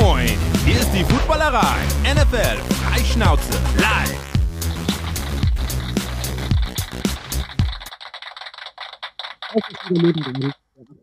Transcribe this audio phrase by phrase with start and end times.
[0.00, 0.26] moin!
[0.64, 1.76] Hier ist die Footballerei.
[2.14, 4.32] NFL Freischnauze live.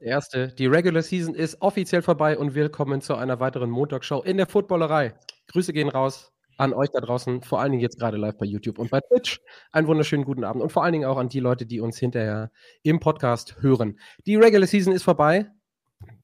[0.02, 0.48] Der erste.
[0.48, 5.14] Die Regular Season ist offiziell vorbei und willkommen zu einer weiteren Montagsshow in der Footballerei.
[5.52, 8.80] Grüße gehen raus an euch da draußen, vor allen Dingen jetzt gerade live bei YouTube
[8.80, 9.40] und bei Twitch.
[9.72, 12.52] Einen wunderschönen guten Abend und vor allen Dingen auch an die Leute, die uns hinterher
[12.82, 14.00] im Podcast hören.
[14.26, 15.52] Die Regular Season ist vorbei.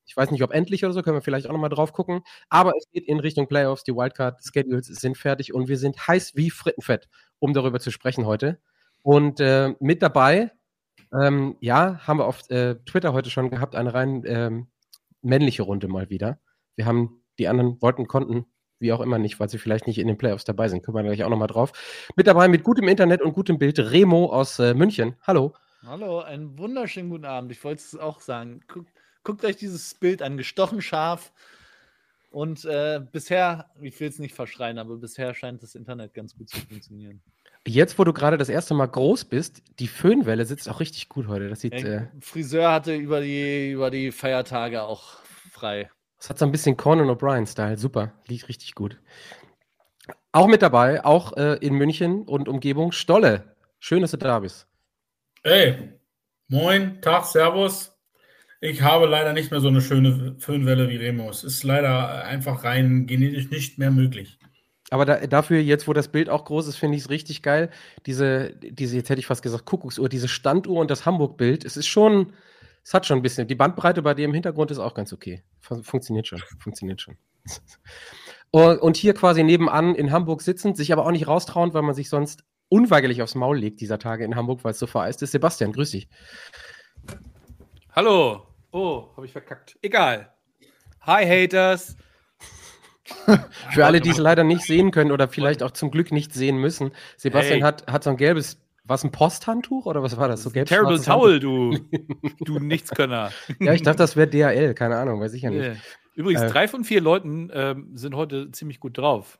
[0.06, 2.22] Ich weiß nicht, ob endlich oder so, können wir vielleicht auch nochmal drauf gucken.
[2.50, 3.84] Aber es geht in Richtung Playoffs.
[3.84, 7.08] Die Wildcard-Schedules sind fertig und wir sind heiß wie Frittenfett,
[7.40, 8.60] um darüber zu sprechen heute.
[9.02, 10.52] Und äh, mit dabei,
[11.14, 14.68] ähm, ja, haben wir auf äh, Twitter heute schon gehabt, eine rein ähm,
[15.22, 16.40] männliche Runde mal wieder.
[16.76, 18.46] Wir haben die anderen wollten, konnten,
[18.80, 20.84] wie auch immer nicht, weil sie vielleicht nicht in den Playoffs dabei sind.
[20.84, 21.72] Kommen wir gleich auch nochmal drauf.
[22.16, 25.16] Mit dabei mit gutem Internet und gutem Bild Remo aus äh, München.
[25.24, 25.54] Hallo.
[25.86, 27.52] Hallo, einen wunderschönen guten Abend.
[27.52, 28.62] Ich wollte es auch sagen.
[28.68, 28.92] Guckt,
[29.26, 31.34] guckt euch dieses Bild an, gestochen scharf.
[32.30, 36.50] Und äh, bisher, ich will es nicht verschreien, aber bisher scheint das Internet ganz gut
[36.50, 37.22] zu funktionieren.
[37.68, 41.28] Jetzt, wo du gerade das erste Mal groß bist, die Föhnwelle sitzt auch richtig gut
[41.28, 41.50] heute.
[41.50, 41.74] Das sieht.
[41.74, 45.20] Der Äh, Friseur hatte über die, über die Feiertage auch
[45.52, 45.90] frei.
[46.18, 47.78] das hat so ein bisschen Conan O'Brien-Style.
[47.78, 48.14] Super.
[48.28, 49.00] Liegt richtig gut.
[50.32, 53.56] Auch mit dabei, auch äh, in München und Umgebung, Stolle.
[53.80, 54.68] Schön, dass du da bist.
[55.42, 55.94] Hey,
[56.50, 57.95] moin, Tag, Servus.
[58.66, 61.44] Ich habe leider nicht mehr so eine schöne Föhnwelle wie Remus.
[61.44, 64.40] Ist leider einfach rein genetisch nicht mehr möglich.
[64.90, 67.70] Aber da, dafür, jetzt, wo das Bild auch groß ist, finde ich es richtig geil.
[68.08, 71.86] Diese, diese, jetzt hätte ich fast gesagt, Kuckucksuhr, diese Standuhr und das Hamburg-Bild, es ist
[71.86, 72.34] schon,
[72.84, 75.44] es hat schon ein bisschen, die Bandbreite bei dir im Hintergrund ist auch ganz okay.
[75.60, 77.18] Fun funktioniert schon, funktioniert schon.
[78.52, 82.10] Und, hier quasi nebenan in Hamburg sitzend, sich aber auch nicht raustrauen, weil man sich
[82.10, 85.34] sonst unweigerlich aufs Maul legt dieser Tage in Hamburg, weil es so vereist ist.
[85.34, 86.08] Sebastian, grüß dich.
[87.92, 88.55] Hallo.
[88.76, 89.78] Oh, habe ich verkackt.
[89.82, 90.34] Egal.
[91.00, 91.96] Hi, Haters.
[93.72, 96.58] Für alle, die es leider nicht sehen können oder vielleicht auch zum Glück nicht sehen
[96.58, 97.62] müssen, Sebastian Hey.
[97.62, 100.44] hat, hat so ein gelbes, was ein Posthandtuch oder was war das?
[100.44, 101.78] So gelb Terrible Towel, du.
[102.42, 103.32] Du Nichtskönner.
[103.62, 105.62] Ja, ich dachte, das wäre DHL, keine Ahnung, weiß ich ja nicht.
[105.64, 105.76] Yeah.
[106.16, 106.50] Übrigens, Äh.
[106.50, 109.40] drei von vier Leuten ähm, sind heute ziemlich gut drauf.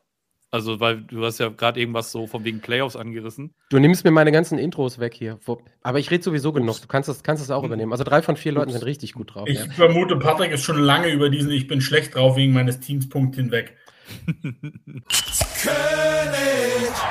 [0.56, 3.52] Also, weil du hast ja gerade irgendwas so von wegen Playoffs angerissen.
[3.68, 5.38] Du nimmst mir meine ganzen Intros weg hier.
[5.82, 6.80] Aber ich rede sowieso genug.
[6.80, 7.92] Du kannst das, kannst das auch übernehmen.
[7.92, 9.46] Also drei von vier Leuten sind richtig gut drauf.
[9.48, 9.70] Ich Ja.
[9.70, 13.36] vermute, Patrick ist schon lange über diesen Ich bin schlecht drauf wegen meines Teams Punkt
[13.36, 13.76] hinweg.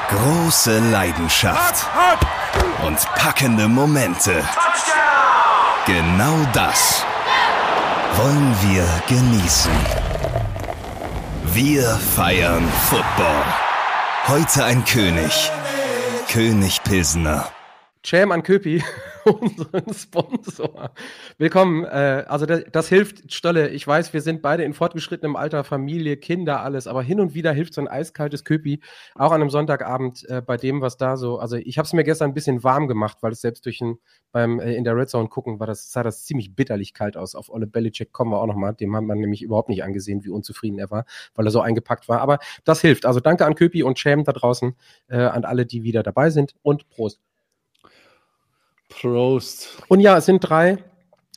[0.09, 1.85] Große Leidenschaft
[2.85, 4.43] und packende Momente.
[5.85, 7.05] Genau das
[8.15, 10.14] wollen wir genießen.
[11.53, 11.83] Wir
[12.15, 13.43] feiern Football.
[14.27, 15.51] Heute ein König.
[16.29, 17.54] König Pilsener.
[18.05, 18.83] Cham an Köpi,
[19.25, 20.91] unseren Sponsor.
[21.39, 21.85] Willkommen.
[21.85, 23.69] Äh, also das, das hilft, Stolle.
[23.69, 26.85] Ich weiß, wir sind beide in fortgeschrittenem Alter, Familie, Kinder, alles.
[26.85, 28.79] Aber hin und wieder hilft so ein eiskaltes Köpi,
[29.15, 31.39] auch an einem Sonntagabend äh, bei dem, was da so.
[31.39, 33.97] Also ich habe es mir gestern ein bisschen warm gemacht, weil es selbst durch ein,
[34.31, 37.33] beim äh, in der Red Zone gucken war, das sah das ziemlich bitterlich kalt aus.
[37.33, 38.73] Auf Olle Belichick kommen wir auch noch mal.
[38.73, 42.07] Dem hat man nämlich überhaupt nicht angesehen, wie unzufrieden er war, weil er so eingepackt
[42.07, 42.21] war.
[42.21, 43.07] Aber das hilft.
[43.07, 44.75] Also danke an Köpi und Cham da draußen,
[45.07, 47.19] äh, an alle, die wieder dabei sind und Prost.
[48.89, 49.81] Prost.
[49.87, 50.83] Und ja, es sind drei,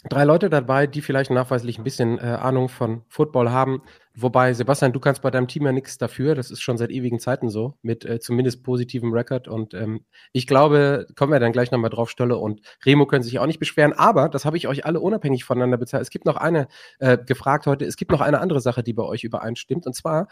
[0.09, 3.83] drei Leute dabei, die vielleicht nachweislich ein bisschen äh, Ahnung von Football haben.
[4.15, 6.35] Wobei, Sebastian, du kannst bei deinem Team ja nichts dafür.
[6.35, 9.47] Das ist schon seit ewigen Zeiten so, mit äh, zumindest positivem Rekord.
[9.47, 13.39] Und ähm, ich glaube, kommen wir dann gleich nochmal drauf, Stolle und Remo können sich
[13.39, 13.93] auch nicht beschweren.
[13.93, 16.03] Aber, das habe ich euch alle unabhängig voneinander bezahlt.
[16.03, 16.67] Es gibt noch eine,
[16.99, 19.87] äh, gefragt heute, es gibt noch eine andere Sache, die bei euch übereinstimmt.
[19.87, 20.27] Und zwar,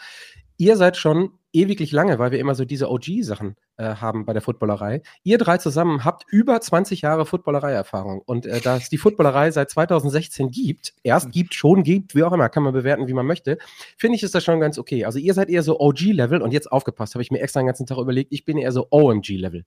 [0.56, 4.42] ihr seid schon ewiglich lange, weil wir immer so diese OG-Sachen äh, haben bei der
[4.42, 5.02] Footballerei.
[5.22, 8.20] Ihr drei zusammen habt über 20 Jahre Footballerei-Erfahrung.
[8.20, 12.32] Und äh, da es die Footballerei seit 2016 gibt, erst gibt, schon gibt, wie auch
[12.32, 13.58] immer, kann man bewerten, wie man möchte,
[13.96, 15.04] finde ich, ist das schon ganz okay.
[15.06, 17.86] Also ihr seid eher so OG-Level und jetzt aufgepasst, habe ich mir extra den ganzen
[17.86, 19.64] Tag überlegt, ich bin eher so OMG-Level.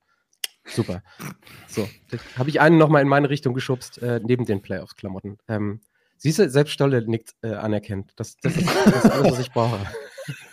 [0.66, 1.02] Super.
[1.68, 1.90] So,
[2.38, 5.38] habe ich einen nochmal in meine Richtung geschubst, äh, neben den Playoffs-Klamotten.
[5.48, 5.82] Ähm,
[6.22, 8.12] Siehst du, selbst Stolle nickt äh, anerkennt.
[8.18, 9.80] Das, das, ist, das ist alles, was ich brauche.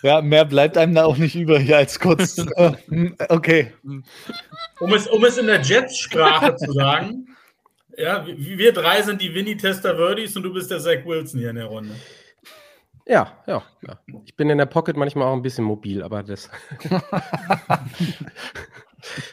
[0.03, 2.39] Ja, mehr bleibt einem da auch nicht übrig als kurz.
[3.29, 3.73] okay.
[4.81, 7.29] Um es, um es in der Jets-Sprache zu sagen,
[7.97, 11.57] ja, wir drei sind die Winnie Testaverdes und du bist der Zach Wilson hier in
[11.57, 11.95] der Runde.
[13.07, 14.01] Ja, ja, ja.
[14.25, 16.51] Ich bin in der Pocket manchmal auch ein bisschen mobil, aber das.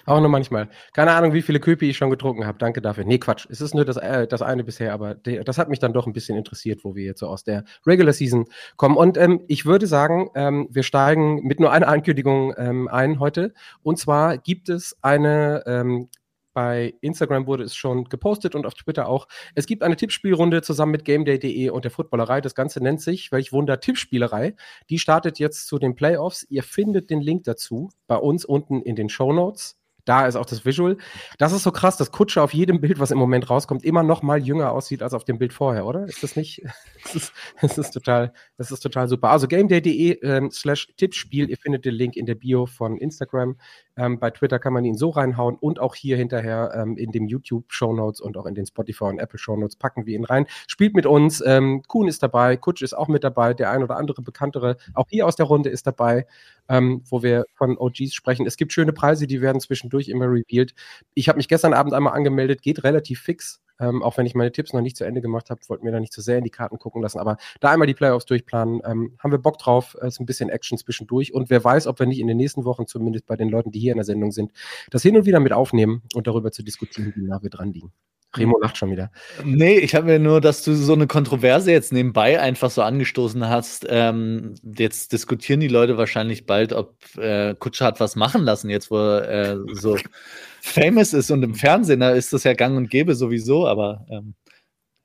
[0.06, 0.70] auch nur manchmal.
[0.94, 2.58] Keine Ahnung, wie viele Köpi ich schon getrunken habe.
[2.58, 3.06] Danke dafür.
[3.06, 3.48] Nee, Quatsch.
[3.50, 6.08] Es ist nur das, äh, das eine bisher, aber de, das hat mich dann doch
[6.08, 8.46] ein bisschen interessiert, wo wir jetzt so aus der Regular Season
[8.78, 8.98] kommen.
[8.98, 13.54] Und ähm, ich würde sagen, ähm, wir steigen mit nur einer Ankündigung ähm, ein heute.
[13.82, 16.10] Und zwar gibt es eine ähm,
[16.54, 19.28] Bei Instagram wurde es schon gepostet und auf Twitter auch.
[19.56, 22.42] Es gibt eine Tippspielrunde zusammen mit GameDay.de und der Footballerei.
[22.42, 24.56] Das Ganze nennt sich, welch Wunder, Tippspielerei.
[24.90, 26.46] Die startet jetzt zu den Playoffs.
[26.50, 29.78] Ihr findet den Link dazu bei uns unten in den Show Notes.
[30.06, 30.98] Da ist auch das Visual.
[31.38, 34.22] Das ist so krass, dass Kutsche auf jedem Bild, was im Moment rauskommt, immer noch
[34.22, 36.06] mal jünger aussieht als auf dem Bild vorher, oder?
[36.06, 36.62] Ist das nicht?
[37.04, 39.30] Das ist, das ist total, das ist total super.
[39.30, 41.50] Also gameday.de ähm, slash Tippspiel.
[41.50, 43.58] Ihr findet den Link in der Bio von Instagram.
[43.96, 47.28] Ähm, bei Twitter kann man ihn so reinhauen und auch hier hinterher ähm, in dem
[47.28, 50.24] YouTube Show Notes und auch in den Spotify und Apple Show Notes packen wir ihn
[50.24, 50.48] rein.
[50.68, 51.44] Spielt mit uns.
[51.46, 55.06] Ähm, Kuhn ist dabei, Kutsch ist auch mit dabei, der ein oder andere bekanntere, auch
[55.10, 56.26] hier aus der Runde ist dabei,
[56.70, 58.48] ähm, wo wir von OGs sprechen.
[58.48, 59.60] Es gibt schöne Preise, die werden
[59.94, 60.74] zwischendurch immer revealed.
[61.14, 63.60] Ich habe mich gestern Abend einmal angemeldet, geht relativ fix.
[63.80, 66.00] Ähm, auch wenn ich meine Tipps noch nicht zu Ende gemacht habe, wollten wir da
[66.00, 67.18] nicht zu sehr in die Karten gucken lassen.
[67.20, 69.96] Aber da einmal die Playoffs durchplanen, ähm, haben wir Bock drauf.
[70.00, 71.34] Es ist ein bisschen Action zwischendurch.
[71.34, 73.80] Und wer weiß, ob wir nicht in den nächsten Wochen, zumindest bei den Leuten, die
[73.80, 74.52] hier in der Sendung sind,
[74.92, 77.92] das hin und wieder mit aufnehmen und darüber zu diskutieren, wie nah wir dran liegen.
[78.36, 79.12] Remo lacht schon wieder.
[79.44, 83.48] Nee, ich habe mir nur, dass du so eine Kontroverse jetzt nebenbei einfach so angestoßen
[83.48, 83.86] hast.
[83.90, 88.92] Ähm, jetzt diskutieren die Leute wahrscheinlich bald, ob äh, Kutscher hat was machen lassen, jetzt
[88.92, 89.98] wo er äh, so
[90.62, 94.36] famous ist und im Fernsehen, da ist das ja gang und gäbe sowieso, aber ähm,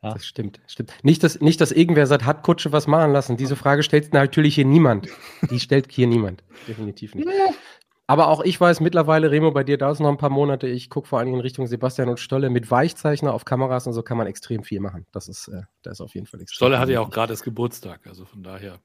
[0.02, 0.12] ja.
[0.12, 0.92] Das stimmt, stimmt.
[1.02, 3.36] Nicht, dass, nicht, dass irgendwer sagt, hat Kutsche was machen lassen.
[3.36, 5.08] Diese Frage stellt natürlich hier niemand.
[5.50, 6.44] Die stellt hier niemand.
[6.68, 7.26] Definitiv nicht.
[8.10, 10.66] Aber auch ich weiß mittlerweile, Remo, bei dir dauert es noch ein paar Monate.
[10.66, 12.48] Ich gucke vor allen Dingen in Richtung Sebastian und Stolle.
[12.48, 15.06] Mit Weichzeichner auf Kameras und so kann man extrem viel machen.
[15.12, 17.42] Das ist, äh, das ist auf jeden Fall extrem Stolle hatte ja auch gerade das
[17.42, 18.78] Geburtstag, also von daher.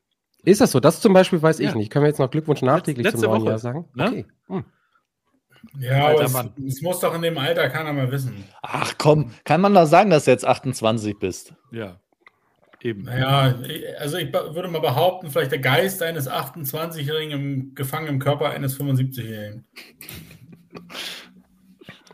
[0.44, 0.82] Ist das so?
[0.82, 1.70] Das zum Beispiel weiß ja.
[1.70, 1.90] ich nicht.
[1.90, 3.86] Können wir jetzt noch Glückwunsch nachträglich Letzte zum neuen Woche, Jahr sagen?
[3.94, 4.08] Ne?
[4.10, 4.26] Okay.
[4.48, 4.66] Hm.
[5.80, 8.44] Ja, Alter aber es, es muss doch in dem Alter keiner mehr wissen.
[8.62, 11.54] ach komm, kann man da sagen, dass du jetzt 28 bist?
[11.72, 12.02] Ja.
[12.84, 13.04] Eben.
[13.04, 18.20] Naja, ich- also ich würde mal behaupten, vielleicht der Geist eines 28-Jährigen im, gefangen im
[18.20, 19.66] Körper eines 75-Jährigen.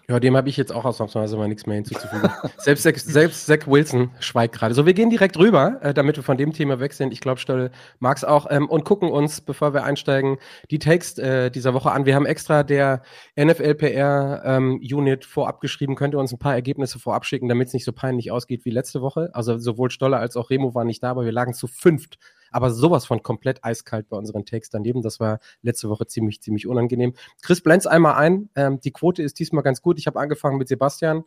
[0.10, 2.32] Ja, dem habe ich jetzt auch ausnahmsweise mal nichts mehr hinzuzufügen.
[2.58, 4.74] selbst, Zach- selbst Zach Wilson schweigt gerade.
[4.74, 7.14] So, wir gehen direkt rüber, äh, damit wir von dem Thema weg sind.
[7.14, 7.70] Ich glaube, Stolle
[8.00, 8.48] mag es auch.
[8.50, 10.38] Ähm, und gucken uns, bevor wir einsteigen,
[10.72, 12.08] die Takes äh, dieser Woche an.
[12.08, 13.04] Wir haben extra der
[13.40, 15.96] NFL-PR-Unit ähm, vorab geschrieben.
[15.96, 18.72] Könnt ihr uns ein paar Ergebnisse vorab schicken, damit es nicht so peinlich ausgeht wie
[18.72, 19.30] letzte Woche.
[19.34, 22.18] Also sowohl Stolle als auch Remo waren nicht da, aber wir lagen zu fünft.
[22.52, 25.02] Aber sowas von komplett eiskalt bei unseren Takes daneben.
[25.02, 27.14] Das war letzte Woche ziemlich, ziemlich unangenehm.
[27.42, 28.50] Chris blend's einmal ein.
[28.56, 30.00] Ähm, die Quote ist diesmal ganz gut.
[30.00, 31.24] Ich habe angefangen mit Sebastian,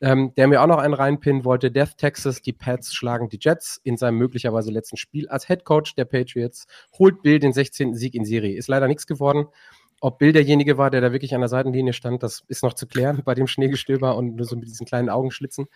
[0.00, 1.70] ähm, der mir auch noch einen reinpinnen wollte.
[1.70, 5.94] Death Texas, die Pats schlagen die Jets in seinem möglicherweise letzten Spiel als Head Coach
[5.94, 6.66] der Patriots.
[6.98, 7.94] Holt Bill den 16.
[7.94, 8.56] Sieg in Serie.
[8.56, 9.46] Ist leider nichts geworden.
[10.00, 12.86] Ob Bill derjenige war, der da wirklich an der Seitenlinie stand, das ist noch zu
[12.86, 15.66] klären bei dem Schneegestöber und nur so mit diesen kleinen Augenschlitzen.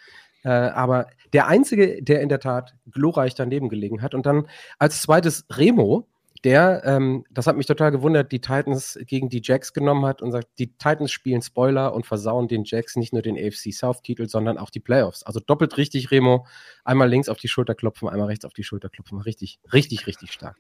[0.43, 4.15] Äh, aber der Einzige, der in der Tat glorreich daneben gelegen hat.
[4.15, 6.07] Und dann als zweites Remo,
[6.45, 10.33] der, ähm, das hat mich total gewundert, die Titans gegen die Jacks genommen hat und
[10.33, 14.57] sagt, die Titans spielen Spoiler und versauen den Jacks nicht nur den AFC South-Titel, sondern
[14.57, 15.23] auch die Playoffs.
[15.23, 16.47] Also doppelt richtig, Remo.
[16.83, 19.21] Einmal links auf die Schulter klopfen, einmal rechts auf die Schulter klopfen.
[19.21, 20.57] Richtig, richtig, richtig stark.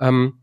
[0.00, 0.40] Ähm,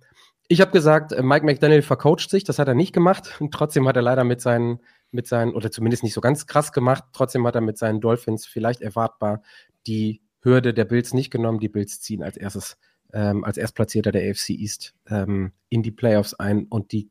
[0.47, 3.36] ich habe gesagt, äh, Mike McDaniel vercoacht sich, das hat er nicht gemacht.
[3.39, 4.80] Und trotzdem hat er leider mit seinen,
[5.12, 8.45] mit seinen, oder zumindest nicht so ganz krass gemacht, trotzdem hat er mit seinen Dolphins
[8.45, 9.42] vielleicht erwartbar
[9.88, 11.59] die Hürde der Bills nicht genommen.
[11.59, 12.77] Die Bills ziehen als erstes,
[13.13, 17.09] ähm, als Erstplatzierter der AFC East ähm, in die Playoffs ein und die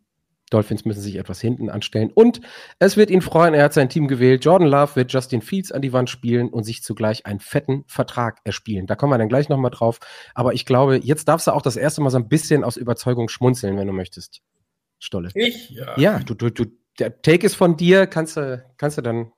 [0.54, 2.12] Dolphins müssen sich etwas hinten anstellen.
[2.14, 2.40] Und
[2.78, 4.44] es wird ihn freuen, er hat sein Team gewählt.
[4.44, 8.38] Jordan Love wird Justin Fields an die Wand spielen und sich zugleich einen fetten Vertrag
[8.44, 8.86] erspielen.
[8.86, 9.98] Da kommen wir dann gleich nochmal drauf.
[10.32, 13.28] Aber ich glaube, jetzt darfst du auch das erste Mal so ein bisschen aus Überzeugung
[13.28, 14.42] schmunzeln, wenn du möchtest.
[15.00, 15.30] Stolle.
[15.34, 15.70] Ich?
[15.70, 15.98] Ja.
[15.98, 16.66] Ja, du, du, du,
[17.00, 19.32] der Take ist von dir, kannst du, kannst du dann.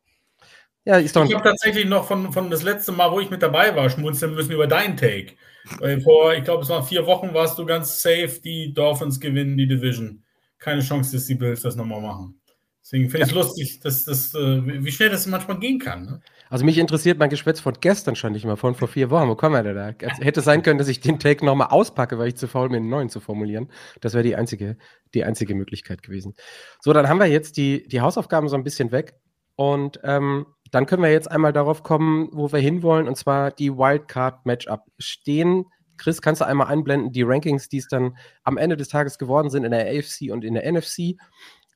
[0.85, 3.43] Ja, ist doch Ich habe tatsächlich noch von, von das letzte Mal, wo ich mit
[3.43, 5.33] dabei war, schmunzeln müssen über deinen Take.
[5.79, 9.57] Weil vor, ich glaube, es waren vier Wochen, warst du ganz safe, die Dolphins gewinnen
[9.57, 10.23] die Division.
[10.59, 12.41] Keine Chance, dass die Bills das nochmal machen.
[12.87, 16.05] Deswegen finde ich es lustig, dass das, äh, wie schnell das manchmal gehen kann.
[16.05, 16.21] Ne?
[16.51, 19.29] Also mich interessiert mein Geschwätz von gestern schon nicht mehr, von vor vier Wochen.
[19.29, 19.93] Wo kommen wir denn da?
[19.99, 22.77] Es hätte sein können, dass ich den Take nochmal auspacke, weil ich zu faul bin,
[22.77, 23.73] einen neuen zu formulieren.
[24.01, 24.77] Das wäre die einzige,
[25.15, 26.35] die einzige Möglichkeit gewesen.
[26.81, 29.17] So, dann haben wir jetzt die, die Hausaufgaben so ein bisschen weg.
[29.57, 33.73] Und ähm, dann können wir jetzt einmal darauf kommen, wo wir hinwollen, und zwar die
[33.73, 34.83] Wildcard-Matchup.
[35.01, 35.65] Stehen,
[35.99, 39.51] Chris, kannst du einmal einblenden, die Rankings, die es dann am Ende des Tages geworden
[39.51, 41.17] sind in der AFC und in der NFC.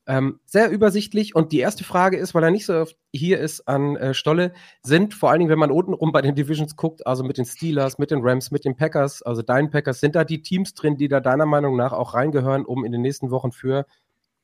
[0.07, 1.37] Ähm, sehr übersichtlich.
[1.37, 4.53] Und die erste Frage ist, weil er nicht so oft hier ist an äh, Stolle,
[4.83, 7.45] sind vor allen Dingen, wenn man unten rum bei den Divisions guckt, also mit den
[7.45, 10.97] Steelers, mit den Rams, mit den Packers, also deinen Packers, sind da die Teams drin,
[10.97, 13.87] die da deiner Meinung nach auch reingehören, um in den nächsten Wochen für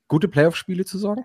[0.09, 1.25] gute Playoff-Spiele zu sorgen?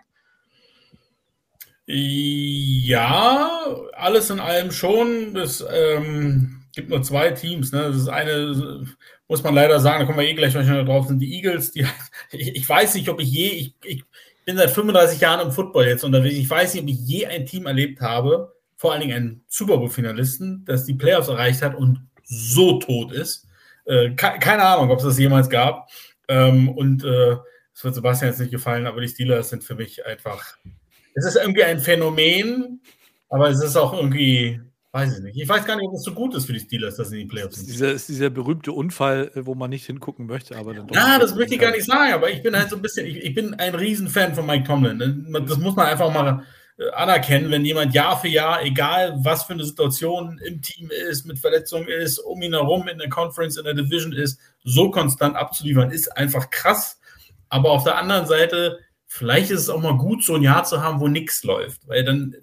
[1.86, 3.50] Ja,
[3.94, 5.36] alles in allem schon.
[5.36, 7.72] Es ähm, gibt nur zwei Teams.
[7.72, 7.84] Ne?
[7.84, 8.86] Das ist eine,
[9.28, 11.72] muss man leider sagen, da kommen wir eh gleich wahrscheinlich drauf, sind die Eagles.
[11.72, 11.86] Die,
[12.32, 14.04] ich, ich weiß nicht, ob ich je, ich, ich
[14.46, 16.36] bin seit 35 Jahren im Football jetzt unterwegs.
[16.36, 19.78] Ich weiß nicht, ob ich je ein Team erlebt habe, vor allen Dingen einen Super
[19.78, 23.48] Bowl-Finalisten, das die Playoffs erreicht hat und so tot ist.
[23.86, 25.90] Äh, keine Ahnung, ob es das jemals gab.
[26.28, 27.36] Ähm, und äh,
[27.74, 30.56] es wird Sebastian jetzt nicht gefallen, aber die Steelers sind für mich einfach.
[31.14, 32.82] Es ist irgendwie ein Phänomen,
[33.30, 34.62] aber es ist auch irgendwie
[34.94, 35.38] Weiß ich nicht.
[35.38, 37.28] Ich weiß gar nicht, ob es so gut ist für die Steelers, dass sie in
[37.28, 37.70] die Playoffs sind.
[37.70, 41.34] Dieser, ist dieser berühmte Unfall, äh, wo man nicht hingucken möchte, aber dann Ja, das
[41.34, 43.54] möchte ich gar nicht sagen, aber ich bin halt so ein bisschen, ich, ich bin
[43.54, 45.34] ein Riesenfan von Mike Tomlin.
[45.48, 46.44] Das muss man einfach mal
[46.78, 51.26] äh, anerkennen, wenn jemand Jahr für Jahr, egal was für eine Situation im Team ist,
[51.26, 55.38] mit Verletzungen ist, um ihn herum in der Conference, in der Division ist, so konstant
[55.38, 57.00] abzuliefern, ist einfach krass.
[57.48, 60.82] Aber auf der anderen Seite, vielleicht ist es auch mal gut, so ein Jahr zu
[60.82, 62.36] haben, wo nichts läuft, weil dann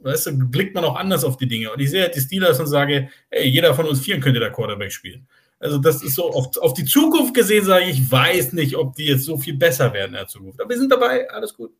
[0.00, 1.72] weißt du, blickt man auch anders auf die Dinge.
[1.72, 4.50] Und ich sehe halt die Steelers und sage, hey, jeder von uns vier könnte der
[4.50, 5.26] Quarterback spielen.
[5.58, 8.94] Also das ist so, auf, auf die Zukunft gesehen sage ich, ich weiß nicht, ob
[8.94, 10.60] die jetzt so viel besser werden in der Zukunft.
[10.60, 11.72] Aber wir sind dabei, alles gut.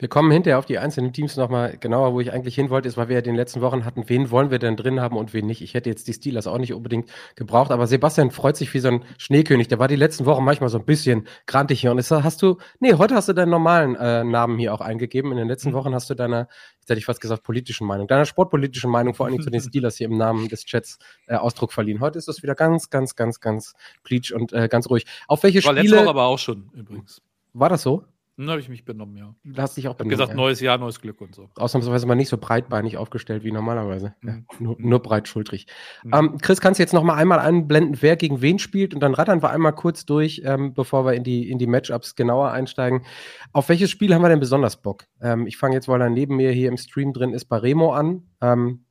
[0.00, 2.96] Wir kommen hinterher auf die einzelnen Teams nochmal genauer, wo ich eigentlich hin wollte, ist,
[2.96, 5.34] weil wir ja in den letzten Wochen hatten, wen wollen wir denn drin haben und
[5.34, 5.60] wen nicht.
[5.60, 8.88] Ich hätte jetzt die Steelers auch nicht unbedingt gebraucht, aber Sebastian freut sich wie so
[8.88, 9.66] ein Schneekönig.
[9.66, 12.58] Der war die letzten Wochen manchmal so ein bisschen grantig hier und ist, hast du,
[12.78, 15.32] nee, heute hast du deinen normalen äh, Namen hier auch eingegeben.
[15.32, 15.74] In den letzten mhm.
[15.74, 16.46] Wochen hast du deiner,
[16.78, 19.60] jetzt hätte ich fast gesagt, politischen Meinung, deiner sportpolitischen Meinung vor allen Dingen zu den
[19.68, 21.98] Steelers hier im Namen des Chats äh, Ausdruck verliehen.
[21.98, 23.74] Heute ist das wieder ganz, ganz, ganz, ganz
[24.04, 25.06] pleatsch und äh, ganz ruhig.
[25.26, 25.76] Auf welche war Spiele?
[25.76, 27.20] War letzte Woche aber auch schon übrigens.
[27.52, 28.04] War das so?
[28.38, 29.34] Dann habe ich mich benommen, ja.
[29.42, 30.10] Du hast dich auch benommen.
[30.10, 30.36] gesagt, ja.
[30.36, 31.50] neues Jahr, neues Glück und so.
[31.56, 34.14] Ausnahmsweise mal nicht so breitbeinig aufgestellt wie normalerweise.
[34.20, 34.28] Mhm.
[34.28, 35.66] Ja, nur, nur breitschultrig.
[36.04, 36.14] Mhm.
[36.14, 38.94] Ähm, Chris, kannst du jetzt noch mal einmal einblenden, wer gegen wen spielt?
[38.94, 42.14] Und dann rattern wir einmal kurz durch, ähm, bevor wir in die, in die Matchups
[42.14, 43.04] genauer einsteigen.
[43.52, 45.06] Auf welches Spiel haben wir denn besonders Bock?
[45.20, 47.92] Ähm, ich fange jetzt, weil er neben mir hier im Stream drin ist, bei Remo
[47.92, 48.22] an.
[48.40, 48.84] Ähm,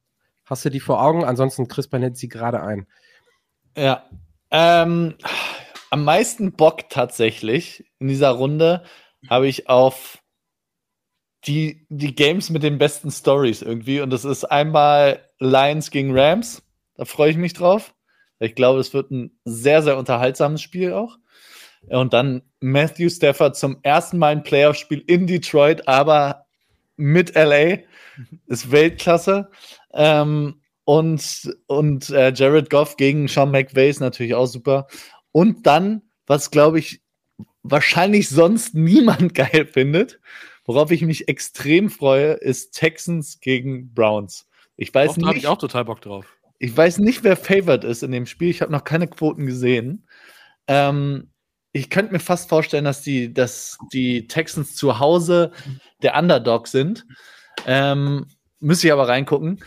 [0.43, 1.23] hast du die vor Augen?
[1.23, 2.85] Ansonsten, Chris benennt sie gerade ein.
[3.77, 4.09] Ja.
[4.51, 5.15] Ähm,
[5.89, 8.83] am meisten Bock tatsächlich in dieser Runde
[9.29, 10.19] habe ich auf
[11.45, 14.01] die, die Games mit den besten Stories irgendwie.
[14.01, 16.63] Und das ist einmal Lions gegen Rams.
[16.95, 17.93] Da freue ich mich drauf.
[18.39, 21.17] Ich glaube, es wird ein sehr, sehr unterhaltsames Spiel auch.
[21.89, 26.45] Und dann Matthew Stafford zum ersten Mal ein Playoff-Spiel in Detroit, aber
[26.97, 27.79] mit LA.
[28.47, 29.49] Ist Weltklasse.
[29.93, 34.87] Ähm, und und äh, Jared Goff gegen Sean McVay ist natürlich auch super.
[35.31, 37.01] Und dann, was glaube ich
[37.71, 40.19] wahrscheinlich sonst niemand geil findet.
[40.65, 44.47] Worauf ich mich extrem freue, ist Texans gegen Browns.
[44.75, 45.23] Ich weiß Doch, nicht.
[45.23, 46.25] Da habe ich auch total Bock drauf.
[46.59, 48.49] Ich weiß nicht, wer favored ist in dem Spiel.
[48.49, 50.07] Ich habe noch keine Quoten gesehen.
[50.67, 51.31] Ähm,
[51.71, 55.51] ich könnte mir fast vorstellen, dass die, dass die Texans zu Hause
[56.01, 57.05] der Underdog sind.
[57.65, 58.25] Ähm,
[58.59, 59.63] müsste ich aber reingucken.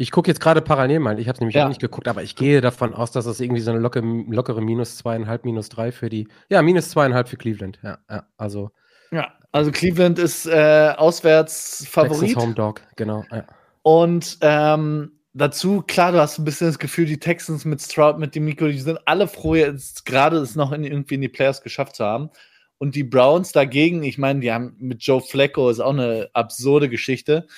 [0.00, 1.18] Ich gucke jetzt gerade parallel mal.
[1.18, 1.64] Ich habe es nämlich ja.
[1.64, 4.60] auch nicht geguckt, aber ich gehe davon aus, dass das irgendwie so eine locke, lockere
[4.60, 6.28] minus zweieinhalb, minus drei für die.
[6.48, 7.80] Ja, minus zweieinhalb für Cleveland.
[7.82, 8.70] Ja, ja also.
[9.10, 12.28] Ja, also Cleveland ist äh, auswärts Favorit.
[12.28, 13.24] Texas Home Dog, genau.
[13.32, 13.44] Ja.
[13.82, 18.36] Und ähm, dazu, klar, du hast ein bisschen das Gefühl, die Texans mit Stroud, mit
[18.36, 21.96] Demiko, die sind alle froh, jetzt gerade es noch in, irgendwie in die Playoffs geschafft
[21.96, 22.30] zu haben.
[22.78, 26.88] Und die Browns dagegen, ich meine, die haben mit Joe Flacco ist auch eine absurde
[26.88, 27.48] Geschichte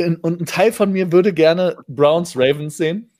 [0.00, 3.10] und ein Teil von mir würde gerne Browns Ravens sehen.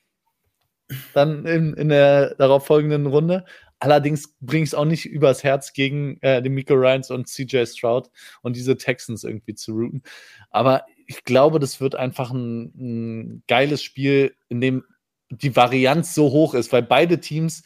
[1.14, 3.44] Dann in, in der darauf folgenden Runde.
[3.78, 7.66] Allerdings bringe ich es auch nicht übers Herz gegen äh, die Miko Ryans und CJ
[7.66, 8.10] Stroud
[8.42, 10.02] und diese Texans irgendwie zu routen.
[10.50, 14.84] Aber ich glaube, das wird einfach ein, ein geiles Spiel, in dem
[15.30, 17.62] die Varianz so hoch ist, weil beide Teams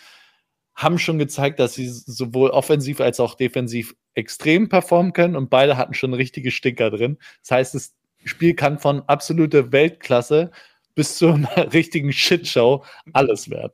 [0.75, 5.77] haben schon gezeigt, dass sie sowohl offensiv als auch defensiv extrem performen können und beide
[5.77, 7.19] hatten schon richtige Stinker drin.
[7.43, 7.95] Das heißt, es
[8.29, 10.51] Spiel kann von absoluter Weltklasse
[10.95, 13.73] bis zu einer richtigen Shitshow alles werden.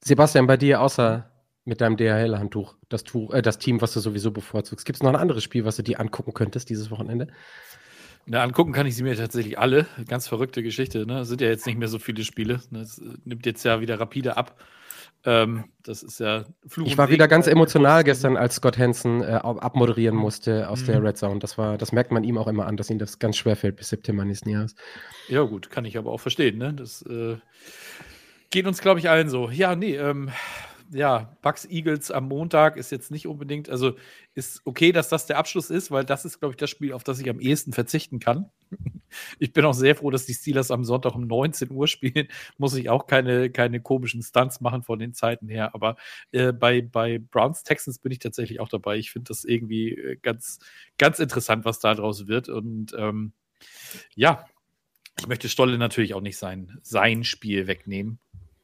[0.00, 1.30] Sebastian, bei dir außer
[1.64, 5.16] mit deinem DHL-Handtuch, das, äh, das Team, was du sowieso bevorzugst, gibt es noch ein
[5.16, 7.28] anderes Spiel, was du dir angucken könntest dieses Wochenende?
[8.24, 9.86] Na, angucken kann ich sie mir tatsächlich alle.
[10.08, 11.06] Ganz verrückte Geschichte.
[11.06, 11.24] Ne?
[11.24, 12.60] Sind ja jetzt nicht mehr so viele Spiele.
[12.72, 14.60] Das nimmt jetzt ja wieder rapide ab.
[15.26, 19.32] Ähm, das ist ja Fluch Ich war wieder ganz emotional gestern, als Scott Hansen äh,
[19.42, 20.86] abmoderieren musste aus mhm.
[20.86, 21.40] der Red Zone.
[21.40, 23.76] Das, war, das merkt man ihm auch immer an, dass ihm das ganz schwer fällt
[23.76, 24.76] bis September nächsten Jahres.
[25.28, 26.58] Ja, gut, kann ich aber auch verstehen.
[26.58, 26.72] Ne?
[26.72, 27.36] Das äh,
[28.50, 29.50] geht uns, glaube ich, allen so.
[29.50, 30.30] Ja, nee, ähm,
[30.90, 33.96] ja, Bucks Eagles am Montag ist jetzt nicht unbedingt, also
[34.34, 37.04] ist okay, dass das der Abschluss ist, weil das ist, glaube ich, das Spiel, auf
[37.04, 38.50] das ich am ehesten verzichten kann.
[39.38, 42.28] Ich bin auch sehr froh, dass die Steelers am Sonntag um 19 Uhr spielen.
[42.58, 45.74] Muss ich auch keine, keine komischen Stunts machen von den Zeiten her.
[45.74, 45.96] Aber
[46.32, 48.98] äh, bei, bei Browns Texans bin ich tatsächlich auch dabei.
[48.98, 50.58] Ich finde das irgendwie äh, ganz,
[50.98, 52.50] ganz interessant, was da draus wird.
[52.50, 53.32] Und ähm,
[54.16, 54.44] ja,
[55.18, 58.18] ich möchte Stolle natürlich auch nicht sein, sein Spiel wegnehmen.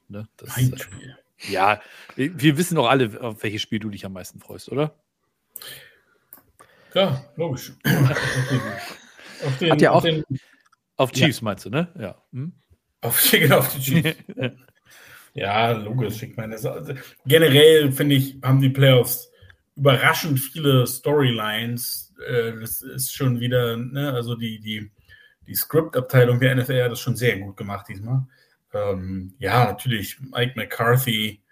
[0.08, 0.28] Ne?
[0.36, 1.16] Das, mein Spiel.
[1.48, 1.80] Ja,
[2.16, 4.94] wir wissen doch alle, auf welches Spiel du dich am meisten freust, oder?
[6.94, 7.72] Ja, logisch.
[9.44, 10.24] auf den, Hat ja auch, auf den,
[10.96, 11.44] auf Chiefs ja.
[11.44, 11.88] meinst du, ne?
[11.98, 12.22] Ja.
[12.32, 12.52] Hm?
[13.00, 14.16] Auf, genau, auf die Chiefs.
[15.34, 16.22] ja, logisch.
[16.22, 16.66] Ich meine, das,
[17.26, 19.30] generell finde ich, haben die Playoffs
[19.76, 22.14] überraschend viele Storylines.
[22.26, 24.90] Äh, das ist schon wieder, ne, also die, die,
[25.46, 28.26] die Script-Abteilung der NFL hat das schon sehr gut gemacht diesmal.
[28.72, 31.42] Ähm, ja, natürlich Mike McCarthy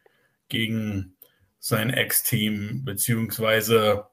[0.49, 1.17] gegen
[1.59, 4.07] sein Ex-Team, beziehungsweise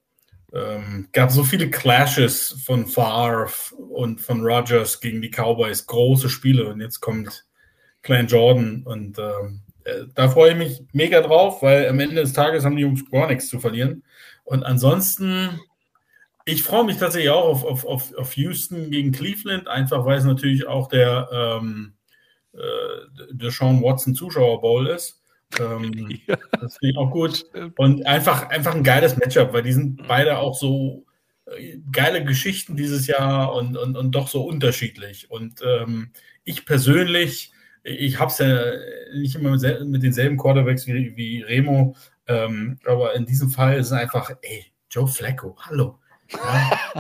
[0.54, 3.50] ähm, gab so viele Clashes von Favre
[3.90, 7.46] und von Rogers gegen die Cowboys, große Spiele und jetzt kommt
[8.02, 12.34] Klein Jordan und ähm, äh, da freue ich mich mega drauf, weil am Ende des
[12.34, 14.04] Tages haben die Jungs gar nichts zu verlieren.
[14.44, 15.60] Und ansonsten,
[16.46, 20.24] ich freue mich tatsächlich auch auf, auf, auf, auf Houston gegen Cleveland, einfach weil es
[20.24, 21.97] natürlich auch der, ähm,
[22.54, 25.22] äh, der Sean Watson Zuschauer Bowl ist.
[25.60, 26.38] Ähm, ja.
[26.60, 27.46] Das finde ich auch gut.
[27.78, 31.06] Und einfach, einfach ein geiles Matchup, weil die sind beide auch so
[31.46, 35.30] äh, geile Geschichten dieses Jahr und, und, und doch so unterschiedlich.
[35.32, 36.12] Und ähm,
[36.44, 37.52] ich persönlich,
[37.84, 38.74] ich habe es ja
[39.18, 41.96] nicht immer mit, mit denselben Quarterbacks wie, wie Remo,
[42.28, 46.00] ähm, aber in diesem Fall ist es einfach, ey, Joe Flacco, hallo.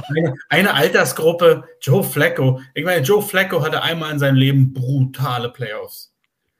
[0.09, 2.61] Eine, eine, Altersgruppe, Joe Flacco.
[2.73, 6.13] Ich meine, Joe Flacco hatte einmal in seinem Leben brutale Playoffs.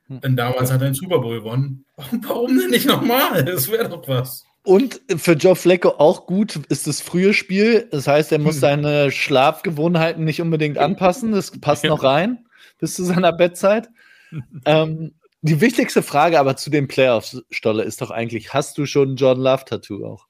[0.08, 0.20] Hm.
[0.20, 1.84] Denn damals hat er den Super Bowl gewonnen.
[1.96, 3.44] Warum denn nicht nochmal?
[3.44, 4.44] Das wäre doch was.
[4.64, 7.88] Und für Joe Flacco auch gut ist das frühe Spiel.
[7.90, 8.60] Das heißt, er muss hm.
[8.60, 11.32] seine Schlafgewohnheiten nicht unbedingt anpassen.
[11.32, 12.44] Das passt noch rein
[12.78, 13.88] bis zu seiner Bettzeit.
[14.64, 19.12] ähm, die wichtigste Frage aber zu den Playoffs, Stolle, ist doch eigentlich: Hast du schon
[19.12, 20.27] ein Jordan Love Tattoo auch?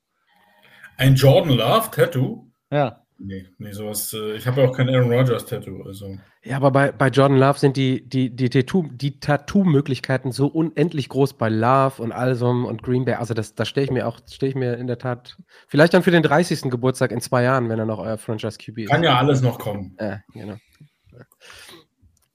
[0.99, 2.51] Ein Jordan Love Tattoo?
[2.71, 3.05] Ja.
[3.21, 4.13] Nee, nee, sowas.
[4.13, 5.83] Äh, ich habe ja auch kein Aaron Rodgers Tattoo.
[5.83, 6.19] Also.
[6.43, 11.09] Ja, aber bei, bei Jordan Love sind die, die, die, Tattoo, die Tattoo-Möglichkeiten so unendlich
[11.09, 13.15] groß bei Love und Alsom und Green Bay.
[13.15, 15.37] Also das, da stehe ich mir auch, stehe ich mir in der Tat,
[15.69, 16.63] vielleicht dann für den 30.
[16.63, 18.91] Geburtstag in zwei Jahren, wenn er noch euer Franchise QB ist.
[18.91, 19.97] Kann ja alles noch kommen.
[20.01, 20.57] Ja, genau.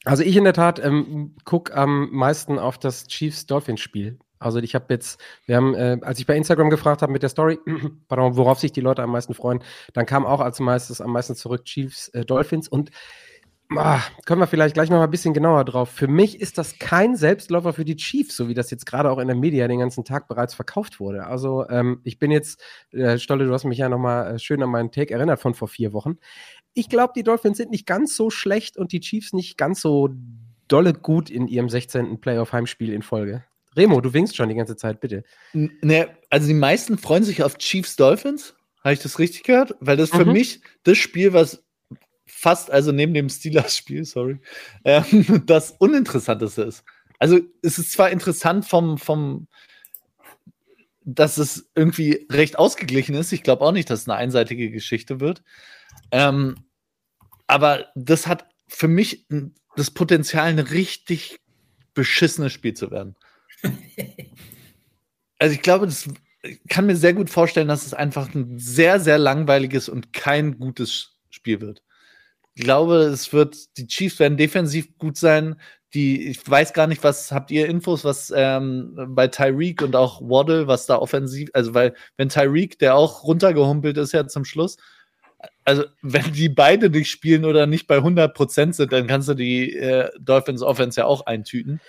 [0.06, 4.20] Also ich in der Tat ähm, gucke am meisten auf das Chiefs-Dolphins-Spiel.
[4.44, 7.30] Also ich habe jetzt, wir haben, äh, als ich bei Instagram gefragt habe mit der
[7.30, 7.60] Story,
[8.08, 11.36] pardon, worauf sich die Leute am meisten freuen, dann kam auch als meistes am meisten
[11.36, 12.92] zurück Chiefs äh, Dolphins und
[13.78, 15.90] ah, können wir vielleicht gleich noch mal ein bisschen genauer drauf.
[15.90, 19.18] Für mich ist das kein Selbstläufer für die Chiefs, so wie das jetzt gerade auch
[19.18, 21.26] in der Media den ganzen Tag bereits verkauft wurde.
[21.26, 24.62] Also ähm, ich bin jetzt, äh, Stolle, du hast mich ja noch mal äh, schön
[24.62, 26.18] an meinen Take erinnert von vor vier Wochen.
[26.74, 30.10] Ich glaube, die Dolphins sind nicht ganz so schlecht und die Chiefs nicht ganz so
[30.68, 32.20] dolle gut in ihrem 16.
[32.20, 33.44] Playoff-Heimspiel in Folge.
[33.76, 35.24] Remo, du winkst schon die ganze Zeit, bitte.
[35.54, 38.56] Ne, also die meisten freuen sich auf Chiefs Dolphins.
[38.84, 39.76] Habe ich das richtig gehört?
[39.80, 40.34] Weil das für mhm.
[40.34, 41.64] mich das Spiel, was
[42.26, 44.40] fast, also neben dem Steelers-Spiel, sorry,
[44.84, 46.84] ähm, das Uninteressanteste ist.
[47.20, 49.48] Also es ist zwar interessant vom, vom,
[51.06, 53.32] dass es irgendwie recht ausgeglichen ist.
[53.32, 55.42] Ich glaube auch nicht, dass es eine einseitige Geschichte wird.
[56.12, 56.56] Ähm,
[57.48, 59.26] aber das hat für mich
[59.76, 61.40] das Potenzial, ein richtig
[61.94, 63.16] beschissenes Spiel zu werden.
[65.40, 66.08] also ich glaube, das
[66.44, 70.60] ich kann mir sehr gut vorstellen, dass es einfach ein sehr, sehr langweiliges und kein
[70.60, 71.82] gutes Spiel wird.
[72.54, 75.56] Ich glaube, es wird, die Chiefs werden defensiv gut sein.
[75.94, 80.22] Die, ich weiß gar nicht, was habt ihr Infos, was ähm, bei Tyreek und auch
[80.22, 84.78] Waddle, was da offensiv, also weil, wenn Tyreek, der auch runtergehumpelt ist ja zum Schluss,
[85.66, 89.76] also wenn die beide nicht spielen oder nicht bei 100% sind, dann kannst du die
[89.76, 91.80] äh, Dolphins Offense ja auch eintüten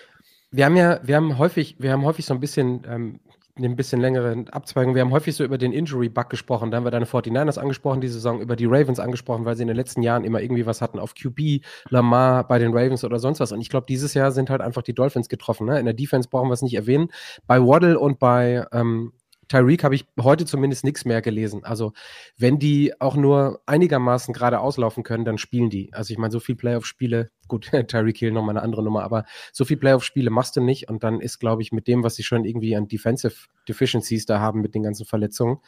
[0.55, 3.21] wir haben ja, wir haben häufig, wir haben häufig so ein bisschen, ähm,
[3.59, 4.95] ein bisschen längere Abzweigung.
[4.95, 6.71] Wir haben häufig so über den Injury-Bug gesprochen.
[6.71, 9.69] Da haben wir deine 49ers angesprochen, die Saison, über die Ravens angesprochen, weil sie in
[9.69, 13.41] den letzten Jahren immer irgendwie was hatten auf QB, Lamar bei den Ravens oder sonst
[13.41, 13.53] was.
[13.53, 15.67] Und ich glaube, dieses Jahr sind halt einfach die Dolphins getroffen.
[15.67, 15.79] Ne?
[15.79, 17.09] In der Defense brauchen wir es nicht erwähnen.
[17.47, 19.13] Bei Waddle und bei ähm,
[19.49, 21.65] Tyreek habe ich heute zumindest nichts mehr gelesen.
[21.65, 21.93] Also,
[22.37, 25.93] wenn die auch nur einigermaßen gerade auslaufen können, dann spielen die.
[25.93, 29.65] Also, ich meine, so viel Playoff-Spiele, gut, Tyreek Hill nochmal eine andere Nummer, aber so
[29.65, 32.45] viel Playoff-Spiele machst du nicht und dann ist, glaube ich, mit dem, was sie schon
[32.45, 33.35] irgendwie an Defensive
[33.69, 35.59] Deficiencies da haben mit den ganzen Verletzungen,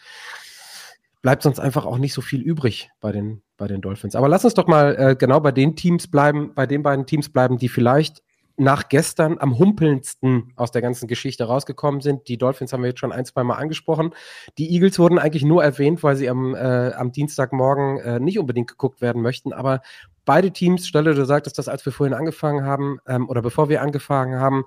[1.23, 4.15] bleibt sonst einfach auch nicht so viel übrig bei den, bei den Dolphins.
[4.15, 7.31] Aber lass uns doch mal äh, genau bei den Teams bleiben, bei den beiden Teams
[7.31, 8.23] bleiben, die vielleicht
[8.57, 12.29] nach gestern am humpelndsten aus der ganzen Geschichte rausgekommen sind.
[12.29, 14.15] Die Dolphins haben wir jetzt schon ein, zwei Mal angesprochen.
[14.57, 18.69] Die Eagles wurden eigentlich nur erwähnt, weil sie am, äh, am Dienstagmorgen äh, nicht unbedingt
[18.69, 19.53] geguckt werden möchten.
[19.53, 19.83] Aber
[20.25, 23.83] beide Teams, Stelle, du sagtest das, als wir vorhin angefangen haben, ähm, oder bevor wir
[23.83, 24.65] angefangen haben,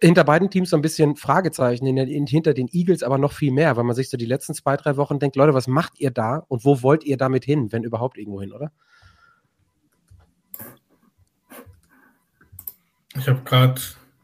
[0.00, 3.52] hinter beiden Teams so ein bisschen Fragezeichen, in, in, hinter den Eagles aber noch viel
[3.52, 6.10] mehr, weil man sich so die letzten zwei, drei Wochen denkt, Leute, was macht ihr
[6.10, 8.72] da und wo wollt ihr damit hin, wenn überhaupt irgendwo hin, oder?
[13.18, 13.80] Ich habe gerade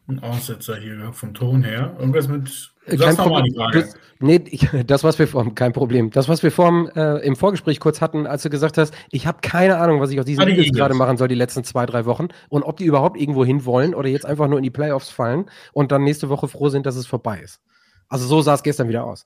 [0.07, 1.95] Ein Aussetzer hier vom Ton her.
[1.97, 2.73] Irgendwas mit.
[2.99, 3.53] Kein Problem.
[3.55, 3.83] Frage.
[4.19, 6.11] Du, nee, ich, das, was wir vor, kein Problem.
[6.11, 9.39] Das, was wir vor, äh, im Vorgespräch kurz hatten, als du gesagt hast, ich habe
[9.41, 10.77] keine Ahnung, was ich aus diesen die Eagles Eagles.
[10.77, 13.95] gerade machen soll, die letzten zwei, drei Wochen und ob die überhaupt irgendwo hin wollen
[13.95, 16.97] oder jetzt einfach nur in die Playoffs fallen und dann nächste Woche froh sind, dass
[16.97, 17.61] es vorbei ist.
[18.09, 19.25] Also so sah es gestern wieder aus.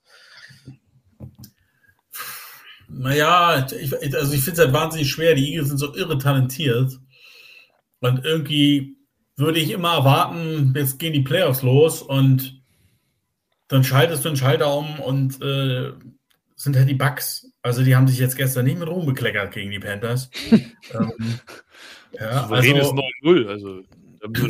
[2.88, 5.36] Naja, ich, also ich finde es halt wahnsinnig schwer.
[5.36, 6.98] Die Eagles sind so irre talentiert.
[8.00, 8.97] Und irgendwie
[9.38, 12.62] würde ich immer erwarten, jetzt gehen die Playoffs los und
[13.68, 15.92] dann schaltest du den Schalter um und äh,
[16.56, 17.52] sind halt die Bucks.
[17.62, 20.30] Also die haben sich jetzt gestern nicht mit Ruhm bekleckert gegen die Panthers.
[20.52, 21.12] ähm,
[22.14, 22.72] ja, also,
[23.24, 23.48] 9-0.
[23.48, 23.82] Also,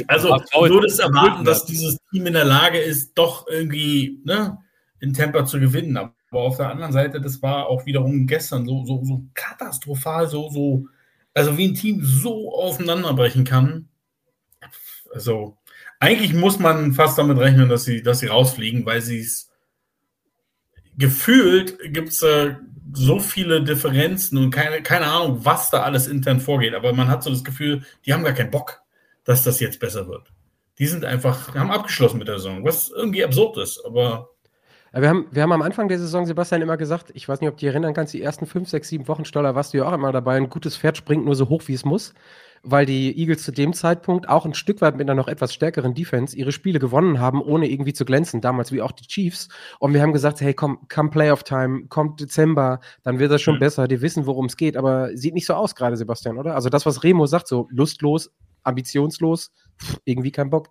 [0.07, 4.57] also du würdest erwarten, dass dieses Team in der Lage ist, doch irgendwie ne,
[4.99, 5.97] in Tampa zu gewinnen.
[5.97, 10.49] Aber auf der anderen Seite, das war auch wiederum gestern so, so, so katastrophal, so,
[10.49, 10.85] so,
[11.33, 13.89] also wie ein Team so auseinanderbrechen kann.
[15.17, 15.57] Also
[15.99, 19.51] eigentlich muss man fast damit rechnen, dass sie, dass sie rausfliegen, weil sie es
[20.97, 22.55] gefühlt gibt es äh,
[22.93, 26.73] so viele Differenzen und keine, keine Ahnung, was da alles intern vorgeht.
[26.73, 28.81] Aber man hat so das Gefühl, die haben gar keinen Bock,
[29.23, 30.31] dass das jetzt besser wird.
[30.79, 34.29] Die sind einfach, haben abgeschlossen mit der Saison, was irgendwie absurd ist, aber
[34.93, 37.57] Wir haben, wir haben am Anfang der Saison, Sebastian, immer gesagt, ich weiß nicht, ob
[37.57, 39.93] du dich erinnern kannst, die ersten fünf, sechs, sieben Wochen Stoller warst du ja auch
[39.93, 40.37] immer dabei.
[40.37, 42.13] Ein gutes Pferd springt nur so hoch, wie es muss,
[42.63, 45.93] weil die Eagles zu dem Zeitpunkt auch ein Stück weit mit einer noch etwas stärkeren
[45.93, 49.49] Defense ihre Spiele gewonnen haben, ohne irgendwie zu glänzen, damals wie auch die Chiefs.
[49.79, 53.59] Und wir haben gesagt, hey, komm, komm Playoff-Time, kommt Dezember, dann wird das schon Mhm.
[53.59, 54.77] besser, die wissen, worum es geht.
[54.77, 56.55] Aber sieht nicht so aus gerade, Sebastian, oder?
[56.55, 58.31] Also das, was Remo sagt, so lustlos,
[58.63, 60.69] ambitionslos, pff, irgendwie kein Bock.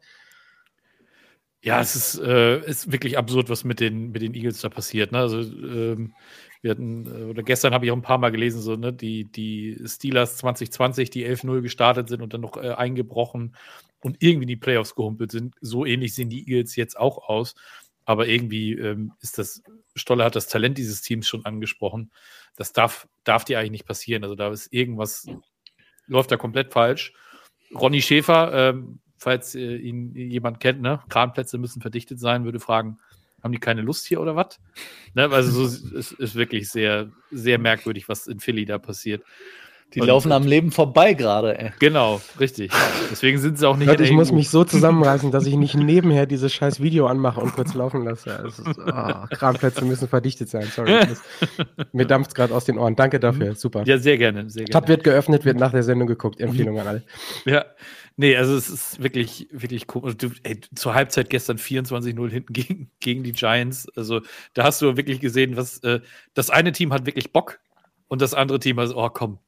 [1.62, 5.11] Ja, es ist, äh, ist wirklich absurd, was mit den, mit den Eagles da passiert.
[5.11, 5.18] Ne?
[5.18, 6.14] Also, ähm,
[6.62, 9.25] wir hatten, äh, oder gestern habe ich auch ein paar Mal gelesen, so, ne, die,
[9.25, 13.55] die Steelers 2020, die 11-0 gestartet sind und dann noch äh, eingebrochen
[14.01, 15.55] und irgendwie in die Playoffs gehumpelt sind.
[15.61, 17.55] So ähnlich sehen die Eagles jetzt auch aus.
[18.05, 19.62] Aber irgendwie ähm, ist das,
[19.97, 22.12] Stolle hat das Talent dieses Teams schon angesprochen.
[22.55, 24.23] Das darf, darf dir eigentlich nicht passieren.
[24.23, 25.27] Also da ist irgendwas,
[26.07, 27.12] läuft da komplett falsch.
[27.75, 32.99] Ronny Schäfer, ähm, falls äh, ihn jemand kennt, ne, Kranplätze müssen verdichtet sein, würde fragen,
[33.47, 34.59] haben die keine Lust hier oder was?
[35.15, 39.23] Ne, also so, es ist wirklich sehr, sehr merkwürdig, was in Philly da passiert.
[39.95, 41.71] Die Und- laufen am Leben vorbei gerade, ey.
[41.79, 42.73] Genau, richtig.
[43.09, 44.35] Deswegen sind sie auch nicht Leute, ich muss EU.
[44.35, 48.31] mich so zusammenreißen, dass ich nicht nebenher dieses scheiß Video anmache und kurz laufen lasse.
[48.49, 48.83] Es ist, oh,
[49.31, 50.65] Kramplätze müssen verdichtet sein.
[50.65, 50.93] Sorry.
[51.09, 51.23] Das,
[51.93, 52.97] mir dampft gerade aus den Ohren.
[52.97, 53.55] Danke dafür.
[53.55, 53.85] Super.
[53.87, 54.73] Ja, sehr gerne, sehr gerne.
[54.73, 56.41] Tab wird geöffnet, wird nach der Sendung geguckt.
[56.41, 57.03] Empfehlung an alle.
[57.45, 57.65] Ja,
[58.17, 60.17] nee, also es ist wirklich, wirklich komisch.
[60.17, 63.89] Du, ey, zur Halbzeit gestern 24-0 hinten gegen, gegen die Giants.
[63.97, 64.23] Also
[64.55, 66.01] da hast du wirklich gesehen, was äh,
[66.35, 67.61] das eine Team hat wirklich Bock
[68.09, 69.39] und das andere Team hat, oh komm.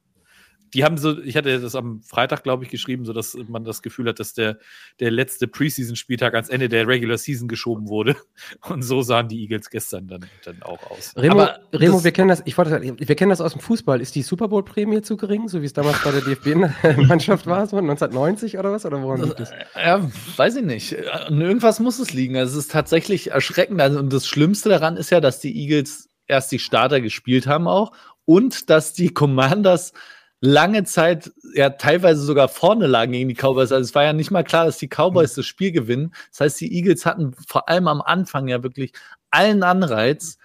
[0.73, 3.81] Die haben so, ich hatte das am Freitag, glaube ich, geschrieben, so dass man das
[3.81, 4.57] Gefühl hat, dass der,
[4.99, 8.15] der letzte Preseason-Spieltag ans Ende der Regular Season geschoben wurde.
[8.69, 11.13] Und so sahen die Eagles gestern dann, dann auch aus.
[11.15, 13.61] Remo, Aber Remo das- wir kennen das, ich wollte sagen, wir kennen das aus dem
[13.61, 14.01] Fußball.
[14.01, 17.77] Ist die Super Bowl-Prämie zu gering, so wie es damals bei der DFB-Mannschaft war, so
[17.77, 18.85] 1990 oder was?
[18.85, 19.51] Oder woran liegt es?
[19.75, 20.95] Ja, weiß ich nicht.
[21.09, 22.37] An irgendwas muss es liegen.
[22.37, 23.81] Also es ist tatsächlich erschreckend.
[23.81, 27.67] Also, und das Schlimmste daran ist ja, dass die Eagles erst die Starter gespielt haben
[27.67, 27.91] auch
[28.25, 29.93] und dass die Commanders
[30.41, 33.71] lange Zeit ja teilweise sogar vorne lagen gegen die Cowboys.
[33.71, 36.13] Also es war ja nicht mal klar, dass die Cowboys das Spiel gewinnen.
[36.31, 38.93] Das heißt, die Eagles hatten vor allem am Anfang ja wirklich
[39.31, 40.37] allen Anreiz,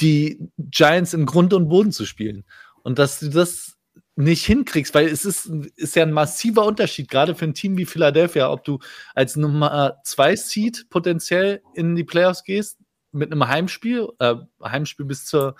[0.00, 2.44] die Giants im Grund und Boden zu spielen.
[2.82, 3.76] Und dass du das
[4.16, 7.86] nicht hinkriegst, weil es ist, ist ja ein massiver Unterschied, gerade für ein Team wie
[7.86, 8.78] Philadelphia, ob du
[9.14, 12.78] als Nummer 2 Seed potenziell in die Playoffs gehst,
[13.12, 15.56] mit einem Heimspiel, äh, Heimspiel bis zur,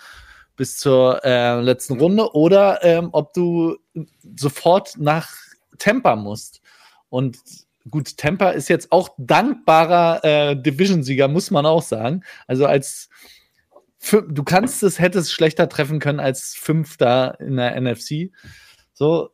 [0.61, 3.79] bis zur äh, letzten Runde, oder ähm, ob du
[4.37, 5.31] sofort nach
[5.79, 6.61] Tampa musst.
[7.09, 7.39] Und
[7.89, 12.25] gut, Tampa ist jetzt auch dankbarer äh, Division-Sieger, muss man auch sagen.
[12.47, 13.09] Also als
[14.13, 18.31] du kannst es, hättest schlechter treffen können als Fünfter in der NFC.
[18.93, 19.31] So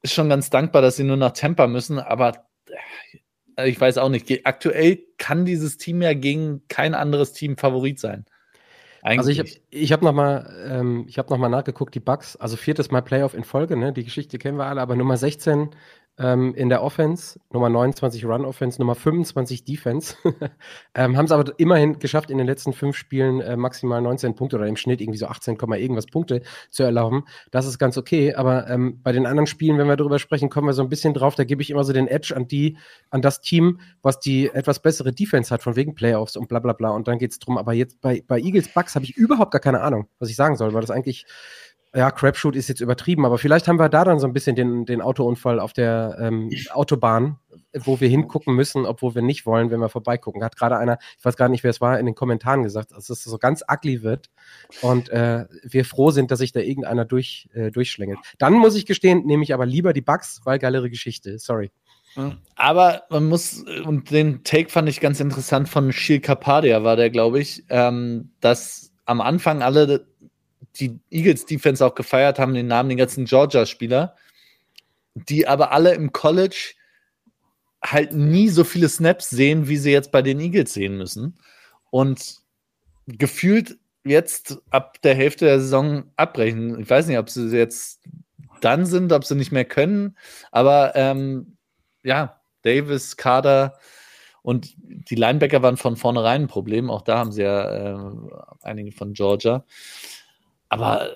[0.00, 2.46] ist schon ganz dankbar, dass sie nur nach Tampa müssen, aber
[3.56, 4.46] äh, ich weiß auch nicht.
[4.46, 8.24] Aktuell kann dieses Team ja gegen kein anderes Team Favorit sein.
[9.04, 9.56] Also ich Eigentlich.
[9.56, 13.02] habe ich hab nochmal ähm, ich hab noch mal nachgeguckt, die Bucks, also viertes Mal
[13.02, 13.92] Playoff in Folge, ne?
[13.92, 15.68] die Geschichte kennen wir alle, aber Nummer 16
[16.18, 20.16] ähm, in der Offense, Nummer 29 Run Offense, Nummer 25 Defense,
[20.94, 24.56] ähm, haben es aber immerhin geschafft, in den letzten fünf Spielen äh, maximal 19 Punkte
[24.56, 27.24] oder im Schnitt irgendwie so 18, Komma irgendwas Punkte zu erlauben.
[27.50, 30.68] Das ist ganz okay, aber ähm, bei den anderen Spielen, wenn wir darüber sprechen, kommen
[30.68, 32.76] wir so ein bisschen drauf, da gebe ich immer so den Edge an die,
[33.10, 36.74] an das Team, was die etwas bessere Defense hat, von wegen Playoffs und bla bla
[36.74, 36.90] bla.
[36.90, 37.58] Und dann geht's drum.
[37.58, 40.56] Aber jetzt bei, bei Eagles Bucks habe ich überhaupt gar keine Ahnung, was ich sagen
[40.56, 41.26] soll, weil das eigentlich,
[41.94, 44.84] ja, Crapshoot ist jetzt übertrieben, aber vielleicht haben wir da dann so ein bisschen den,
[44.84, 47.38] den Autounfall auf der ähm, Autobahn
[47.74, 50.44] wo wir hingucken müssen, obwohl wir nicht wollen, wenn wir vorbeigucken.
[50.44, 53.10] Hat gerade einer, ich weiß gar nicht, wer es war, in den Kommentaren gesagt, dass
[53.10, 54.30] es so ganz ugly wird
[54.80, 58.18] und äh, wir froh sind, dass sich da irgendeiner durch, äh, durchschlängelt.
[58.38, 61.38] Dann muss ich gestehen, nehme ich aber lieber die Bugs, weil geilere Geschichte.
[61.38, 61.70] Sorry.
[62.54, 67.10] Aber man muss, und den Take fand ich ganz interessant von Shil Kapadia, war der,
[67.10, 70.06] glaube ich, ähm, dass am Anfang alle
[70.80, 74.16] die Eagles Defense auch gefeiert haben, den Namen, den ganzen Georgia-Spieler,
[75.14, 76.74] die aber alle im College
[77.82, 81.38] halt nie so viele Snaps sehen, wie sie jetzt bei den Eagles sehen müssen.
[81.90, 82.38] Und
[83.06, 86.80] gefühlt jetzt ab der Hälfte der Saison abbrechen.
[86.80, 88.02] Ich weiß nicht, ob sie jetzt
[88.60, 90.16] dann sind, ob sie nicht mehr können,
[90.50, 91.56] aber ähm,
[92.02, 93.78] ja, Davis, Kader
[94.42, 96.90] und die Linebacker waren von vornherein ein Problem.
[96.90, 98.14] Auch da haben sie ja äh,
[98.62, 99.64] einige von Georgia.
[100.74, 101.10] Aber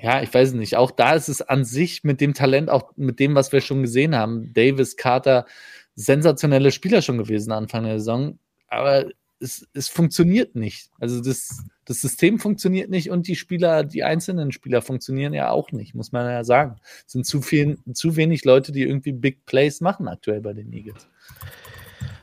[0.00, 0.76] ja, ich weiß nicht.
[0.76, 3.82] Auch da ist es an sich mit dem Talent, auch mit dem, was wir schon
[3.82, 4.52] gesehen haben.
[4.52, 5.46] Davis, Carter,
[5.94, 8.38] sensationelle Spieler schon gewesen Anfang der Saison.
[8.68, 9.06] Aber
[9.40, 10.90] es, es funktioniert nicht.
[10.98, 15.70] Also das, das System funktioniert nicht und die Spieler, die einzelnen Spieler funktionieren ja auch
[15.70, 16.76] nicht, muss man ja sagen.
[17.06, 20.72] Es sind zu, viel, zu wenig Leute, die irgendwie Big Plays machen aktuell bei den
[20.72, 21.08] Eagles.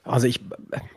[0.05, 0.39] Also ich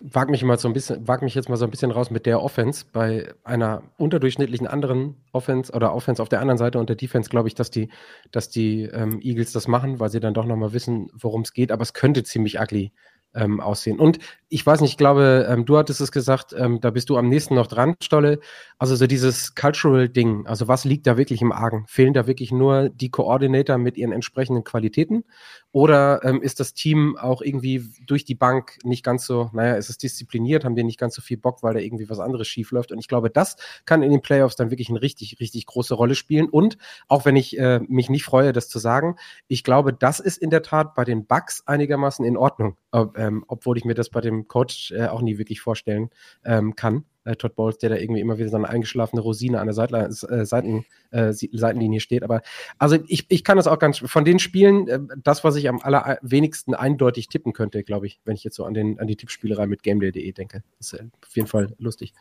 [0.02, 2.26] wage mich mal so ein bisschen, wage mich jetzt mal so ein bisschen raus mit
[2.26, 2.84] der Offense.
[2.92, 7.48] Bei einer unterdurchschnittlichen anderen Offense oder Offense auf der anderen Seite und der Defense glaube
[7.48, 7.88] ich, dass die,
[8.32, 11.72] dass die ähm, Eagles das machen, weil sie dann doch nochmal wissen, worum es geht.
[11.72, 12.92] Aber es könnte ziemlich ugly
[13.34, 13.98] ähm, aussehen.
[13.98, 14.18] Und
[14.48, 17.28] ich weiß nicht, ich glaube, ähm, du hattest es gesagt, ähm, da bist du am
[17.28, 18.40] nächsten noch dran, Stolle.
[18.78, 21.84] Also so dieses Cultural-Ding, also was liegt da wirklich im Argen?
[21.86, 25.24] Fehlen da wirklich nur die Koordinator mit ihren entsprechenden Qualitäten?
[25.72, 29.90] Oder ähm, ist das Team auch irgendwie durch die Bank nicht ganz so, naja, ist
[29.90, 32.70] es diszipliniert, haben die nicht ganz so viel Bock, weil da irgendwie was anderes schief
[32.70, 32.90] läuft?
[32.90, 36.14] Und ich glaube, das kann in den Playoffs dann wirklich eine richtig, richtig große Rolle
[36.14, 36.48] spielen.
[36.48, 40.38] Und auch wenn ich äh, mich nicht freue, das zu sagen, ich glaube, das ist
[40.38, 44.08] in der Tat bei den Bugs einigermaßen in Ordnung, ob, ähm, obwohl ich mir das
[44.08, 46.10] bei dem Coach äh, auch nie wirklich vorstellen
[46.44, 49.66] ähm, kann äh, Todd Bowles, der da irgendwie immer wieder so eine eingeschlafene Rosine an
[49.66, 52.22] der Seitla äh, Seiten, äh, Seitenlinie steht.
[52.22, 52.42] Aber
[52.78, 55.80] also ich, ich kann das auch ganz von den Spielen, äh, das, was ich am
[55.80, 59.66] allerwenigsten eindeutig tippen könnte, glaube ich, wenn ich jetzt so an, den, an die Tippspielerei
[59.66, 60.62] mit gameday.de denke.
[60.80, 62.14] ist äh, auf jeden Fall lustig.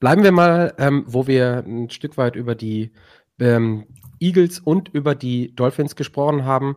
[0.00, 2.92] Bleiben wir mal, ähm, wo wir ein Stück weit über die
[3.40, 3.86] ähm,
[4.20, 6.76] Eagles und über die Dolphins gesprochen haben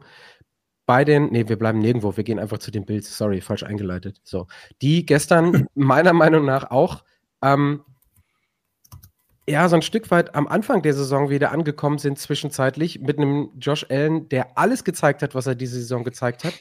[0.86, 4.20] bei den, nee, wir bleiben nirgendwo, wir gehen einfach zu den Bills, sorry, falsch eingeleitet.
[4.24, 4.48] So,
[4.82, 7.04] die gestern meiner Meinung nach auch
[7.42, 7.84] ähm,
[9.52, 13.50] ja, so ein Stück weit am Anfang der Saison wieder angekommen sind, zwischenzeitlich, mit einem
[13.60, 16.54] Josh Allen, der alles gezeigt hat, was er diese Saison gezeigt hat,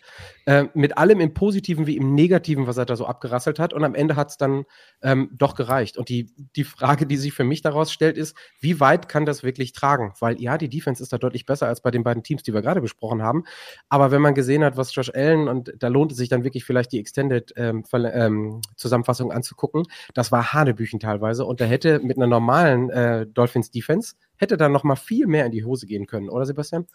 [0.46, 3.72] äh, mit allem im Positiven wie im Negativen, was er da so abgerasselt hat.
[3.72, 4.64] Und am Ende hat es dann
[5.02, 5.98] ähm, doch gereicht.
[5.98, 9.44] Und die, die Frage, die sich für mich daraus stellt, ist, wie weit kann das
[9.44, 10.12] wirklich tragen?
[10.18, 12.60] Weil ja, die Defense ist da deutlich besser als bei den beiden Teams, die wir
[12.60, 13.44] gerade besprochen haben.
[13.88, 16.64] Aber wenn man gesehen hat, was Josh Allen, und da lohnt es sich dann wirklich
[16.64, 21.44] vielleicht die Extended ähm, ähm, Zusammenfassung anzugucken, das war Hanebüchen teilweise.
[21.44, 25.26] Und da hätte mit einer normalen normalen äh, Dolphins Defense hätte dann noch mal viel
[25.26, 26.86] mehr in die Hose gehen können, oder Sebastian?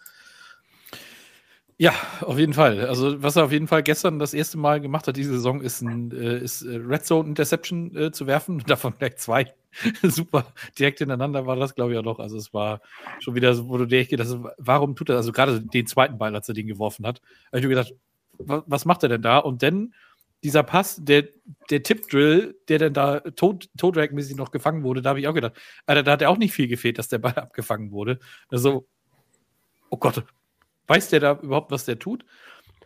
[1.78, 2.86] Ja, auf jeden Fall.
[2.86, 5.82] Also, was er auf jeden Fall gestern das erste Mal gemacht hat, diese Saison, ist
[5.82, 8.60] ein äh, ist, äh, Red Zone Interception äh, zu werfen.
[8.66, 9.54] Davon gleich zwei.
[10.02, 10.46] Super.
[10.78, 12.18] Direkt hintereinander war das, glaube ich, auch noch.
[12.18, 12.80] Also, es war
[13.20, 16.16] schon wieder so, wo du dir echt gedacht warum tut er, also gerade den zweiten
[16.16, 17.92] Ball, als er den geworfen hat, habe ich mir gedacht,
[18.38, 19.38] was macht er denn da?
[19.38, 19.92] Und dann
[20.44, 21.24] dieser Pass, der,
[21.70, 25.54] der Tip-Drill, der dann da Toe-Drag-mäßig noch gefangen wurde, da habe ich auch gedacht,
[25.86, 28.18] Alter, da hat er auch nicht viel gefehlt, dass der Ball abgefangen wurde.
[28.48, 28.86] Also,
[29.90, 30.24] oh Gott,
[30.86, 32.24] weiß der da überhaupt, was der tut?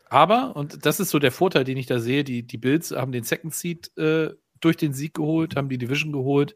[0.08, 3.12] Aber, und das ist so der Vorteil, den ich da sehe, die, die Bills haben
[3.12, 6.54] den Second Seed äh, durch den Sieg geholt, haben die Division geholt.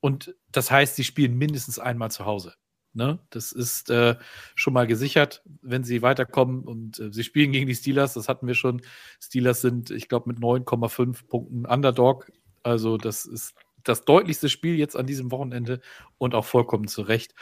[0.00, 2.54] Und das heißt, sie spielen mindestens einmal zu Hause.
[2.94, 3.18] Ne?
[3.30, 4.16] Das ist äh,
[4.54, 6.64] schon mal gesichert, wenn sie weiterkommen.
[6.64, 8.82] Und äh, sie spielen gegen die Steelers, das hatten wir schon.
[9.20, 12.30] Steelers sind, ich glaube, mit 9,5 Punkten Underdog.
[12.62, 15.80] Also, das ist das deutlichste Spiel jetzt an diesem Wochenende
[16.18, 17.34] und auch vollkommen zu Recht.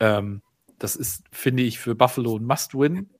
[0.00, 0.42] Ähm,
[0.78, 3.10] das ist, finde ich, für Buffalo ein Must-Win.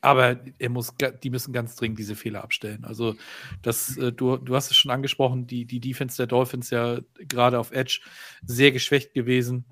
[0.00, 2.84] Aber er muss, die müssen ganz dringend diese Fehler abstellen.
[2.84, 3.14] Also,
[3.62, 7.58] das, äh, du, du hast es schon angesprochen, die, die Defense der Dolphins ja gerade
[7.58, 8.00] auf Edge
[8.44, 9.64] sehr geschwächt gewesen.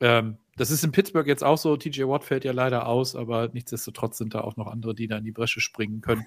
[0.00, 1.76] Ähm, das ist in Pittsburgh jetzt auch so.
[1.76, 5.16] TJ Watt fällt ja leider aus, aber nichtsdestotrotz sind da auch noch andere, die da
[5.16, 6.26] in die Bresche springen können.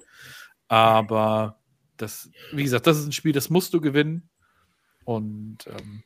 [0.67, 1.60] Aber
[1.98, 4.30] das, wie gesagt, das ist ein Spiel, das musst du gewinnen.
[5.04, 6.04] Und ähm,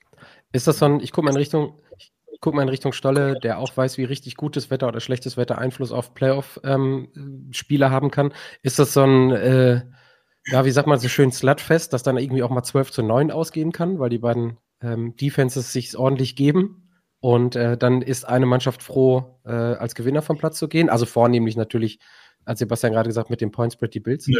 [0.51, 3.39] ist das so ein, ich gucke mal in Richtung, ich gucke mal in Richtung Stolle,
[3.39, 8.11] der auch weiß, wie richtig gutes Wetter oder schlechtes Wetter Einfluss auf Playoff-Spieler ähm, haben
[8.11, 8.33] kann.
[8.61, 9.83] Ist das so ein, äh,
[10.47, 13.31] ja, wie sagt man so schön, Slutfest, dass dann irgendwie auch mal 12 zu 9
[13.31, 16.84] ausgehen kann, weil die beiden ähm, Defenses sich ordentlich geben?
[17.25, 20.91] Und äh, dann ist eine Mannschaft froh, äh, als Gewinner vom Platz zu gehen.
[20.91, 21.97] Also vornehmlich natürlich
[22.45, 24.27] Als Sebastian gerade gesagt mit dem Point Spread die Bills?
[24.27, 24.37] Nee.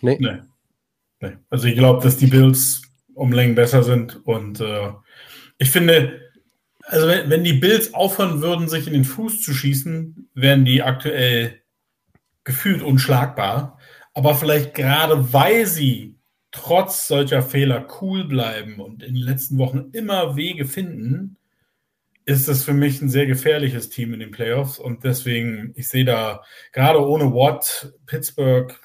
[0.00, 0.16] Nee?
[0.20, 0.38] Nee.
[1.18, 1.36] nee.
[1.50, 2.82] Also ich glaube, dass die Bills
[3.14, 4.92] um Längen besser sind und äh,
[5.58, 6.20] ich finde,
[6.84, 10.84] also wenn, wenn die Bills aufhören würden, sich in den Fuß zu schießen, wären die
[10.84, 11.60] aktuell
[12.44, 13.76] gefühlt unschlagbar.
[14.14, 16.16] Aber vielleicht gerade weil sie
[16.52, 21.37] trotz solcher Fehler cool bleiben und in den letzten Wochen immer Wege finden,
[22.28, 24.78] ist das für mich ein sehr gefährliches Team in den Playoffs.
[24.78, 28.78] Und deswegen, ich sehe da gerade ohne Watt, Pittsburgh,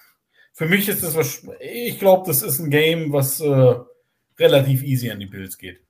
[0.54, 3.76] für mich ist das was, ich glaube, das ist ein Game, was äh,
[4.40, 5.82] relativ easy an die Bills geht.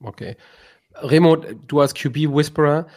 [0.00, 0.36] Okay.
[0.96, 2.88] Remo, du als QB-Whisperer,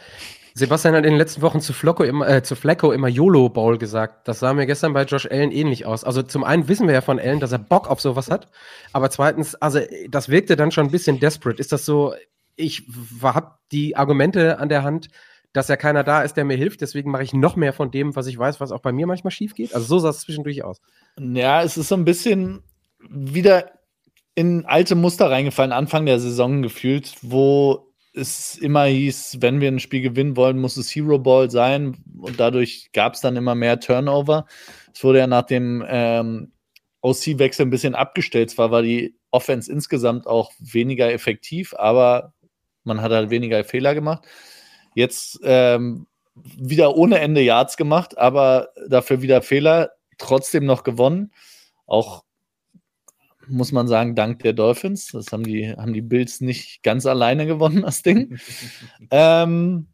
[0.53, 3.77] Sebastian hat in den letzten Wochen zu, Flocko immer, äh, zu Flecko immer YOLO Bowl
[3.77, 4.27] gesagt.
[4.27, 6.03] Das sah mir gestern bei Josh Allen ähnlich aus.
[6.03, 8.49] Also zum einen wissen wir ja von Allen, dass er Bock auf sowas hat.
[8.91, 9.79] Aber zweitens, also
[10.09, 11.61] das wirkte dann schon ein bisschen desperate.
[11.61, 12.13] Ist das so,
[12.57, 12.83] ich
[13.21, 15.07] habe die Argumente an der Hand,
[15.53, 16.81] dass ja keiner da ist, der mir hilft.
[16.81, 19.31] Deswegen mache ich noch mehr von dem, was ich weiß, was auch bei mir manchmal
[19.31, 19.73] schief geht.
[19.73, 20.81] Also so sah es zwischendurch aus.
[21.19, 22.63] Ja, es ist so ein bisschen
[23.09, 23.71] wieder
[24.35, 29.79] in alte Muster reingefallen, Anfang der Saison gefühlt, wo es immer hieß, wenn wir ein
[29.79, 31.97] Spiel gewinnen wollen, muss es Hero Ball sein.
[32.19, 34.45] Und dadurch gab es dann immer mehr Turnover.
[34.93, 36.51] Es wurde ja nach dem ähm,
[37.01, 38.49] OC-Wechsel ein bisschen abgestellt.
[38.49, 42.33] Zwar war die Offense insgesamt auch weniger effektiv, aber
[42.87, 44.25] man hat halt weniger Fehler gemacht.
[44.95, 51.31] Jetzt ähm, wieder ohne Ende Yards gemacht, aber dafür wieder Fehler, trotzdem noch gewonnen.
[51.85, 52.23] Auch
[53.47, 55.11] muss man sagen, dank der Dolphins.
[55.11, 58.37] Das haben die, haben die Bills nicht ganz alleine gewonnen, das Ding.
[59.11, 59.87] ähm,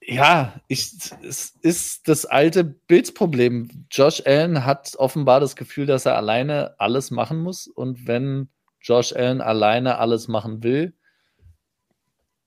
[0.00, 0.92] ja, ich,
[1.26, 3.86] es ist das alte Bills-Problem.
[3.90, 7.66] Josh Allen hat offenbar das Gefühl, dass er alleine alles machen muss.
[7.66, 8.48] Und wenn
[8.80, 10.94] Josh Allen alleine alles machen will,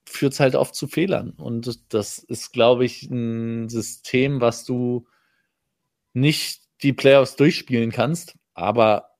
[0.09, 1.31] führt es halt oft zu Fehlern.
[1.31, 5.07] Und das ist, glaube ich, ein System, was du
[6.13, 8.35] nicht die Playoffs durchspielen kannst.
[8.53, 9.11] Aber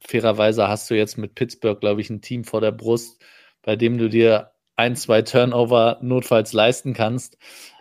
[0.00, 3.22] fairerweise hast du jetzt mit Pittsburgh, glaube ich, ein Team vor der Brust,
[3.62, 7.36] bei dem du dir ein, zwei Turnover notfalls leisten kannst.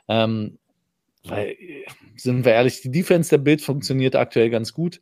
[0.08, 0.60] Ähm,
[1.24, 1.56] weil,
[2.18, 5.00] sind wir ehrlich, die Defense der Bild funktioniert aktuell ganz gut.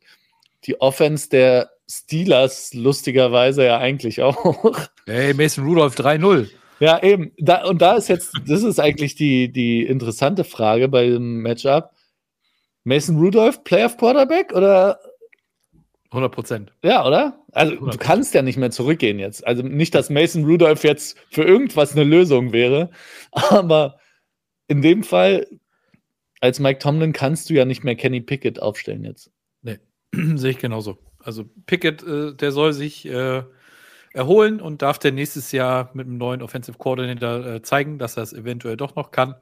[0.64, 4.88] Die Offense der Steelers lustigerweise ja eigentlich auch.
[5.06, 6.48] Hey, Mason Rudolph 3-0.
[6.80, 7.32] Ja, eben.
[7.38, 11.90] Da, und da ist jetzt, das ist eigentlich die, die interessante Frage bei dem Matchup.
[12.84, 14.98] Mason Rudolph, Playoff Quarterback oder
[16.10, 16.72] 100 Prozent.
[16.82, 17.38] Ja, oder?
[17.52, 17.90] Also 100%.
[17.92, 19.46] du kannst ja nicht mehr zurückgehen jetzt.
[19.46, 22.90] Also nicht, dass Mason Rudolph jetzt für irgendwas eine Lösung wäre,
[23.32, 23.98] aber
[24.66, 25.46] in dem Fall
[26.40, 29.30] als Mike Tomlin kannst du ja nicht mehr Kenny Pickett aufstellen jetzt.
[29.62, 29.78] Nee,
[30.12, 30.98] sehe ich genauso.
[31.18, 33.42] Also Pickett, äh, der soll sich äh,
[34.12, 38.24] erholen und darf der nächstes Jahr mit einem neuen Offensive Coordinator äh, zeigen, dass er
[38.24, 39.34] es eventuell doch noch kann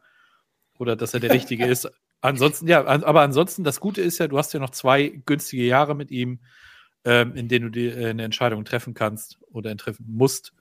[0.79, 1.91] oder dass er der Richtige ist.
[2.21, 5.95] Ansonsten, ja, aber ansonsten, das Gute ist ja, du hast ja noch zwei günstige Jahre
[5.95, 6.41] mit ihm,
[7.05, 10.53] ähm, in denen du dir äh, eine Entscheidung treffen kannst oder treffen musst.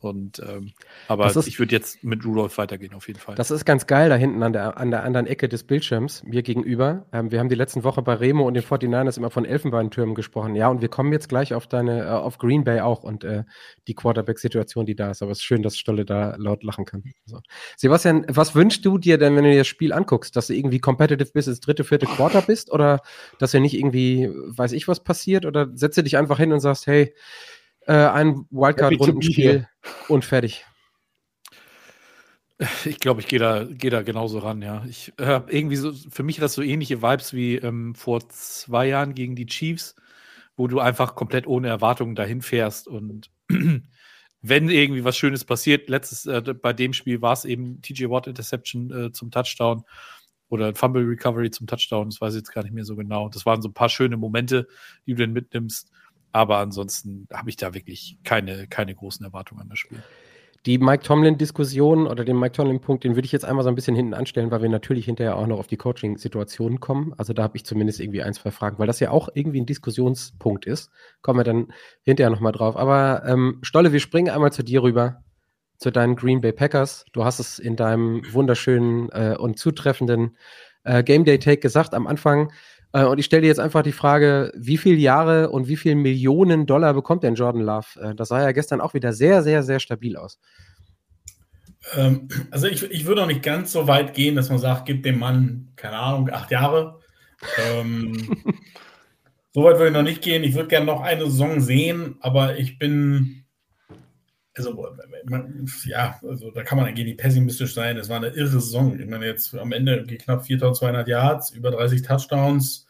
[0.00, 0.72] Und ähm,
[1.08, 3.34] aber ist, ich würde jetzt mit Rudolf weitergehen, auf jeden Fall.
[3.34, 6.42] Das ist ganz geil da hinten an der, an der anderen Ecke des Bildschirms, mir
[6.42, 7.06] gegenüber.
[7.12, 10.54] Ähm, wir haben die letzten Woche bei Remo und den 49ers immer von Elfenbeintürmen gesprochen.
[10.54, 13.44] Ja, und wir kommen jetzt gleich auf deine, äh, auf Green Bay auch und äh,
[13.88, 15.22] die Quarterback-Situation, die da ist.
[15.22, 17.04] Aber es ist schön, dass Stolle da laut lachen kann.
[17.26, 17.40] So.
[17.76, 20.34] Sebastian, was wünschst du dir denn, wenn du dir das Spiel anguckst?
[20.34, 22.72] Dass du irgendwie competitive bis ins dritte, vierte Quarter bist?
[22.72, 23.00] Oder
[23.38, 25.44] dass ja nicht irgendwie, weiß ich, was passiert?
[25.44, 27.14] Oder setze dich einfach hin und sagst, hey,
[27.86, 29.68] äh, ein Wildcard-Rundenspiel
[30.08, 30.64] und fertig.
[32.84, 34.84] Ich glaube, ich gehe da, geh da genauso ran, ja.
[34.86, 38.86] Ich habe irgendwie so, für mich hat das so ähnliche Vibes wie ähm, vor zwei
[38.86, 39.94] Jahren gegen die Chiefs,
[40.56, 43.30] wo du einfach komplett ohne Erwartungen dahin fährst und
[44.42, 48.26] wenn irgendwie was Schönes passiert, letztes, äh, bei dem Spiel war es eben TJ Watt
[48.26, 49.84] Interception äh, zum Touchdown
[50.48, 53.28] oder Fumble Recovery zum Touchdown, das weiß ich jetzt gar nicht mehr so genau.
[53.28, 54.66] Das waren so ein paar schöne Momente,
[55.06, 55.90] die du dann mitnimmst.
[56.32, 60.02] Aber ansonsten habe ich da wirklich keine, keine großen Erwartungen an das Spiel.
[60.66, 63.96] Die Mike Tomlin-Diskussion oder den Mike Tomlin-Punkt, den würde ich jetzt einmal so ein bisschen
[63.96, 67.14] hinten anstellen, weil wir natürlich hinterher auch noch auf die Coaching-Situationen kommen.
[67.16, 69.66] Also da habe ich zumindest irgendwie ein, zwei Fragen, weil das ja auch irgendwie ein
[69.66, 70.90] Diskussionspunkt ist.
[71.22, 72.76] Kommen wir dann hinterher nochmal drauf.
[72.76, 75.24] Aber ähm, Stolle, wir springen einmal zu dir rüber,
[75.78, 77.06] zu deinen Green Bay Packers.
[77.12, 80.36] Du hast es in deinem wunderschönen äh, und zutreffenden
[80.84, 82.52] äh, Game Day Take gesagt am Anfang.
[82.92, 85.94] Äh, und ich stelle dir jetzt einfach die Frage, wie viele Jahre und wie viele
[85.94, 88.00] Millionen Dollar bekommt denn Jordan Love?
[88.00, 90.38] Äh, das sah ja gestern auch wieder sehr, sehr, sehr stabil aus.
[91.94, 95.02] Ähm, also ich, ich würde auch nicht ganz so weit gehen, dass man sagt, gib
[95.02, 97.00] dem Mann, keine Ahnung, acht Jahre.
[97.58, 98.12] Ähm,
[99.52, 100.44] so weit würde ich noch nicht gehen.
[100.44, 103.44] Ich würde gerne noch eine Saison sehen, aber ich bin,
[104.66, 107.96] also, man, ja, also da kann man eigentlich pessimistisch sein.
[107.96, 108.98] Es war eine irre Saison.
[108.98, 112.86] Ich meine, jetzt am Ende knapp 4200 Yards, über 30 Touchdowns,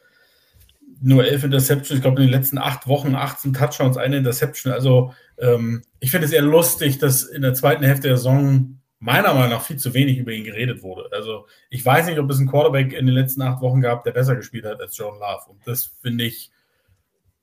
[1.00, 1.98] nur 11 Interceptions.
[1.98, 4.72] Ich glaube, in den letzten acht Wochen 18 Touchdowns, eine Interception.
[4.72, 9.32] Also, ähm, ich finde es eher lustig, dass in der zweiten Hälfte der Saison meiner
[9.32, 11.08] Meinung nach viel zu wenig über ihn geredet wurde.
[11.12, 14.12] Also, ich weiß nicht, ob es einen Quarterback in den letzten acht Wochen gab, der
[14.12, 15.50] besser gespielt hat als John Love.
[15.50, 16.50] Und das finde ich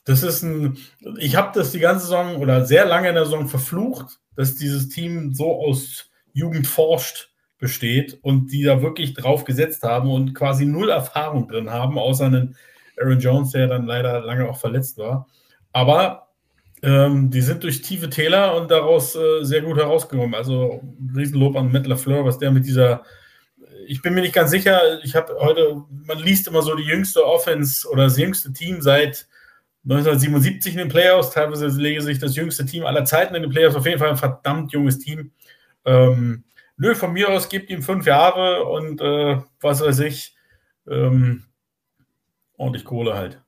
[0.08, 0.78] das ist ein,
[1.18, 4.88] ich habe das die ganze Saison oder sehr lange in der Saison verflucht, dass dieses
[4.88, 7.30] Team so aus Jugend forscht
[7.60, 12.26] besteht und die da wirklich drauf gesetzt haben und quasi null Erfahrung drin haben, außer
[12.26, 12.56] einen
[12.98, 15.28] Aaron Jones, der dann leider lange auch verletzt war.
[15.74, 16.30] Aber
[16.84, 20.36] ähm, die sind durch tiefe Täler und daraus äh, sehr gut herausgekommen.
[20.36, 20.84] Also
[21.16, 23.04] Riesenlob an Matt LaFleur, was der mit dieser
[23.88, 27.26] ich bin mir nicht ganz sicher, ich habe heute, man liest immer so die jüngste
[27.26, 29.28] Offense oder das jüngste Team seit
[29.90, 33.76] 1977 in den Playoffs, teilweise lege sich das jüngste Team aller Zeiten in den Playoffs,
[33.76, 35.32] auf jeden Fall ein verdammt junges Team.
[35.86, 36.44] Ähm,
[36.76, 40.36] nö, von mir aus gibt ihm fünf Jahre und äh, was weiß ich,
[40.90, 41.44] ähm,
[42.58, 43.42] ordentlich Kohle halt.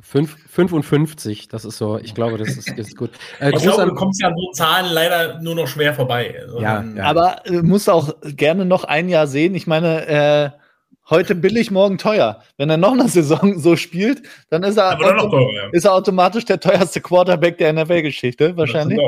[0.00, 3.10] 5, 55, das ist so, ich glaube, das ist, ist gut.
[3.38, 6.42] Äh, ich glaube, du kommst ja an so Zahlen leider nur noch schwer vorbei.
[6.58, 7.04] Ja, ja.
[7.04, 9.54] aber äh, musst auch gerne noch ein Jahr sehen.
[9.54, 10.50] Ich meine, äh,
[11.10, 12.42] heute billig, morgen teuer.
[12.56, 15.68] Wenn er noch eine Saison so spielt, dann ist er, autom teuer, ja.
[15.72, 19.00] ist er automatisch der teuerste Quarterback der NFL-Geschichte, wahrscheinlich.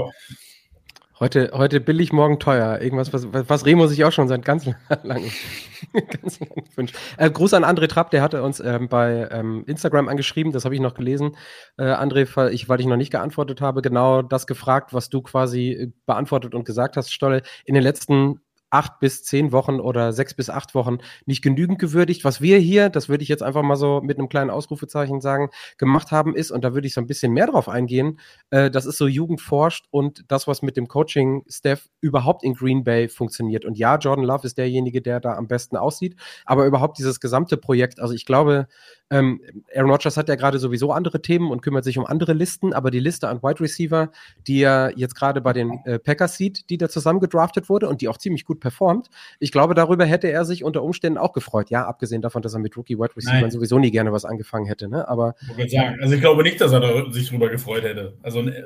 [1.21, 2.81] Heute, heute billig, morgen teuer.
[2.81, 4.67] Irgendwas, was, was Remo sich auch schon seit ganz
[5.05, 5.31] langem
[5.93, 6.97] ganz lang wünscht.
[7.19, 10.75] Äh, Gruß an André Trapp, der hatte uns ähm, bei ähm, Instagram angeschrieben, das habe
[10.75, 11.37] ich noch gelesen.
[11.79, 15.71] Äh, André, ich, weil ich noch nicht geantwortet habe, genau das gefragt, was du quasi
[15.71, 17.43] äh, beantwortet und gesagt hast, Stolle.
[17.65, 18.41] In den letzten
[18.75, 22.25] acht bis zehn Wochen oder sechs bis acht Wochen nicht genügend gewürdigt.
[22.25, 25.51] Was wir hier, das würde ich jetzt einfach mal so mit einem kleinen Ausrufezeichen sagen,
[25.79, 28.18] gemacht haben, ist, und da würde ich so ein bisschen mehr drauf eingehen,
[28.51, 32.83] äh, das ist so Jugend forscht und das, was mit dem Coaching-Staff überhaupt in Green
[32.83, 33.64] Bay funktioniert.
[33.64, 37.57] Und ja, Jordan Love ist derjenige, der da am besten aussieht, aber überhaupt dieses gesamte
[37.57, 38.66] Projekt, also ich glaube,
[39.15, 39.41] ähm,
[39.75, 42.91] Aaron Rodgers hat ja gerade sowieso andere Themen und kümmert sich um andere Listen, aber
[42.91, 44.11] die Liste an Wide Receiver,
[44.49, 48.01] die er jetzt gerade bei den äh, Packers sieht, die da zusammen gedraftet wurde und
[48.01, 49.09] die auch ziemlich gut performt,
[49.39, 51.71] ich glaube, darüber hätte er sich unter Umständen auch gefreut.
[51.71, 54.89] Ja, abgesehen davon, dass er mit Rookie Wide Receiver sowieso nie gerne was angefangen hätte,
[54.89, 55.07] ne?
[55.07, 55.35] Aber.
[55.57, 58.15] Ich sagen, also ich glaube nicht, dass er sich darüber gefreut hätte.
[58.23, 58.65] Also äh,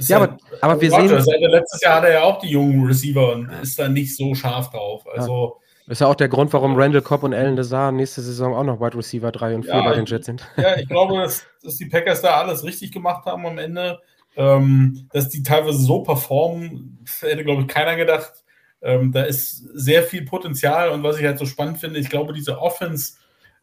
[0.00, 1.50] ja, aber, aber wir Rodgers, sehen.
[1.50, 4.70] Letztes Jahr hat er ja auch die jungen Receiver und ist da nicht so scharf
[4.70, 5.06] drauf.
[5.10, 5.60] Also.
[5.86, 8.80] Ist ja auch der Grund, warum Randall Cobb und Alan Lazar nächste Saison auch noch
[8.80, 10.46] Wide Receiver 3 und 4 ja, bei den Jets sind.
[10.56, 14.00] Ja, ich glaube, dass, dass, die Packers da alles richtig gemacht haben am Ende.
[14.36, 18.32] Ähm, dass die teilweise so performen, hätte, glaube ich, keiner gedacht.
[18.82, 22.32] Ähm, da ist sehr viel Potenzial und was ich halt so spannend finde, ich glaube,
[22.32, 23.14] diese Offense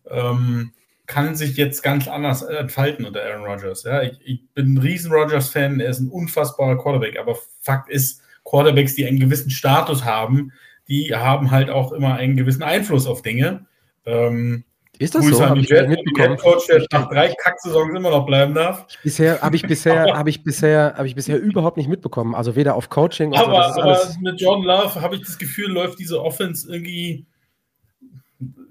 [0.10, 0.72] ähm,
[1.08, 3.84] kann sich jetzt ganz anders entfalten unter Aaron Rodgers.
[3.84, 8.22] Ja, ich, ich bin ein riesen Rodgers-Fan, er ist ein unfassbarer Quarterback, aber Fakt ist,
[8.46, 10.54] Quarterbacks, die einen gewissen Status haben,
[10.88, 13.66] die haben halt auch immer einen gewissen Einfluss auf Dinge.
[14.06, 14.64] Ähm,
[15.02, 15.56] ist das Grüße so?
[15.56, 16.38] Ich Jet, mitbekommen.
[16.38, 18.86] Coach, der nach drei Kacksaisons immer noch bleiben darf.
[19.04, 22.36] Bisher habe ich bisher habe ich bisher habe ich bisher überhaupt nicht mitbekommen.
[22.36, 23.34] Also weder auf Coaching.
[23.34, 27.26] Aber, so, aber mit Jordan Love habe ich das Gefühl, läuft diese Offense irgendwie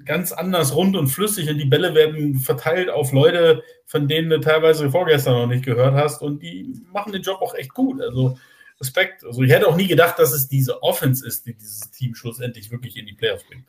[0.04, 4.40] ganz anders rund und flüssig und die Bälle werden verteilt auf Leute, von denen du
[4.40, 8.00] teilweise vorgestern noch nicht gehört hast und die machen den Job auch echt gut.
[8.00, 8.36] Also
[8.80, 9.24] Respekt.
[9.24, 12.70] Also ich hätte auch nie gedacht, dass es diese Offense ist, die dieses Team schlussendlich
[12.70, 13.64] wirklich in die Playoffs bringt.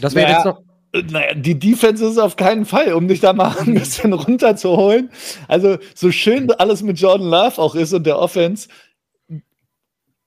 [0.00, 0.62] Das wäre naja, jetzt noch.
[1.10, 5.10] Naja, die Defense ist auf keinen Fall, um dich da mal ein bisschen runterzuholen.
[5.48, 8.68] Also, so schön alles mit Jordan Love auch ist und der Offense,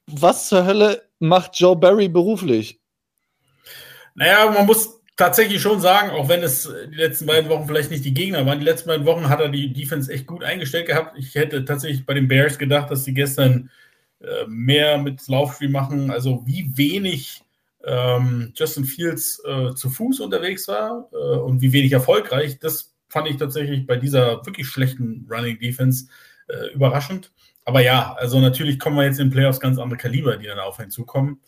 [0.05, 2.80] was zur Hölle macht Joe Barry beruflich?
[4.15, 8.05] Naja, man muss tatsächlich schon sagen, auch wenn es die letzten beiden Wochen vielleicht nicht
[8.05, 11.17] die Gegner waren, die letzten beiden Wochen hat er die Defense echt gut eingestellt gehabt.
[11.17, 13.70] Ich hätte tatsächlich bei den Bears gedacht, dass sie gestern
[14.22, 17.41] äh, mehr mit Laufspiel machen, also wie wenig
[17.84, 23.28] ähm, Justin Fields äh, zu Fuß unterwegs war äh, und wie wenig erfolgreich, das fand
[23.28, 26.07] ich tatsächlich bei dieser wirklich schlechten Running Defense
[26.47, 27.32] äh, überraschend.
[27.65, 30.80] Aber ja, also natürlich kommen wir jetzt in Playoffs ganz andere Kaliber, die dann auf
[30.80, 31.39] ihn zukommen.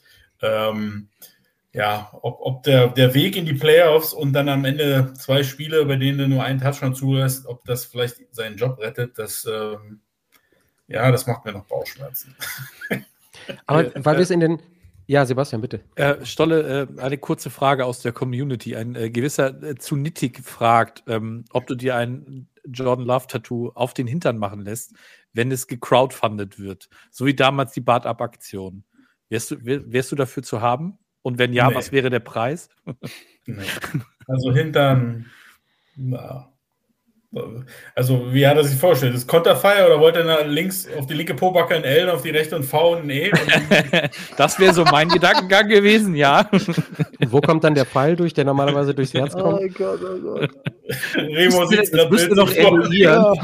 [0.42, 1.10] Ähm,
[1.74, 5.86] ja, ob, ob der, der Weg in die Playoffs und dann am Ende zwei Spiele,
[5.86, 10.02] bei denen du nur einen Touchdown zulässt, ob das vielleicht seinen Job rettet, das ähm,
[10.92, 12.36] ja, das macht mir noch Bauchschmerzen.
[13.66, 14.62] Aber weil wir es in den.
[15.08, 15.82] Ja, Sebastian, bitte.
[15.96, 18.76] Äh, Stolle, äh, eine kurze Frage aus der Community.
[18.76, 23.94] Ein äh, gewisser äh, Zunitik fragt, ähm, ob du dir ein Jordan Love Tattoo auf
[23.94, 24.94] den Hintern machen lässt,
[25.34, 26.88] wenn es gecrowdfundet wird.
[27.10, 28.84] So wie damals die Bart-Up-Aktion.
[29.30, 30.98] Wärst du, wärst du dafür zu haben?
[31.22, 31.76] Und wenn ja, nee.
[31.76, 32.70] was wäre der Preis?
[33.46, 33.64] nee.
[34.28, 35.26] Also Hintern,
[35.96, 36.51] na,
[37.96, 39.16] Also, wie hat er sich vorgestellt?
[39.16, 42.30] Das Konterfeier oder wollte er links auf die linke Pobacke ein L und auf die
[42.30, 43.32] rechte ein V und ein E?
[44.38, 46.50] das wäre so mein Gedankengang gewesen, ja.
[46.52, 49.62] Und wo kommt dann der Pfeil durch, der normalerweise durchs Herz kommt?
[49.62, 50.50] Oh Gott, oh Gott.
[51.16, 53.40] Remo sieht es das müsste noch eruieren.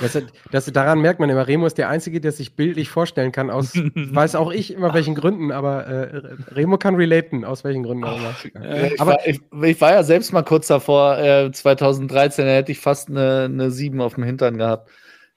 [0.00, 0.18] Das,
[0.50, 3.74] das, daran merkt man immer, Remo ist der Einzige, der sich bildlich vorstellen kann, aus,
[3.94, 8.16] weiß auch ich immer welchen Gründen, aber äh, Remo kann relaten, aus welchen Gründen auch
[8.16, 8.34] immer.
[8.42, 12.72] Ich, aber, war, ich, ich, war ja selbst mal kurz davor, äh, 2013, da hätte
[12.72, 14.90] ich fast eine, eine 7 auf dem Hintern gehabt.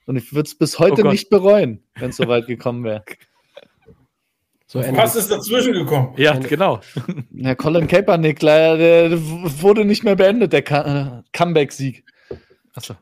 [0.06, 3.04] Und ich würde es bis heute oh nicht bereuen, wenn es so weit gekommen wäre.
[4.70, 6.14] So Was ist dazwischen gekommen?
[6.18, 6.82] Ja, genau.
[7.32, 9.18] Ja, Colin Kaepernick, der, der
[9.62, 12.04] wurde nicht mehr beendet, der äh, Comeback-Sieg.
[12.74, 12.96] Achso.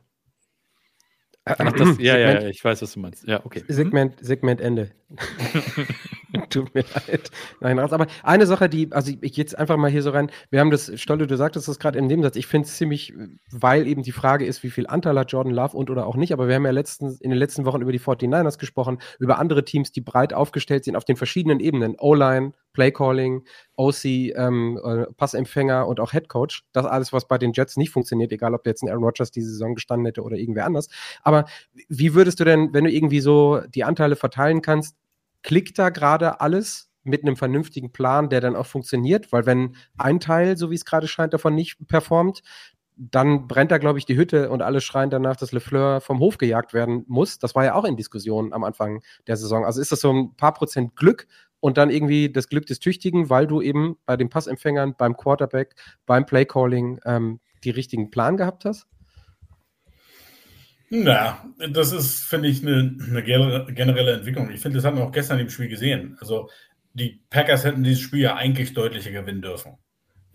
[1.45, 3.27] Ach, das, ja, ja, ja, ich weiß, was du meinst.
[3.27, 3.63] Ja, okay.
[3.67, 4.91] Segment, Segment Ende.
[6.49, 7.31] Tut mir leid.
[7.61, 10.59] Nein, aber eine Sache, die, also ich, ich jetzt einfach mal hier so rein, wir
[10.59, 13.13] haben das, Stolle, du sagtest das gerade im Nebensatz, ich finde es ziemlich,
[13.51, 16.33] weil eben die Frage ist, wie viel Anteil hat Jordan Love und oder auch nicht,
[16.33, 19.63] aber wir haben ja letzten, in den letzten Wochen über die 49ers gesprochen, über andere
[19.65, 23.43] Teams, die breit aufgestellt sind auf den verschiedenen Ebenen, O-Line, Playcalling,
[23.77, 26.63] OC, ähm, äh, Passempfänger und auch Headcoach.
[26.73, 29.49] Das alles, was bei den Jets nicht funktioniert, egal ob jetzt ein Aaron Rodgers diese
[29.49, 30.89] Saison gestanden hätte oder irgendwer anders.
[31.23, 31.45] Aber
[31.89, 34.95] wie würdest du denn, wenn du irgendwie so die Anteile verteilen kannst,
[35.41, 40.19] klickt da gerade alles mit einem vernünftigen Plan, der dann auch funktioniert, weil wenn ein
[40.19, 42.41] Teil, so wie es gerade scheint, davon nicht performt,
[42.97, 46.37] dann brennt da, glaube ich, die Hütte und alle schreien danach, dass Lefleur vom Hof
[46.37, 47.39] gejagt werden muss.
[47.39, 49.65] Das war ja auch in Diskussion am Anfang der Saison.
[49.65, 51.27] Also ist das so ein paar Prozent Glück
[51.65, 55.73] und dann irgendwie das Glück des Tüchtigen, weil du eben bei den Passempfängern, beim Quarterback,
[56.05, 58.85] beim Playcalling ähm, die richtigen Plan gehabt hast?
[60.91, 64.51] Ja, das ist, finde ich, eine, eine, generelle Entwicklung.
[64.51, 66.15] Ich finde, das hatten wir auch gestern im Spiel gesehen.
[66.19, 66.51] Also
[66.93, 69.75] die Packers hätten dieses Spiel ja eigentlich deutlicher gewinnen dürfen.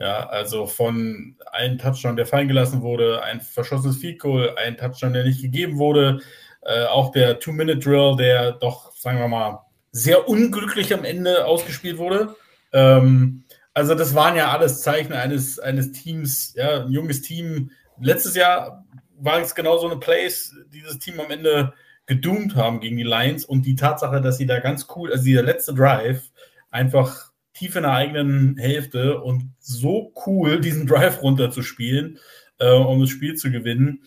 [0.00, 5.12] Ja, also von einem Touchdown, der fallen gelassen wurde, ein verschossenes Field Goal, ein Touchdown,
[5.12, 6.22] der nicht gegeben wurde,
[6.62, 9.60] äh, auch der Two-Minute-Drill, der doch, sagen wir mal,
[9.92, 12.36] sehr unglücklich am Ende ausgespielt wurde.
[12.72, 17.70] Ähm, also das waren ja alles Zeichen eines, eines Teams, ja, ein junges Team.
[18.00, 18.84] Letztes Jahr
[19.18, 21.72] war es genau so eine Place, dieses Team am Ende
[22.06, 25.42] gedoomt haben gegen die Lions und die Tatsache, dass sie da ganz cool, also dieser
[25.42, 26.30] letzte Drive,
[26.70, 32.18] einfach tief in der eigenen Hälfte und so cool diesen Drive runterzuspielen,
[32.58, 34.02] äh, um das Spiel zu gewinnen.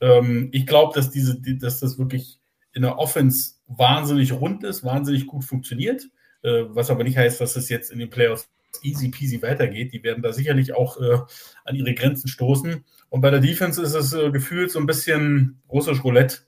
[0.00, 2.38] Ähm, ich glaube, dass diese, dass das wirklich
[2.74, 6.08] in der Offense wahnsinnig rund ist, wahnsinnig gut funktioniert,
[6.42, 8.48] äh, was aber nicht heißt, dass es jetzt in den Playoffs
[8.82, 9.92] easy peasy weitergeht.
[9.92, 11.18] Die werden da sicherlich auch äh,
[11.64, 12.84] an ihre Grenzen stoßen.
[13.10, 16.38] Und bei der Defense ist es äh, gefühlt so ein bisschen russisch Roulette.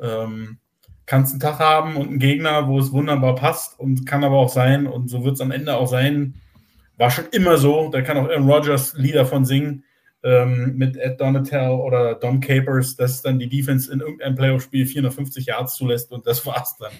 [0.00, 0.58] Ähm,
[1.06, 4.48] kannst einen Tag haben und einen Gegner, wo es wunderbar passt und kann aber auch
[4.48, 6.34] sein, und so wird es am Ende auch sein,
[6.96, 9.84] war schon immer so, da kann auch Aaron Rodgers Lieder von singen,
[10.22, 15.46] ähm, mit Ed Donatel oder Dom Capers, dass dann die Defense in irgendeinem Playoff-Spiel 450
[15.46, 16.92] Yards zulässt und das war's dann.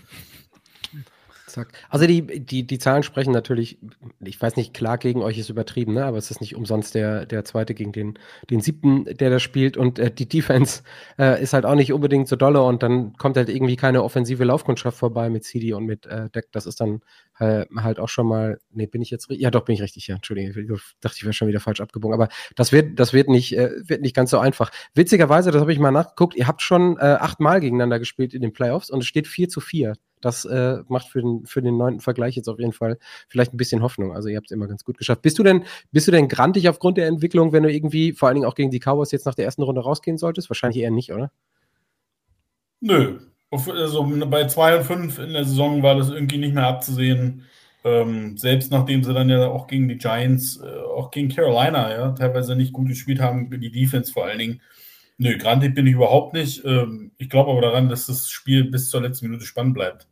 [1.91, 3.79] Also die, die, die Zahlen sprechen natürlich,
[4.20, 6.05] ich weiß nicht, klar gegen euch ist übertrieben, ne?
[6.05, 8.18] aber es ist nicht umsonst der, der zweite gegen den,
[8.51, 10.83] den siebten, der da spielt und äh, die Defense
[11.18, 14.45] äh, ist halt auch nicht unbedingt so dolle und dann kommt halt irgendwie keine offensive
[14.45, 16.47] Laufkundschaft vorbei mit CD und mit äh, Deck.
[16.53, 17.03] Das ist dann
[17.43, 20.14] äh, halt auch schon mal, nee, bin ich jetzt, ja doch, bin ich richtig, ja,
[20.14, 23.57] Entschuldigung, ich dachte, ich wäre schon wieder falsch abgebogen, aber das wird, das wird nicht,
[23.57, 24.70] äh, wird nicht ganz so einfach.
[24.95, 28.53] Witzigerweise, das habe ich mal nachgeguckt, ihr habt schon äh, achtmal gegeneinander gespielt in den
[28.53, 29.95] Playoffs und es steht 4 zu 4.
[30.20, 32.97] Das äh, macht für den, für den neunten Vergleich jetzt auf jeden Fall
[33.28, 34.12] vielleicht ein bisschen Hoffnung.
[34.12, 35.22] Also ihr habt es immer ganz gut geschafft.
[35.22, 38.36] Bist du denn, bist du denn grantig aufgrund der Entwicklung, wenn du irgendwie, vor allen
[38.36, 40.49] Dingen auch gegen die Cowboys jetzt nach der ersten Runde rausgehen solltest?
[40.49, 41.32] Wahrscheinlich eher nicht, oder?
[42.80, 43.32] Nö.
[43.53, 47.44] Also bei 2 und 5 in der Saison war das irgendwie nicht mehr abzusehen.
[47.84, 52.11] Ähm, selbst nachdem sie dann ja auch gegen die Giants, äh, auch gegen Carolina, ja,
[52.12, 54.62] teilweise nicht gut gespielt haben, die Defense vor allen Dingen.
[55.18, 56.64] Nö, grantig bin ich überhaupt nicht.
[56.64, 60.09] Ähm, ich glaube aber daran, dass das Spiel bis zur letzten Minute spannend bleibt.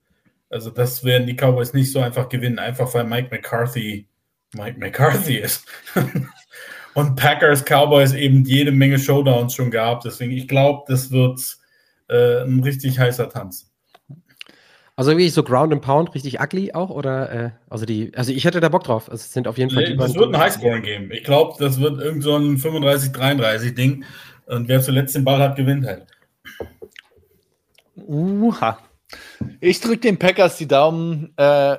[0.50, 4.08] Also das werden die Cowboys nicht so einfach gewinnen, einfach weil Mike McCarthy
[4.54, 5.64] Mike McCarthy ist.
[6.94, 10.04] und Packers, Cowboys eben jede Menge Showdowns schon gehabt.
[10.04, 11.38] Deswegen, ich glaube, das wird
[12.10, 13.70] äh, ein richtig heißer Tanz.
[14.96, 16.90] Also wie so Ground and Pound, richtig ugly auch?
[16.90, 19.08] Oder äh, also die, also ich hätte da Bock drauf.
[19.10, 21.10] Also es sind auf jeden Fall nee, Das wird ein Highscoring-Game.
[21.12, 24.04] Ich glaube, das wird irgend so ein 35-33-Ding.
[24.44, 26.06] Und wer zuletzt den Ball hat, gewinnt halt.
[27.96, 28.78] Uha.
[29.60, 31.32] Ich drücke den Packers die Daumen.
[31.36, 31.78] Äh,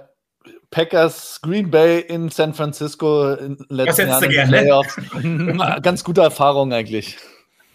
[0.72, 4.96] Packers Green Bay in San Francisco in letzten Jahren Playoffs.
[5.84, 7.18] Ganz gute Erfahrung eigentlich.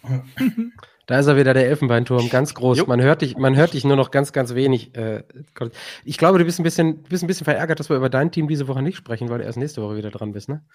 [1.07, 2.79] Da ist er wieder, der Elfenbeinturm, ganz groß.
[2.79, 2.85] Jo.
[2.85, 4.93] Man hört dich, man hört dich nur noch ganz, ganz wenig.
[4.95, 5.23] Äh,
[6.03, 8.29] ich glaube, du bist ein bisschen, du bist ein bisschen verärgert, dass wir über dein
[8.29, 10.65] Team diese Woche nicht sprechen, weil du erst nächste Woche wieder dran bist, ne?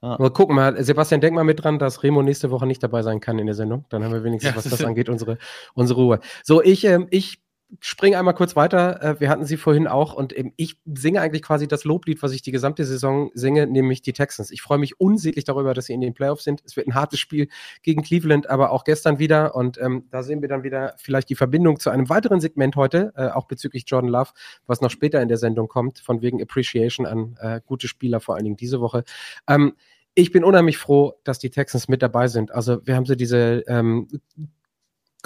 [0.00, 0.16] Ah.
[0.18, 3.20] Mal gucken mal, Sebastian, denk mal mit dran, dass Remo nächste Woche nicht dabei sein
[3.20, 3.86] kann in der Sendung.
[3.88, 5.38] Dann haben wir wenigstens, Ja, was das angeht, unsere,
[5.74, 6.20] unsere Ruhe.
[6.42, 7.38] So, ich, ähm, ich
[7.80, 9.02] springe einmal kurz weiter.
[9.02, 12.42] Äh, wir hatten sie vorhin auch und ich singe eigentlich quasi das Loblied, was ich
[12.42, 14.50] die gesamte Saison singe, nämlich die Texans.
[14.50, 16.62] Ich freue mich unsäglich darüber, dass sie in den Playoffs sind.
[16.64, 17.48] Es wird ein hartes Spiel
[17.82, 19.54] gegen Cleveland, aber auch gestern wieder.
[19.54, 23.12] Und ähm, da sehen wir dann wieder vielleicht die Verbindung zu einem weiteren Segment heute,
[23.16, 24.30] äh, auch bezüglich Jordan Love,
[24.66, 28.36] was noch später in der Sendung kommt, von wegen Appreciation an äh, gute Spieler, vor
[28.36, 29.04] allen Dingen diese Woche.
[29.48, 29.74] Ähm,
[30.14, 32.50] ich bin unheimlich froh, dass die Texans mit dabei sind.
[32.50, 34.08] Also wir haben so diese ähm,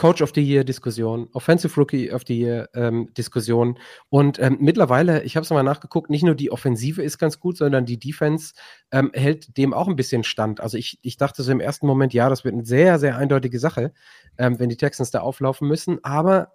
[0.01, 3.79] Coach of the Year Diskussion, Offensive Rookie of the Year ähm, Diskussion
[4.09, 7.59] und ähm, mittlerweile, ich habe es mal nachgeguckt, nicht nur die Offensive ist ganz gut,
[7.59, 8.55] sondern die Defense
[8.93, 10.63] ähm, hält dem auch ein bisschen stand.
[10.63, 13.59] Also ich, ich dachte so im ersten Moment, ja, das wird eine sehr, sehr eindeutige
[13.59, 13.93] Sache,
[14.39, 16.55] ähm, wenn die Texans da auflaufen müssen, aber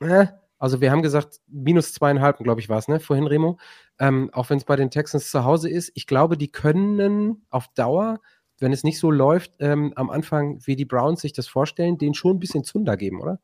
[0.00, 0.26] äh,
[0.58, 3.58] also wir haben gesagt, minus zweieinhalb, glaube ich, war es, ne, vorhin, Remo.
[3.98, 7.68] Ähm, auch wenn es bei den Texans zu Hause ist, ich glaube, die können auf
[7.68, 8.20] Dauer
[8.62, 12.14] wenn es nicht so läuft, ähm, am Anfang, wie die Browns sich das vorstellen, denen
[12.14, 13.40] schon ein bisschen Zunder geben, oder?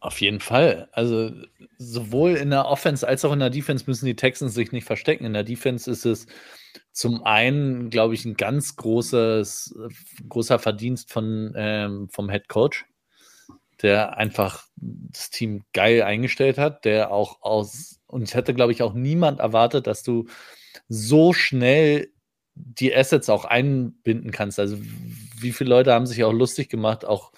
[0.00, 0.88] Auf jeden Fall.
[0.92, 1.32] Also
[1.78, 5.24] sowohl in der Offense als auch in der Defense müssen die Texans sich nicht verstecken.
[5.24, 6.26] In der Defense ist es
[6.92, 9.76] zum einen, glaube ich, ein ganz großes,
[10.28, 12.86] großer Verdienst von, ähm, vom Head Coach,
[13.82, 18.82] der einfach das Team geil eingestellt hat, der auch aus, und ich hätte, glaube ich,
[18.82, 20.26] auch niemand erwartet, dass du
[20.88, 22.12] so schnell
[22.56, 24.58] die Assets auch einbinden kannst.
[24.58, 24.78] Also
[25.38, 27.32] wie viele Leute haben sich auch lustig gemacht, auch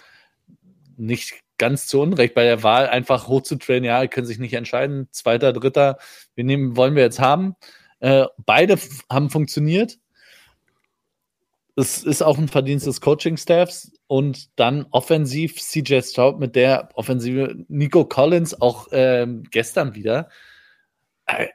[0.97, 5.53] nicht ganz zu Unrecht bei der Wahl einfach hochzutrainen, ja, können sich nicht entscheiden, zweiter,
[5.53, 5.99] dritter,
[6.35, 7.57] wir nehmen, wollen wir jetzt haben.
[8.01, 8.79] Äh, beide
[9.11, 9.99] haben funktioniert.
[11.75, 17.55] Es ist auch ein Verdienst des Coaching-Staffs und dann offensiv CJ Stroud mit der Offensive
[17.69, 20.29] Nico Collins auch ähm, gestern wieder.
[21.27, 21.49] Äh,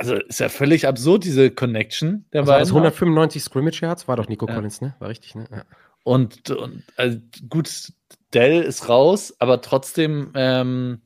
[0.00, 2.68] Also ist ja völlig absurd, diese Connection der Also, beiden.
[2.68, 4.54] 195 Scrimmage Yards war doch Nico Ja.
[4.54, 4.94] Collins, ne?
[4.98, 5.46] War richtig, ne?
[5.50, 5.64] Ja.
[6.04, 7.18] Und, und also
[7.50, 7.92] gut,
[8.32, 11.02] Dell ist raus, aber trotzdem ähm,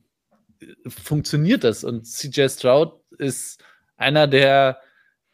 [0.87, 1.83] funktioniert das.
[1.83, 3.61] Und CJ Stroud ist
[3.97, 4.79] einer der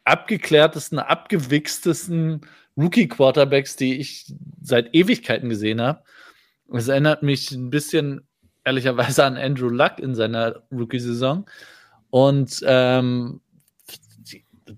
[0.04, 2.40] abgeklärtesten, abgewichstesten
[2.76, 6.02] Rookie-Quarterbacks, die ich seit Ewigkeiten gesehen habe.
[6.74, 8.26] Es erinnert mich ein bisschen,
[8.64, 11.48] ehrlicherweise, an Andrew Luck in seiner Rookie-Saison.
[12.10, 13.40] Und ähm,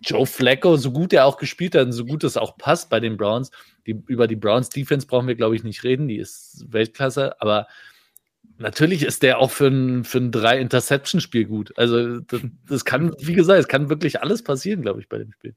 [0.05, 3.01] Joe Flacco, so gut er auch gespielt hat und so gut es auch passt bei
[3.01, 3.51] den Browns,
[3.87, 6.09] die, über die Browns Defense brauchen wir, glaube ich, nicht reden.
[6.09, 7.67] Die ist Weltklasse, aber
[8.59, 11.73] natürlich ist der auch für ein, für ein Drei-Interception-Spiel gut.
[11.77, 15.33] Also, das, das kann, wie gesagt, es kann wirklich alles passieren, glaube ich, bei dem
[15.33, 15.55] Spiel.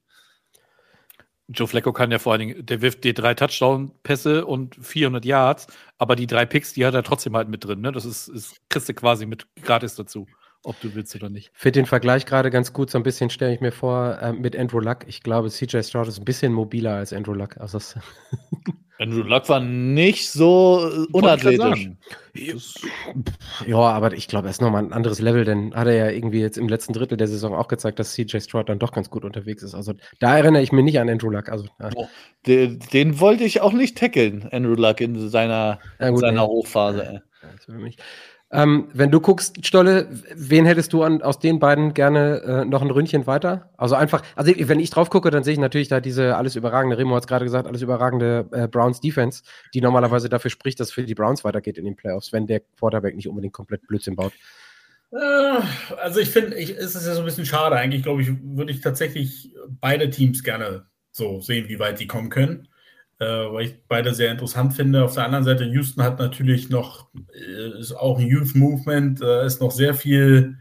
[1.50, 5.68] Joe Flacco kann ja vor allen Dingen, der wirft dir drei Touchdown-Pässe und 400 Yards,
[5.98, 7.80] aber die drei Picks, die hat er trotzdem halt mit drin.
[7.80, 7.94] Ne?
[7.94, 10.28] Das ist, ist, kriegst du quasi mit gratis dazu,
[10.68, 11.50] ob du willst oder nicht.
[11.54, 14.56] Finde den Vergleich gerade ganz gut, so ein bisschen stelle ich mir vor ähm, mit
[14.56, 15.06] Andrew Luck.
[15.08, 17.58] Ich glaube, CJ Stroud ist ein bisschen mobiler als Andrew Luck.
[17.58, 17.80] Also
[19.00, 21.90] Andrew Luck war nicht so äh, unathletisch.
[23.66, 26.42] ja, aber ich glaube, er ist nochmal ein anderes Level, denn hat er ja irgendwie
[26.42, 29.24] jetzt im letzten Drittel der Saison auch gezeigt, dass CJ Stroud dann doch ganz gut
[29.24, 29.76] unterwegs ist.
[29.76, 31.50] Also da erinnere ich mich nicht an Andrew Luck.
[31.50, 31.92] Also, ja.
[32.46, 36.42] Den, den wollte ich auch nicht tackeln, Andrew Luck, in seiner, Ja, in gut, seiner
[36.42, 36.48] nee.
[36.48, 37.04] Hochphase.
[37.04, 37.98] Ja, das für mich.
[38.50, 42.82] Ähm, wenn du guckst, Stolle, wen hättest du an, aus den beiden gerne äh, noch
[42.82, 43.72] ein Ründchen weiter?
[43.76, 46.98] Also einfach, also wenn ich drauf gucke, dann sehe ich natürlich da diese alles überragende,
[46.98, 49.44] Remo hat es gerade gesagt, alles überragende äh, Browns Defense,
[49.74, 52.62] die normalerweise dafür spricht, dass es für die Browns weitergeht in den Playoffs, wenn der
[52.80, 54.32] Quarterback nicht unbedingt komplett Blödsinn baut.
[55.12, 55.60] Äh,
[56.02, 57.76] Also ich finde, es ist ja so ein bisschen schade.
[57.76, 62.30] Eigentlich, glaube ich, würde ich tatsächlich beide Teams gerne so sehen, wie weit die kommen
[62.30, 62.68] können.
[63.20, 65.04] Äh, weil ich beide sehr interessant finde.
[65.04, 69.46] Auf der anderen Seite, Houston hat natürlich noch, äh, ist auch ein Youth Movement, äh,
[69.46, 70.58] ist noch sehr viel,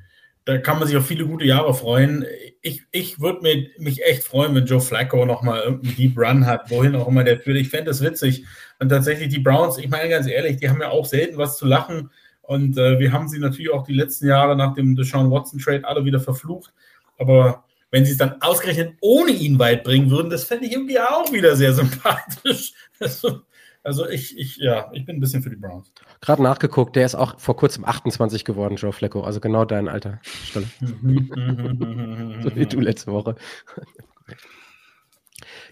[0.46, 2.24] da kann man sich auf viele gute Jahre freuen.
[2.62, 3.42] Ich, ich würde
[3.78, 7.38] mich echt freuen, wenn Joe Flacco nochmal irgendeinen Deep Run hat, wohin auch immer der
[7.38, 7.58] führt.
[7.58, 8.46] Ich fände das witzig.
[8.78, 11.66] Und tatsächlich die Browns, ich meine ganz ehrlich, die haben ja auch selten was zu
[11.66, 12.10] lachen.
[12.40, 15.86] Und äh, wir haben sie natürlich auch die letzten Jahre nach dem Deshaun Watson Trade
[15.86, 16.72] alle wieder verflucht.
[17.18, 21.00] Aber wenn sie es dann ausgerechnet ohne ihn weit bringen würden, das fände ich irgendwie
[21.00, 22.72] auch wieder sehr sympathisch.
[22.98, 23.42] Also,
[23.82, 25.92] also ich, ich, ja, ich bin ein bisschen für die Browns.
[26.22, 30.18] Gerade nachgeguckt, der ist auch vor kurzem 28 geworden, Joe Flacco, also genau dein Alter,
[30.24, 30.66] Stolle.
[30.80, 33.36] so wie du letzte Woche.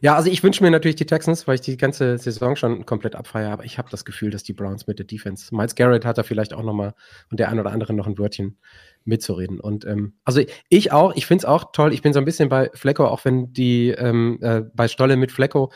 [0.01, 3.15] Ja, also ich wünsche mir natürlich die Texans, weil ich die ganze Saison schon komplett
[3.15, 6.19] abfeiere, aber ich habe das Gefühl, dass die Browns mit der Defense, Miles Garrett hat
[6.19, 6.95] da vielleicht auch nochmal
[7.31, 8.59] und der ein oder andere noch ein Wörtchen
[9.05, 9.61] mitzureden.
[9.61, 12.49] Und ähm, also ich auch, ich finde es auch toll, ich bin so ein bisschen
[12.49, 15.71] bei Flecko, auch wenn die ähm, äh, bei Stolle mit Flecko,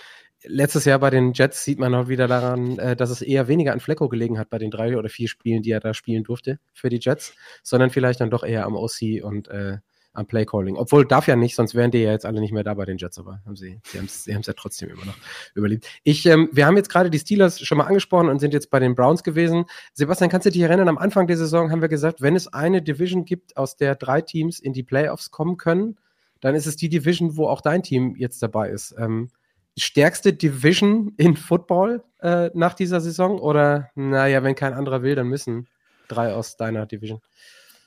[0.44, 3.72] letztes Jahr bei den Jets sieht man auch wieder daran, äh, dass es eher weniger
[3.72, 6.58] an Flecko gelegen hat bei den drei oder vier Spielen, die er da spielen durfte
[6.72, 9.78] für die Jets, sondern vielleicht dann doch eher am OC und äh,
[10.18, 10.76] am Playcalling.
[10.76, 12.98] Obwohl darf ja nicht, sonst wären die ja jetzt alle nicht mehr da bei den
[12.98, 15.16] Jets, aber haben sie, sie haben es sie ja trotzdem immer noch
[15.54, 15.86] überlebt.
[16.02, 18.80] Ich, ähm, wir haben jetzt gerade die Steelers schon mal angesprochen und sind jetzt bei
[18.80, 19.64] den Browns gewesen.
[19.94, 22.82] Sebastian, kannst du dich erinnern, am Anfang der Saison haben wir gesagt, wenn es eine
[22.82, 25.96] Division gibt, aus der drei Teams in die Playoffs kommen können,
[26.40, 28.94] dann ist es die Division, wo auch dein Team jetzt dabei ist.
[28.98, 29.30] Ähm,
[29.76, 33.38] stärkste Division in Football äh, nach dieser Saison?
[33.38, 35.68] Oder, naja, wenn kein anderer will, dann müssen
[36.08, 37.20] drei aus deiner Division.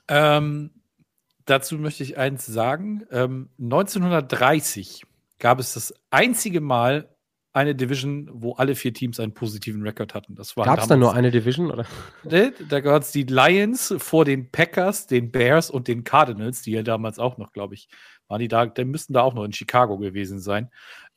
[0.07, 0.71] Ähm,
[1.45, 3.03] dazu möchte ich eins sagen.
[3.11, 5.03] Ähm, 1930
[5.39, 7.09] gab es das einzige Mal
[7.53, 10.35] eine Division, wo alle vier Teams einen positiven Rekord hatten.
[10.35, 11.69] Gab es da nur eine Division?
[11.69, 11.85] Oder?
[12.69, 16.83] Da gab es die Lions vor den Packers, den Bears und den Cardinals, die ja
[16.83, 17.89] damals auch noch, glaube ich,
[18.27, 20.69] waren die da, die müssten da auch noch in Chicago gewesen sein.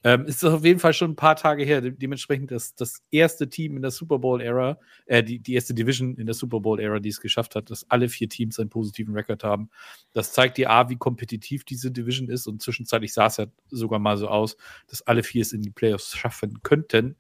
[0.07, 1.81] Ähm, ist auf jeden Fall schon ein paar Tage her.
[1.81, 6.27] dementsprechend das, das erste Team in der Super Bowl-Ära, äh, die, die erste Division in
[6.27, 9.71] der Super Bowl-Ära, die es geschafft hat, dass alle vier Teams einen positiven Rekord haben.
[10.13, 13.99] Das zeigt dir A, wie kompetitiv diese Division ist und zwischenzeitlich sah es ja sogar
[13.99, 17.17] mal so aus, dass alle vier es in die Playoffs schaffen könnten.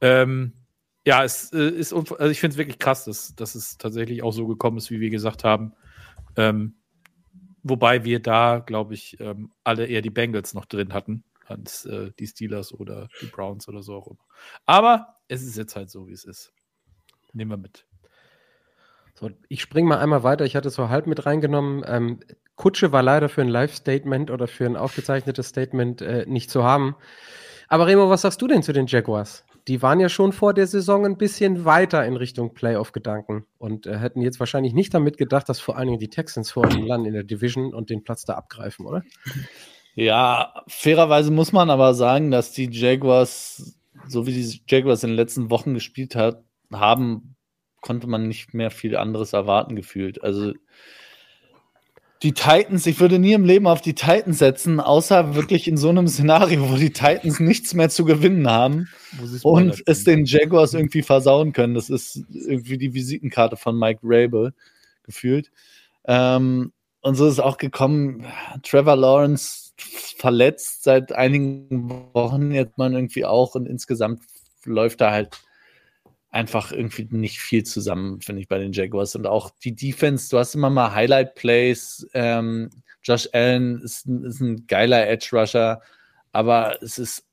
[0.00, 0.54] Ähm,
[1.04, 4.32] ja, es äh, ist, also ich finde es wirklich krass, dass, dass es tatsächlich auch
[4.32, 5.74] so gekommen ist, wie wir gesagt haben.
[6.36, 6.76] Ähm,
[7.62, 12.10] wobei wir da, glaube ich, ähm, alle eher die Bengals noch drin hatten als äh,
[12.18, 14.24] die Steelers oder die Browns oder so auch immer.
[14.64, 16.52] Aber es ist jetzt halt so, wie es ist.
[17.32, 17.86] Nehmen wir mit.
[19.18, 20.44] So, ich springe mal einmal weiter.
[20.44, 21.84] Ich hatte es so halb mit reingenommen.
[21.86, 22.20] Ähm,
[22.54, 26.96] Kutsche war leider für ein Live-Statement oder für ein aufgezeichnetes Statement äh, nicht zu haben.
[27.68, 29.44] Aber Remo, was sagst du denn zu den Jaguars?
[29.68, 33.98] Die waren ja schon vor der Saison ein bisschen weiter in Richtung Playoff-Gedanken und äh,
[33.98, 37.06] hätten jetzt wahrscheinlich nicht damit gedacht, dass vor allen Dingen die Texans vor ihnen landen
[37.06, 39.02] in der Division und den Platz da abgreifen, oder?
[39.96, 45.16] Ja, fairerweise muss man aber sagen, dass die Jaguars, so wie die Jaguars in den
[45.16, 47.34] letzten Wochen gespielt hat, haben,
[47.80, 50.22] konnte man nicht mehr viel anderes erwarten gefühlt.
[50.22, 50.52] Also
[52.22, 55.88] die Titans, ich würde nie im Leben auf die Titans setzen, außer wirklich in so
[55.88, 58.88] einem Szenario, wo die Titans nichts mehr zu gewinnen haben
[59.42, 61.74] und es den Jaguars irgendwie versauen können.
[61.74, 64.52] Das ist irgendwie die Visitenkarte von Mike Rabel
[65.04, 65.50] gefühlt.
[66.04, 68.26] Ähm, und so ist es auch gekommen.
[68.62, 74.22] Trevor Lawrence verletzt seit einigen Wochen jetzt mal irgendwie auch und insgesamt
[74.64, 75.40] läuft da halt
[76.30, 79.14] einfach irgendwie nicht viel zusammen, finde ich, bei den Jaguars.
[79.16, 82.08] Und auch die Defense, du hast immer mal Highlight-Plays.
[82.12, 82.70] Ähm,
[83.02, 85.80] Josh Allen ist, ist ein geiler Edge-Rusher,
[86.32, 87.24] aber es ist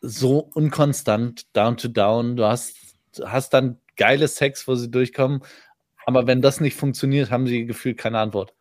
[0.00, 2.36] so unkonstant, down to down.
[2.36, 2.76] Du hast,
[3.24, 5.42] hast dann geile Sex, wo sie durchkommen,
[6.06, 8.54] aber wenn das nicht funktioniert, haben sie gefühlt keine Antwort.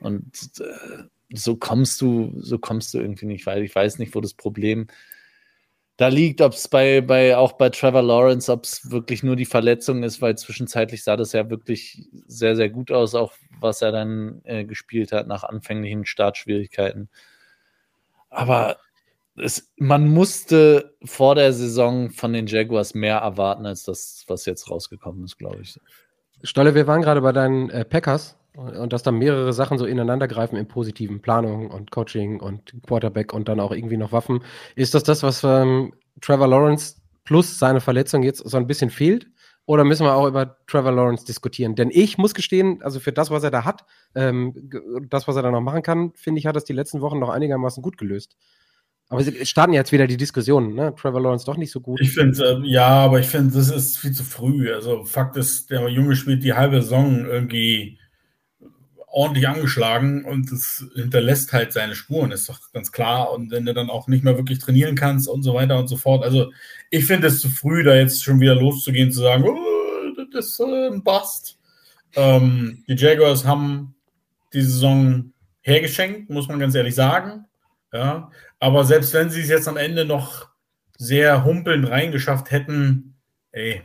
[0.00, 4.20] Und äh, so kommst du, so kommst du irgendwie nicht, weil ich weiß nicht, wo
[4.20, 4.86] das Problem
[5.96, 9.44] da liegt, ob es bei, bei, auch bei Trevor Lawrence, ob es wirklich nur die
[9.44, 13.92] Verletzung ist, weil zwischenzeitlich sah das ja wirklich sehr, sehr gut aus, auch was er
[13.92, 17.08] dann äh, gespielt hat nach anfänglichen Startschwierigkeiten.
[18.28, 18.78] Aber
[19.36, 24.70] es, man musste vor der Saison von den Jaguars mehr erwarten, als das, was jetzt
[24.70, 25.78] rausgekommen ist, glaube ich.
[26.42, 30.28] Stolle, wir waren gerade bei deinen äh, Packers und dass da mehrere Sachen so ineinander
[30.28, 34.42] greifen im positiven, Planung und Coaching und Quarterback und dann auch irgendwie noch Waffen.
[34.76, 39.26] Ist das das, was ähm, Trevor Lawrence plus seine Verletzung jetzt so ein bisschen fehlt?
[39.66, 41.74] Oder müssen wir auch über Trevor Lawrence diskutieren?
[41.74, 43.84] Denn ich muss gestehen, also für das, was er da hat,
[44.14, 44.70] ähm,
[45.08, 47.30] das, was er da noch machen kann, finde ich, hat das die letzten Wochen noch
[47.30, 48.36] einigermaßen gut gelöst.
[49.08, 50.94] Aber sie starten jetzt wieder die Diskussionen, ne?
[50.96, 52.00] Trevor Lawrence doch nicht so gut.
[52.00, 54.72] Ich finde, äh, ja, aber ich finde, das ist viel zu früh.
[54.72, 57.98] Also Fakt ist, der Junge spielt die halbe Saison irgendwie
[59.14, 63.32] ordentlich angeschlagen und es hinterlässt halt seine Spuren, ist doch ganz klar.
[63.32, 65.96] Und wenn du dann auch nicht mehr wirklich trainieren kannst und so weiter und so
[65.96, 66.24] fort.
[66.24, 66.50] Also
[66.90, 70.60] ich finde es zu früh, da jetzt schon wieder loszugehen, zu sagen, oh, das ist
[70.60, 71.58] ein Bast.
[72.16, 73.94] Ähm, die Jaguars haben
[74.52, 77.44] die Saison hergeschenkt, muss man ganz ehrlich sagen.
[77.92, 80.48] Ja, aber selbst wenn sie es jetzt am Ende noch
[80.98, 83.14] sehr humpelnd reingeschafft hätten,
[83.52, 83.82] ey,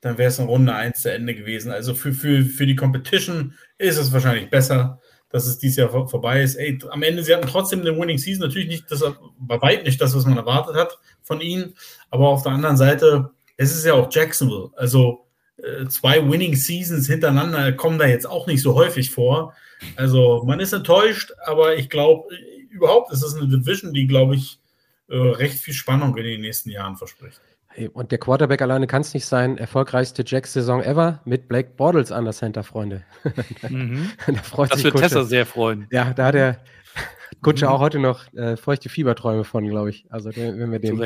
[0.00, 1.72] dann wäre es in Runde 1 zu Ende gewesen.
[1.72, 6.08] Also für, für, für die Competition ist es wahrscheinlich besser, dass es dieses Jahr vor,
[6.08, 6.54] vorbei ist.
[6.54, 9.04] Ey, am Ende, sie hatten trotzdem eine Winning Season, natürlich nicht, das
[9.38, 11.74] bei weit nicht das, was man erwartet hat von ihnen,
[12.10, 14.70] aber auf der anderen Seite, es ist ja auch Jacksonville.
[14.76, 15.26] Also
[15.58, 19.54] äh, zwei Winning Seasons hintereinander kommen da jetzt auch nicht so häufig vor.
[19.96, 22.28] Also man ist enttäuscht, aber ich glaube,
[22.70, 24.60] überhaupt ist es eine Division, die, glaube ich,
[25.08, 27.40] äh, recht viel Spannung in den nächsten Jahren verspricht.
[27.86, 29.58] Und der Quarterback alleine kann es nicht sein.
[29.58, 33.04] Erfolgreichste Jacks-Saison ever mit Blake Bortles an der Center, Freunde.
[33.68, 34.10] Mhm.
[34.26, 35.86] da freut das sich wird Tessa sehr freuen.
[35.90, 36.60] Ja, da hat er,
[37.42, 37.72] Kutsche mhm.
[37.72, 40.06] auch heute noch äh, feuchte Fieberträume von, glaube ich.
[40.10, 40.98] Also wenn wir den,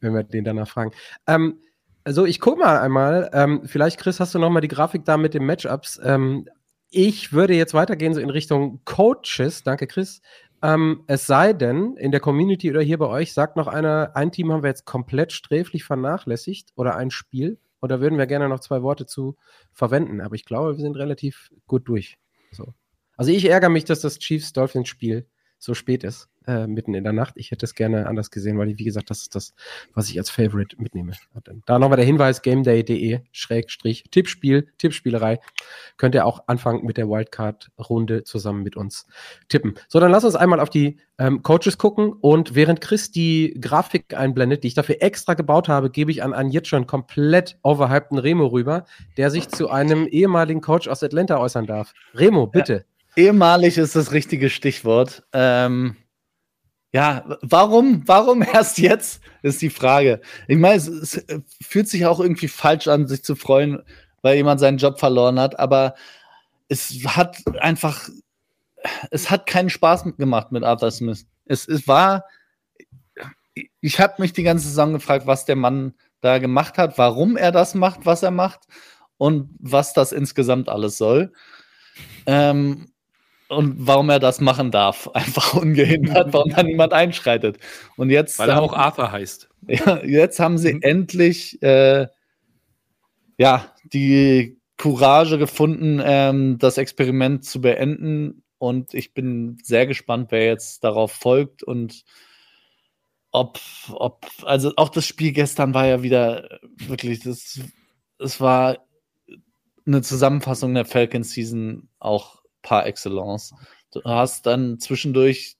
[0.00, 0.92] wenn wir den danach fragen.
[1.26, 1.60] Ähm,
[2.04, 3.30] also ich gucke mal einmal.
[3.32, 6.00] Ähm, vielleicht, Chris, hast du noch mal die Grafik da mit den Matchups.
[6.02, 6.48] Ähm,
[6.90, 9.62] ich würde jetzt weitergehen so in Richtung Coaches.
[9.62, 10.20] Danke, Chris.
[10.62, 14.30] Ähm, es sei denn, in der Community oder hier bei euch sagt noch einer, ein
[14.30, 17.58] Team haben wir jetzt komplett sträflich vernachlässigt oder ein Spiel.
[17.80, 19.36] Und da würden wir gerne noch zwei Worte zu
[19.72, 20.20] verwenden.
[20.20, 22.18] Aber ich glaube, wir sind relativ gut durch.
[22.52, 22.74] So.
[23.16, 25.26] Also ich ärgere mich, dass das Chiefs-Dolphins-Spiel
[25.58, 27.34] so spät ist, äh, mitten in der Nacht.
[27.36, 29.54] Ich hätte es gerne anders gesehen, weil, wie gesagt, das ist das,
[29.94, 31.12] was ich als Favorite mitnehme.
[31.66, 35.38] Da nochmal der Hinweis, gameday.de, Schrägstrich, Tippspiel, Tippspielerei.
[35.96, 39.06] Könnt ihr auch anfangen mit der Wildcard-Runde zusammen mit uns
[39.48, 39.74] tippen.
[39.88, 44.14] So, dann lass uns einmal auf die ähm, Coaches gucken und während Chris die Grafik
[44.14, 48.18] einblendet, die ich dafür extra gebaut habe, gebe ich an einen jetzt schon komplett overhypten
[48.18, 48.86] Remo rüber,
[49.16, 51.92] der sich zu einem ehemaligen Coach aus Atlanta äußern darf.
[52.14, 52.72] Remo, bitte.
[53.16, 53.24] Ja.
[53.24, 55.24] Ehemalig ist das richtige Stichwort.
[55.32, 55.96] Ähm,
[56.92, 60.20] ja, warum, warum erst jetzt, ist die Frage.
[60.48, 61.24] Ich meine, es, es,
[61.62, 63.82] fühlt sich auch irgendwie falsch an, sich zu freuen,
[64.22, 65.94] weil jemand seinen Job verloren hat, aber
[66.68, 68.08] es hat einfach,
[69.10, 71.26] es hat keinen Spaß gemacht mit Arthur Smith.
[71.46, 72.24] Es, es war,
[73.80, 77.50] ich habe mich die ganze Saison gefragt, was der Mann da gemacht hat, warum er
[77.50, 78.60] das macht, was er macht
[79.16, 81.32] und was das insgesamt alles soll.
[82.26, 82.92] Ähm,
[83.50, 87.58] und warum er das machen darf, einfach ungehindert, warum da niemand einschreitet.
[87.96, 89.48] Und jetzt, weil er haben, auch Arthur heißt.
[89.68, 90.82] Ja, jetzt haben sie mhm.
[90.82, 92.06] endlich äh,
[93.36, 98.42] ja die Courage gefunden, ähm, das Experiment zu beenden.
[98.56, 102.04] Und ich bin sehr gespannt, wer jetzt darauf folgt und
[103.32, 103.60] ob,
[103.92, 107.60] ob, also auch das Spiel gestern war ja wieder wirklich, das,
[108.18, 108.78] es war
[109.86, 113.54] eine Zusammenfassung der Falcon Season auch par excellence.
[113.92, 115.56] Du hast dann zwischendurch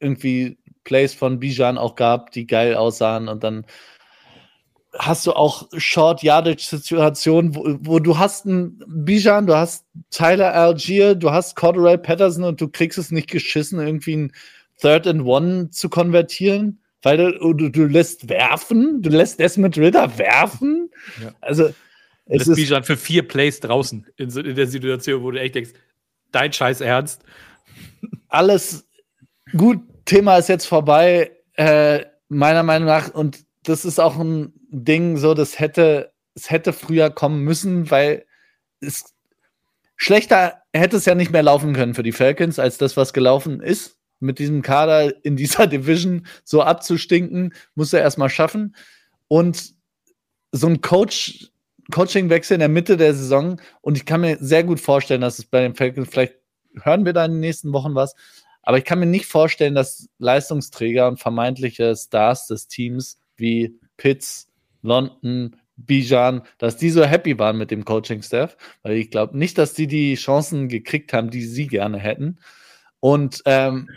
[0.00, 3.66] irgendwie Plays von Bijan auch gehabt, die geil aussahen und dann
[4.98, 10.54] hast du auch Short Yardage Situationen, wo, wo, du hast einen Bijan, du hast Tyler
[10.54, 14.32] Algier, du hast Cordero Patterson und du kriegst es nicht geschissen, irgendwie ein
[14.80, 20.18] Third and One zu konvertieren, weil du, du, du lässt werfen, du lässt Desmond Ritter
[20.18, 20.90] werfen.
[21.22, 21.32] Ja.
[21.40, 21.70] Also
[22.26, 25.72] es ist Bijan für vier Plays draußen in, in der Situation, wo du echt denkst,
[26.32, 27.22] dein Scheiß Ernst.
[28.28, 28.88] Alles
[29.56, 33.14] gut, Thema ist jetzt vorbei, äh, meiner Meinung nach.
[33.14, 38.26] Und das ist auch ein Ding, so, das hätte, es hätte früher kommen müssen, weil
[38.80, 39.14] es
[39.96, 43.60] schlechter hätte es ja nicht mehr laufen können für die Falcons, als das, was gelaufen
[43.60, 43.98] ist.
[44.18, 48.74] Mit diesem Kader in dieser Division so abzustinken, muss er erstmal schaffen.
[49.28, 49.74] Und
[50.52, 51.51] so ein Coach
[51.90, 55.44] Coachingwechsel in der Mitte der Saison und ich kann mir sehr gut vorstellen, dass es
[55.44, 56.36] bei den Falcons, vielleicht
[56.82, 58.14] hören wir da in den nächsten Wochen was,
[58.62, 64.48] aber ich kann mir nicht vorstellen, dass Leistungsträger und vermeintliche Stars des Teams wie Pitts,
[64.82, 69.74] London, Bijan, dass die so happy waren mit dem Coaching-Staff, weil ich glaube nicht, dass
[69.74, 72.38] die die Chancen gekriegt haben, die sie gerne hätten.
[73.00, 73.88] Und ähm,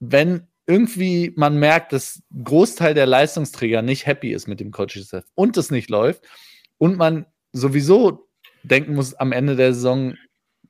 [0.00, 5.56] wenn irgendwie man merkt, dass Großteil der Leistungsträger nicht happy ist mit dem Coaching-Staff und
[5.56, 6.24] es nicht läuft,
[6.78, 8.28] und man sowieso
[8.62, 10.14] denken muss, am Ende der Saison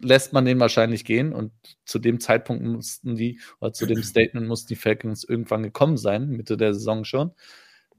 [0.00, 1.52] lässt man den wahrscheinlich gehen und
[1.84, 6.28] zu dem Zeitpunkt mussten die, oder zu dem Statement mussten die Falcons irgendwann gekommen sein,
[6.28, 7.32] Mitte der Saison schon,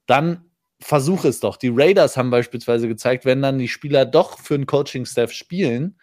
[0.05, 0.45] dann
[0.79, 1.57] versuche es doch.
[1.57, 5.99] Die Raiders haben beispielsweise gezeigt, wenn dann die Spieler doch für einen Coaching-Staff spielen,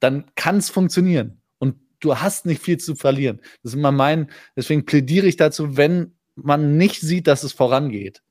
[0.00, 1.42] dann kann es funktionieren.
[1.58, 3.40] Und du hast nicht viel zu verlieren.
[3.62, 8.22] Das ist immer mein, deswegen plädiere ich dazu, wenn man nicht sieht, dass es vorangeht,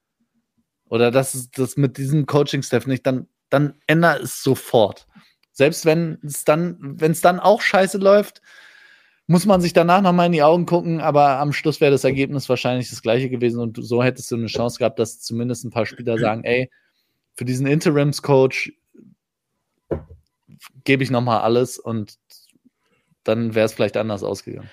[0.90, 5.08] oder dass das mit diesem Coaching-Staff nicht, dann, dann ändere es sofort.
[5.52, 8.42] Selbst wenn es dann, wenn es dann auch scheiße läuft,
[9.26, 12.48] muss man sich danach nochmal in die Augen gucken, aber am Schluss wäre das Ergebnis
[12.48, 15.86] wahrscheinlich das gleiche gewesen und so hättest du eine Chance gehabt, dass zumindest ein paar
[15.86, 16.70] Spieler sagen, ey,
[17.36, 18.72] für diesen Interims-Coach
[20.86, 22.18] gebe ich nochmal alles und
[23.24, 24.70] dann wäre es vielleicht anders ausgegangen.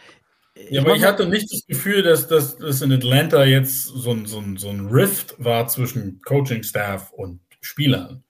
[0.56, 4.38] Ja, aber ich hatte nicht das Gefühl, dass das in Atlanta jetzt so ein, so,
[4.38, 8.22] ein, so ein Rift war zwischen Coaching-Staff und Spielern.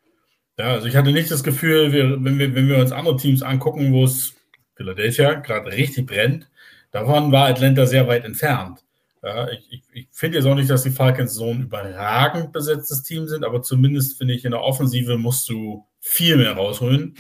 [0.59, 3.43] Ja, also ich hatte nicht das Gefühl, wir, wenn, wir, wenn wir uns andere Teams
[3.43, 4.35] angucken, wo es
[4.77, 6.49] Philadelphia gerade richtig brennt,
[6.93, 8.81] davon war Atlanta sehr weit entfernt.
[9.23, 13.03] Ja, ich, ich, ich finde jetzt auch nicht, dass die Falcons so ein überragend besetztes
[13.03, 17.17] Team sind, aber zumindest finde ich, in der Offensive musst du viel mehr rausholen.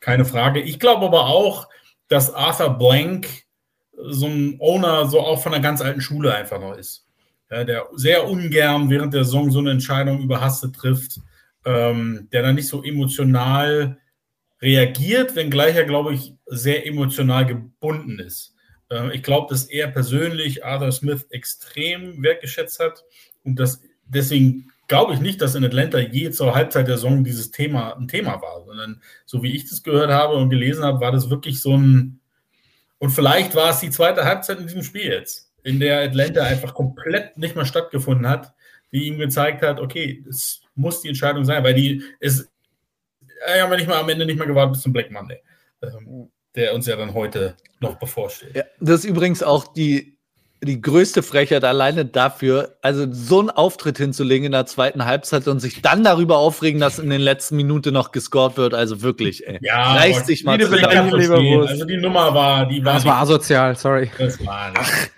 [0.00, 0.60] Keine Frage.
[0.60, 1.68] Ich glaube aber auch,
[2.06, 3.44] dass Arthur Blank
[4.04, 7.06] so ein Owner so auch von einer ganz alten Schule einfach noch ist.
[7.50, 11.20] Ja, der sehr ungern während der Saison so eine Entscheidung überhastet trifft,
[11.64, 13.98] ähm, der dann nicht so emotional
[14.60, 18.54] reagiert, wenngleich er, glaube ich, sehr emotional gebunden ist.
[18.90, 23.04] Äh, ich glaube, dass er persönlich Arthur Smith extrem wertgeschätzt hat
[23.44, 27.50] und das deswegen glaube ich nicht, dass in Atlanta je zur Halbzeit der Saison dieses
[27.50, 31.12] Thema ein Thema war, sondern so wie ich das gehört habe und gelesen habe, war
[31.12, 32.20] das wirklich so ein
[32.98, 36.74] und vielleicht war es die zweite Halbzeit in diesem Spiel jetzt, in der Atlanta einfach
[36.74, 38.52] komplett nicht mehr stattgefunden hat,
[38.92, 42.48] die ihm gezeigt hat, okay, es muss die Entscheidung sein, weil die ist,
[43.46, 45.40] ja, haben wir nicht mal am Ende nicht mehr gewartet bis zum Black Monday,
[45.82, 48.56] ähm, der uns ja dann heute noch bevorsteht.
[48.56, 50.17] Ja, das ist übrigens auch die,
[50.62, 55.60] die größte Frechheit alleine dafür, also so einen Auftritt hinzulegen in der zweiten Halbzeit und
[55.60, 58.74] sich dann darüber aufregen, dass in den letzten Minuten noch gescored wird.
[58.74, 59.58] Also wirklich, ey.
[59.62, 61.14] Ja, reißt sich mal zusammen.
[61.66, 62.94] Also die Nummer war, die war.
[62.94, 64.10] Das war asozial, sorry.
[64.18, 65.12] Das war nicht.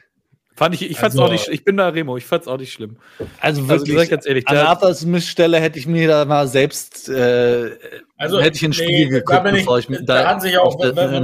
[0.56, 2.70] Fand ich, ich fand's Also- auch nicht, ich bin da Remo, ich fand's auch nicht
[2.74, 2.98] schlimm.
[3.40, 6.26] Also Also wirklich, sag ich ganz ehrlich, an da- Arthurs Missstelle hätte ich mir da
[6.26, 7.70] mal selbst, äh,
[8.18, 10.42] Also, hätte ich in den nee, Spiegel da geguckt, ich- bevor ich mir da hat
[10.42, 11.22] sich auch, der- wenn- wenn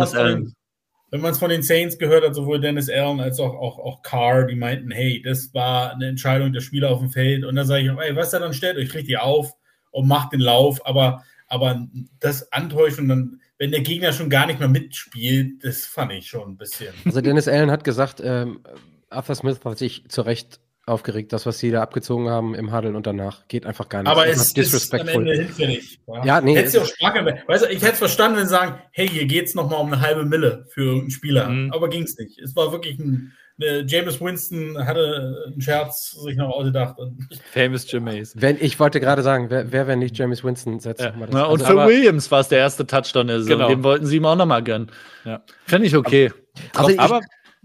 [1.11, 4.03] wenn man es von den Saints gehört hat, sowohl Dennis Allen als auch, auch, auch
[4.03, 7.45] Carr, die meinten, hey, das war eine Entscheidung der Spieler auf dem Feld.
[7.45, 9.53] Und dann sage ich, ey, was ja, dann stellt euch richtig auf
[9.93, 10.85] und macht den Lauf.
[10.85, 11.87] Aber, aber
[12.19, 16.51] das Antäuschen, dann, wenn der Gegner schon gar nicht mehr mitspielt, das fand ich schon
[16.51, 16.93] ein bisschen.
[17.05, 18.61] Also Dennis Allen hat gesagt, ähm,
[19.09, 22.97] Arthur Smith hat sich zu Recht aufgeregt, das, was sie da abgezogen haben im Huddle
[22.97, 24.11] und danach geht einfach gar nicht.
[24.11, 26.01] Aber es ist am Ende hinfällig.
[26.25, 28.81] Ja, nee, Hättest du auch Sprache, weißt du, ich hätte es verstanden, wenn sie sagen,
[28.93, 31.49] hey, hier geht es nochmal um eine halbe Mille für irgendeinen Spieler.
[31.49, 31.73] Mhm.
[31.73, 32.39] Aber ging es nicht.
[32.39, 36.97] Es war wirklich ein, James Winston hatte einen Scherz sich noch ausgedacht.
[37.53, 38.35] Famous Jameis.
[38.37, 41.11] Wenn, ich wollte gerade sagen, wer, wer wenn nicht James Winston setzt Ja.
[41.11, 41.35] noch mal das.
[41.35, 43.49] Na, und also, für aber- Williams war es der erste Touchdown Saison.
[43.49, 43.69] Genau.
[43.69, 44.93] Den wollten sie ihm auch nochmal gönnen.
[45.25, 45.43] Ja.
[45.65, 46.33] Finde ich okay.
[46.75, 47.23] also ich, Aber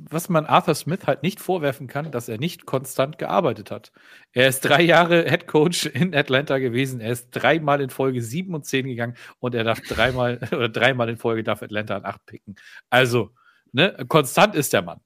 [0.10, 3.92] was man Arthur Smith halt nicht vorwerfen kann, dass er nicht konstant gearbeitet hat.
[4.34, 7.00] Er ist drei Jahre Head Coach in Atlanta gewesen.
[7.00, 11.10] Er ist dreimal in Folge sieben und zehn gegangen und er darf dreimal oder dreimal
[11.10, 12.56] in Folge darf Atlanta an acht picken.
[12.90, 13.32] Also,
[13.72, 15.00] ne, konstant ist der Mann.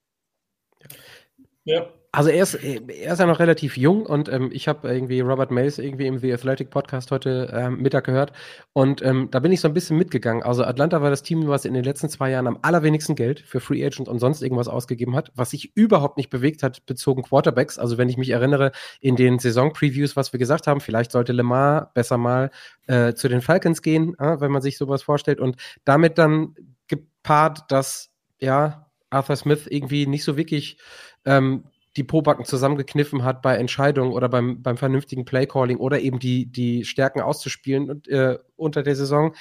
[1.65, 1.87] ja.
[2.15, 5.51] Also er ist, er ist ja noch relativ jung und ähm, ich habe irgendwie Robert
[5.51, 8.31] Mays irgendwie im The Athletic Podcast heute ähm, Mittag gehört
[8.71, 10.41] und ähm, da bin ich so ein bisschen mitgegangen.
[10.41, 13.59] Also Atlanta war das Team, was in den letzten zwei Jahren am allerwenigsten Geld für
[13.59, 17.77] Free Agent und sonst irgendwas ausgegeben hat, was sich überhaupt nicht bewegt hat bezogen Quarterbacks.
[17.77, 21.91] Also wenn ich mich erinnere in den Saison-Previews, was wir gesagt haben, vielleicht sollte Lemar
[21.95, 22.49] besser mal
[22.87, 26.55] äh, zu den Falcons gehen, äh, wenn man sich sowas vorstellt und damit dann
[26.87, 30.77] gepaart, dass ja Arthur Smith irgendwie nicht so wirklich
[31.25, 31.65] ähm,
[31.97, 36.83] die Pobacken zusammengekniffen hat bei Entscheidungen oder beim, beim vernünftigen Playcalling oder eben die, die
[36.85, 39.33] Stärken auszuspielen und, äh, unter der Saison.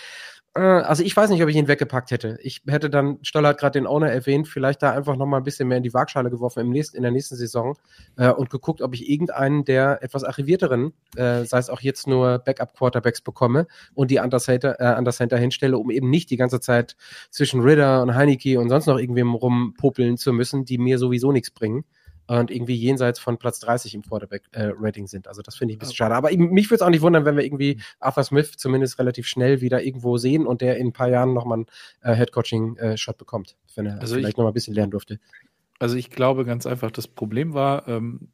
[0.55, 2.39] Äh, also ich weiß nicht, ob ich ihn weggepackt hätte.
[2.43, 5.43] Ich hätte dann, Stoller hat gerade den Owner erwähnt, vielleicht da einfach noch mal ein
[5.43, 7.77] bisschen mehr in die Waagschale geworfen im nächsten, in der nächsten Saison
[8.17, 12.39] äh, und geguckt, ob ich irgendeinen der etwas arrivierteren, äh, sei es auch jetzt nur
[12.39, 16.31] Backup-Quarterbacks bekomme und die an der Center, äh, an der Center hinstelle, um eben nicht
[16.31, 16.97] die ganze Zeit
[17.31, 21.51] zwischen Ritter und Heineke und sonst noch irgendwem rumpopeln zu müssen, die mir sowieso nichts
[21.51, 21.85] bringen
[22.27, 25.29] und irgendwie jenseits von Platz 30 im Quarterback-Rating sind.
[25.29, 26.15] Also das finde ich ein bisschen schade.
[26.15, 29.61] Aber mich würde es auch nicht wundern, wenn wir irgendwie Arthur Smith zumindest relativ schnell
[29.61, 31.67] wieder irgendwo sehen und der in ein paar Jahren nochmal einen
[32.03, 35.21] äh, Head-Coaching-Shot bekommt, wenn er Also vielleicht ich- noch mal ein bisschen lernen durfte.
[35.79, 38.29] Also ich glaube ganz einfach, das Problem war, ähm,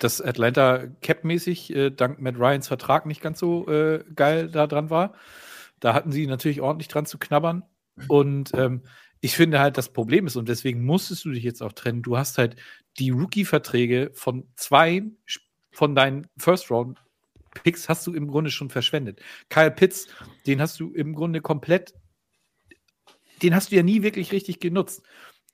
[0.00, 4.90] dass Atlanta capmäßig äh, dank Matt Ryans Vertrag nicht ganz so äh, geil da dran
[4.90, 5.14] war.
[5.78, 7.62] Da hatten sie natürlich ordentlich dran zu knabbern.
[8.08, 8.82] Und ähm,
[9.22, 12.16] ich finde halt, das Problem ist, und deswegen musstest du dich jetzt auch trennen, du
[12.18, 12.56] hast halt
[12.98, 15.02] die Rookie-Verträge von zwei
[15.72, 19.20] von deinen First-Round-Picks hast du im Grunde schon verschwendet.
[19.48, 20.08] Kyle Pitts,
[20.46, 21.94] den hast du im Grunde komplett,
[23.42, 25.02] den hast du ja nie wirklich richtig genutzt.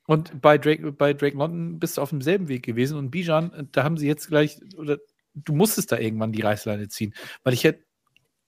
[0.05, 2.97] Und bei Drake, bei Drake London bist du auf demselben Weg gewesen.
[2.97, 4.97] Und Bijan, da haben sie jetzt gleich, oder
[5.35, 7.13] du musstest da irgendwann die Reißleine ziehen.
[7.43, 7.85] Weil ich hätte,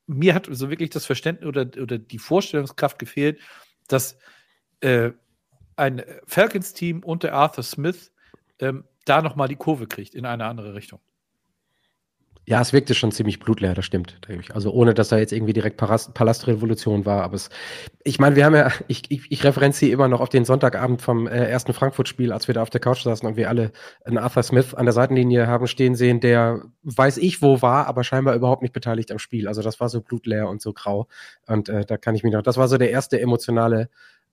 [0.07, 3.39] mir hat so wirklich das Verständnis oder, oder die Vorstellungskraft gefehlt,
[3.87, 4.17] dass
[4.79, 5.11] äh,
[5.75, 8.11] ein Falcons-Team und der Arthur Smith
[8.61, 10.99] ähm, da nochmal die Kurve kriegt in eine andere Richtung.
[12.49, 14.19] Ja, es wirkte schon ziemlich blutleer, das stimmt.
[14.55, 17.21] Also ohne, dass da jetzt irgendwie direkt Palast, Palastrevolution war.
[17.21, 17.51] Aber es,
[18.03, 21.27] ich meine, wir haben ja, ich, ich, ich referenziere immer noch auf den Sonntagabend vom
[21.27, 23.71] äh, ersten Frankfurt-Spiel, als wir da auf der Couch saßen und wir alle
[24.03, 28.03] einen Arthur Smith an der Seitenlinie haben stehen sehen, der weiß ich wo war, aber
[28.03, 29.47] scheinbar überhaupt nicht beteiligt am Spiel.
[29.47, 31.07] Also das war so blutleer und so grau.
[31.45, 33.89] Und äh, da kann ich mich noch, das war so der erste emotionale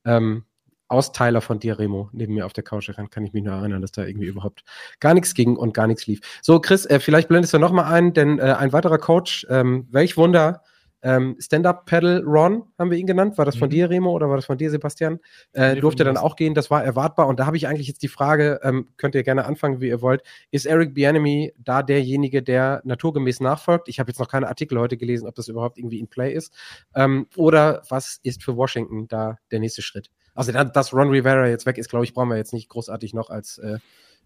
[0.06, 0.44] ähm,
[0.88, 2.88] Austeiler von dir, Remo, neben mir auf der Couch.
[2.88, 4.62] Daran kann ich mich nur erinnern, dass da irgendwie überhaupt
[5.00, 6.20] gar nichts ging und gar nichts lief.
[6.42, 9.86] So, Chris, äh, vielleicht blendest du noch mal ein, denn äh, ein weiterer Coach, ähm,
[9.90, 10.62] welch Wunder,
[11.02, 13.38] Ähm, Stand-Up-Pedal Ron haben wir ihn genannt.
[13.38, 13.72] War das von Mhm.
[13.72, 15.20] dir, Remo, oder war das von dir, Sebastian?
[15.52, 16.54] Äh, durfte dann auch gehen.
[16.54, 17.28] Das war erwartbar.
[17.28, 20.00] Und da habe ich eigentlich jetzt die Frage, ähm, könnt ihr gerne anfangen, wie ihr
[20.00, 20.22] wollt.
[20.50, 23.88] Ist Eric Bieniemy da derjenige, der naturgemäß nachfolgt?
[23.88, 26.52] Ich habe jetzt noch keine Artikel heute gelesen, ob das überhaupt irgendwie in Play ist.
[26.94, 30.10] Ähm, oder was ist für Washington da der nächste Schritt?
[30.36, 33.14] Also, da- dass Ron Rivera jetzt weg ist, glaube ich, brauchen wir jetzt nicht großartig
[33.14, 33.78] noch als äh,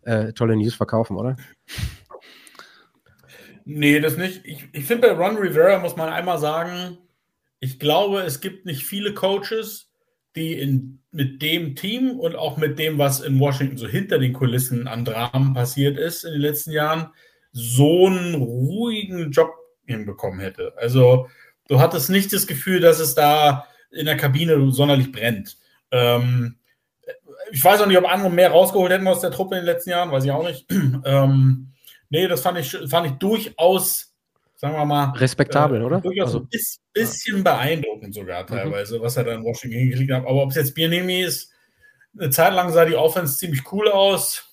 [0.03, 1.37] äh, tolle News verkaufen, oder?
[3.65, 4.41] Nee, das nicht.
[4.45, 6.99] Ich, ich finde, bei Ron Rivera muss man einmal sagen,
[7.61, 9.91] ich glaube, es gibt nicht viele Coaches,
[10.35, 14.33] die in, mit dem Team und auch mit dem, was in Washington so hinter den
[14.33, 17.11] Kulissen an Dramen passiert ist in den letzten Jahren,
[17.53, 19.51] so einen ruhigen Job
[19.87, 20.73] hinbekommen hätte.
[20.77, 21.29] Also
[21.69, 25.59] du hattest nicht das Gefühl, dass es da in der Kabine sonderlich brennt.
[25.91, 26.57] Ähm,
[27.53, 29.91] ich weiß auch nicht, ob andere mehr rausgeholt hätten aus der Truppe in den letzten
[29.91, 30.67] Jahren, weiß ich auch nicht.
[31.05, 31.73] ähm,
[32.09, 34.15] nee, das fand ich, fand ich durchaus,
[34.57, 36.01] sagen wir mal, Respektabel, äh, oder?
[36.01, 40.23] Durchaus Also, ein bis, bisschen beeindruckend sogar teilweise, was er da in Washington hingekriegt hat.
[40.23, 41.53] Aber ob es jetzt Biernemi ist,
[42.19, 44.50] eine Zeit lang sah die Offense ziemlich cool aus.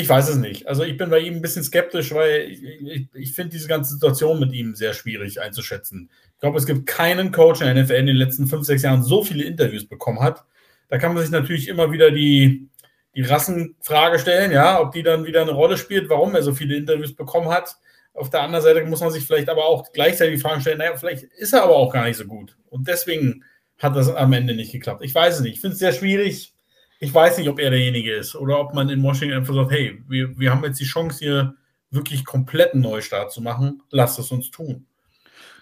[0.00, 0.66] Ich weiß es nicht.
[0.66, 3.92] Also ich bin bei ihm ein bisschen skeptisch, weil ich, ich, ich finde diese ganze
[3.92, 6.10] Situation mit ihm sehr schwierig einzuschätzen.
[6.34, 9.02] Ich glaube, es gibt keinen Coach in der NFL in den letzten fünf, sechs Jahren
[9.02, 10.44] so viele Interviews bekommen hat.
[10.88, 12.68] Da kann man sich natürlich immer wieder die,
[13.14, 16.76] die Rassenfrage stellen, ja, ob die dann wieder eine Rolle spielt, warum er so viele
[16.76, 17.76] Interviews bekommen hat.
[18.14, 20.96] Auf der anderen Seite muss man sich vielleicht aber auch gleichzeitig die Frage stellen, naja,
[20.96, 22.56] vielleicht ist er aber auch gar nicht so gut.
[22.70, 23.44] Und deswegen
[23.78, 25.04] hat das am Ende nicht geklappt.
[25.04, 25.54] Ich weiß es nicht.
[25.54, 26.54] Ich finde es sehr schwierig.
[27.02, 30.02] Ich weiß nicht, ob er derjenige ist oder ob man in Washington einfach sagt, hey,
[30.06, 31.54] wir, wir haben jetzt die Chance, hier
[31.90, 33.82] wirklich kompletten Neustart zu machen.
[33.90, 34.86] Lasst es uns tun.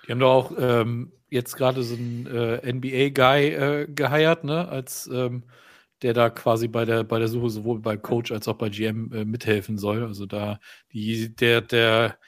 [0.07, 5.09] Die haben doch auch ähm, jetzt gerade so einen äh, NBA-Guy äh, geheiert, ne, als
[5.13, 5.45] ähm,
[6.03, 9.13] der da quasi bei der, bei der Suche sowohl bei Coach als auch bei GM
[9.13, 10.05] äh, mithelfen soll.
[10.05, 10.59] Also da
[10.93, 12.19] die, der, der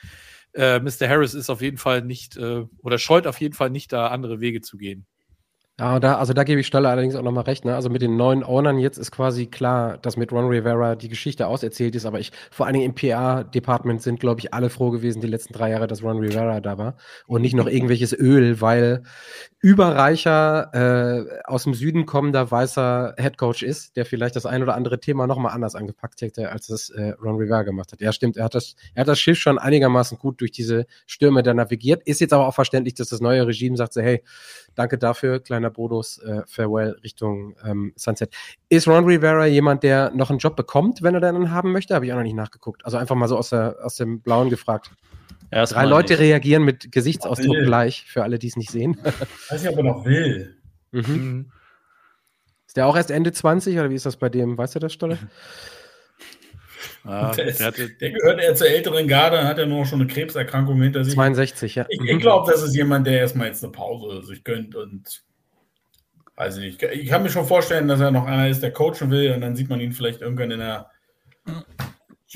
[0.54, 1.08] äh, Mr.
[1.08, 4.40] Harris ist auf jeden Fall nicht äh, oder scheut auf jeden Fall nicht, da andere
[4.40, 5.06] Wege zu gehen.
[5.80, 7.64] Ja, da, also da gebe ich Stalle allerdings auch nochmal recht.
[7.64, 7.74] Ne?
[7.74, 11.46] Also mit den neuen Ownern jetzt ist quasi klar, dass mit Ron Rivera die Geschichte
[11.46, 15.22] auserzählt ist, aber ich, vor allen Dingen im PR-Department sind, glaube ich, alle froh gewesen
[15.22, 19.04] die letzten drei Jahre, dass Ron Rivera da war und nicht noch irgendwelches Öl, weil
[19.62, 25.00] überreicher, äh, aus dem Süden kommender weißer Headcoach ist, der vielleicht das ein oder andere
[25.00, 28.02] Thema nochmal anders angepackt hätte, als es äh, Ron Rivera gemacht hat.
[28.02, 31.42] Ja, stimmt, er hat das, er hat das Schiff schon einigermaßen gut durch diese Stürme
[31.42, 32.02] da navigiert.
[32.04, 34.22] Ist jetzt aber auch verständlich, dass das neue Regime sagt so, hey,
[34.74, 38.34] danke dafür, kleiner Bonus, äh, Farewell Richtung ähm, Sunset.
[38.68, 41.94] Ist Ron Rivera jemand, der noch einen Job bekommt, wenn er dann einen haben möchte?
[41.94, 42.84] Habe ich auch noch nicht nachgeguckt.
[42.84, 44.90] Also einfach mal so aus, der, aus dem Blauen gefragt.
[45.50, 46.20] Erstmal Drei Leute nicht.
[46.20, 47.64] reagieren mit Gesichtsausdruck Will.
[47.64, 48.98] gleich, für alle, die es nicht sehen.
[49.50, 50.56] Weiß nicht, ob er noch will.
[50.92, 51.50] mhm.
[52.66, 54.56] Ist der auch erst Ende 20 oder wie ist das bei dem?
[54.56, 55.18] Weißt du das, Stolle?
[57.04, 60.00] Ja, der, ist, der hatte, der gehört eher zur älteren Garde, hat ja nur schon
[60.00, 61.14] eine Krebserkrankung hinter sich.
[61.14, 61.86] 62, ja.
[61.88, 65.22] Ich, ich glaube, das ist jemand, der erstmal jetzt eine Pause sich gönnt und
[66.36, 66.82] weiß ich nicht.
[66.82, 69.56] Ich kann mir schon vorstellen, dass er noch einer ist, der coachen will und dann
[69.56, 70.90] sieht man ihn vielleicht irgendwann in der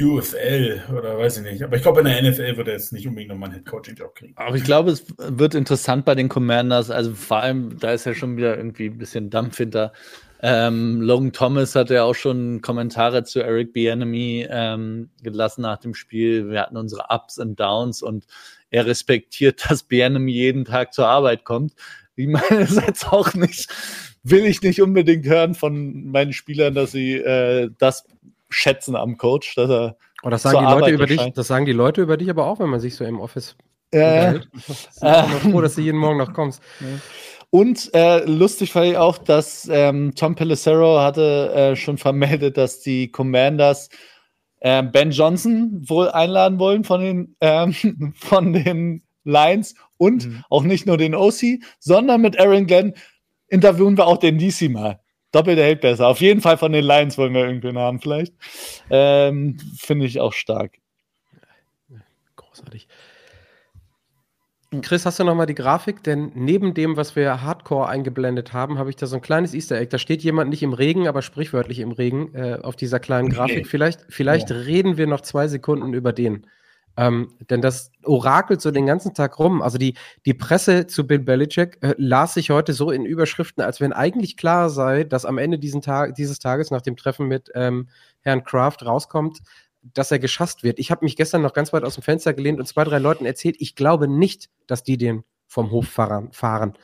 [0.00, 1.62] UFL oder weiß ich nicht.
[1.62, 4.32] Aber ich glaube, in der NFL wird er jetzt nicht unbedingt nochmal einen Head-Coaching-Job kriegen.
[4.36, 6.90] Aber ich glaube, es wird interessant bei den Commanders.
[6.90, 9.92] Also vor allem, da ist ja schon wieder irgendwie ein bisschen Dampf hinter.
[10.40, 15.94] Ähm, Logan Thomas hat ja auch schon Kommentare zu Eric Bieniemy ähm, gelassen nach dem
[15.94, 16.50] Spiel.
[16.50, 18.26] Wir hatten unsere Ups und Downs und
[18.70, 21.74] er respektiert, dass Bieniemy jeden Tag zur Arbeit kommt.
[22.16, 23.68] Ich meine, es jetzt auch nicht,
[24.22, 28.04] will ich nicht unbedingt hören von meinen Spielern, dass sie äh, das
[28.50, 31.36] schätzen am Coach, dass er Oh, das sagen die Leute Arbeit über dich, erscheint.
[31.36, 33.56] das sagen die Leute über dich aber auch, wenn man sich so im Office
[33.90, 34.48] äh, unterhält.
[34.54, 36.62] Ich bin immer froh, dass du jeden Morgen noch kommst.
[37.54, 42.80] Und äh, lustig fand ich auch, dass ähm, Tom Pelissero hatte äh, schon vermeldet, dass
[42.80, 43.90] die Commanders
[44.58, 50.44] äh, Ben Johnson wohl einladen wollen von den, ähm, von den Lions und Mhm.
[50.50, 52.92] auch nicht nur den OC, sondern mit Aaron Glenn
[53.46, 54.98] interviewen wir auch den DC mal.
[55.30, 56.08] Doppelt hält besser.
[56.08, 58.34] Auf jeden Fall von den Lions wollen wir irgendwen haben, vielleicht.
[58.90, 60.72] Ähm, Finde ich auch stark.
[62.34, 62.88] Großartig.
[64.82, 66.02] Chris, hast du noch mal die Grafik?
[66.02, 69.76] Denn neben dem, was wir Hardcore eingeblendet haben, habe ich da so ein kleines Easter
[69.76, 69.88] Egg.
[69.90, 73.58] Da steht jemand nicht im Regen, aber sprichwörtlich im Regen äh, auf dieser kleinen Grafik.
[73.58, 73.68] Okay.
[73.68, 74.56] Vielleicht, vielleicht Ja.
[74.56, 76.46] reden wir noch zwei Sekunden über den.
[76.96, 79.62] Ähm, denn das orakelt so den ganzen Tag rum.
[79.62, 79.94] Also die,
[80.26, 84.36] die Presse zu Bill Belichick äh, las sich heute so in Überschriften, als wenn eigentlich
[84.36, 87.88] klar sei, dass am Ende diesen Tag, dieses Tages nach dem Treffen mit ähm,
[88.20, 89.40] Herrn Kraft rauskommt,
[89.92, 90.78] dass er geschasst wird.
[90.78, 93.26] Ich habe mich gestern noch ganz weit aus dem Fenster gelehnt und zwei, drei Leuten
[93.26, 96.78] erzählt, ich glaube nicht, dass die den vom Hof fahren.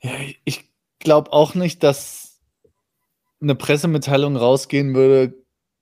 [0.00, 0.12] Ja,
[0.44, 2.40] ich glaube auch nicht, dass
[3.40, 5.34] eine Pressemitteilung rausgehen würde,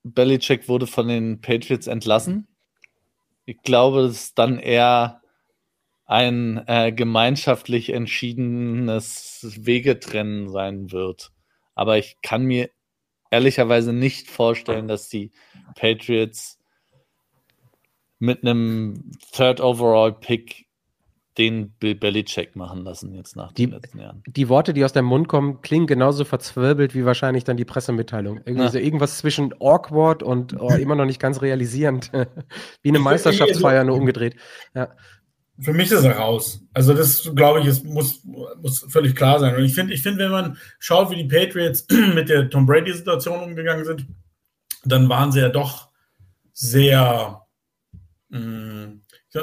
[0.02, 2.48] Belichick wurde von den Patriots entlassen.
[3.44, 5.22] Ich glaube, dass dann eher
[6.04, 11.32] ein äh, gemeinschaftlich entschiedenes Wegetrennen sein wird.
[11.74, 12.70] Aber ich kann mir
[13.36, 15.30] ehrlicherweise nicht vorstellen, dass die
[15.74, 16.58] Patriots
[18.18, 20.66] mit einem Third Overall Pick
[21.36, 24.22] den Bill Belichick machen lassen jetzt nach die, den letzten Jahren.
[24.26, 28.40] Die Worte, die aus deinem Mund kommen, klingen genauso verzwirbelt wie wahrscheinlich dann die Pressemitteilung.
[28.46, 32.10] So irgendwas zwischen awkward und oh, immer noch nicht ganz realisierend.
[32.82, 34.36] wie eine Meisterschaftsfeier nur umgedreht.
[34.74, 34.88] Ja.
[35.58, 36.60] Für mich ist er raus.
[36.74, 38.22] Also das glaube ich, es muss,
[38.60, 39.56] muss völlig klar sein.
[39.56, 43.42] Und ich finde, ich finde, wenn man schaut, wie die Patriots mit der Tom Brady-Situation
[43.42, 44.06] umgegangen sind,
[44.84, 45.88] dann waren sie ja doch
[46.52, 47.42] sehr
[48.28, 49.00] mh, mm,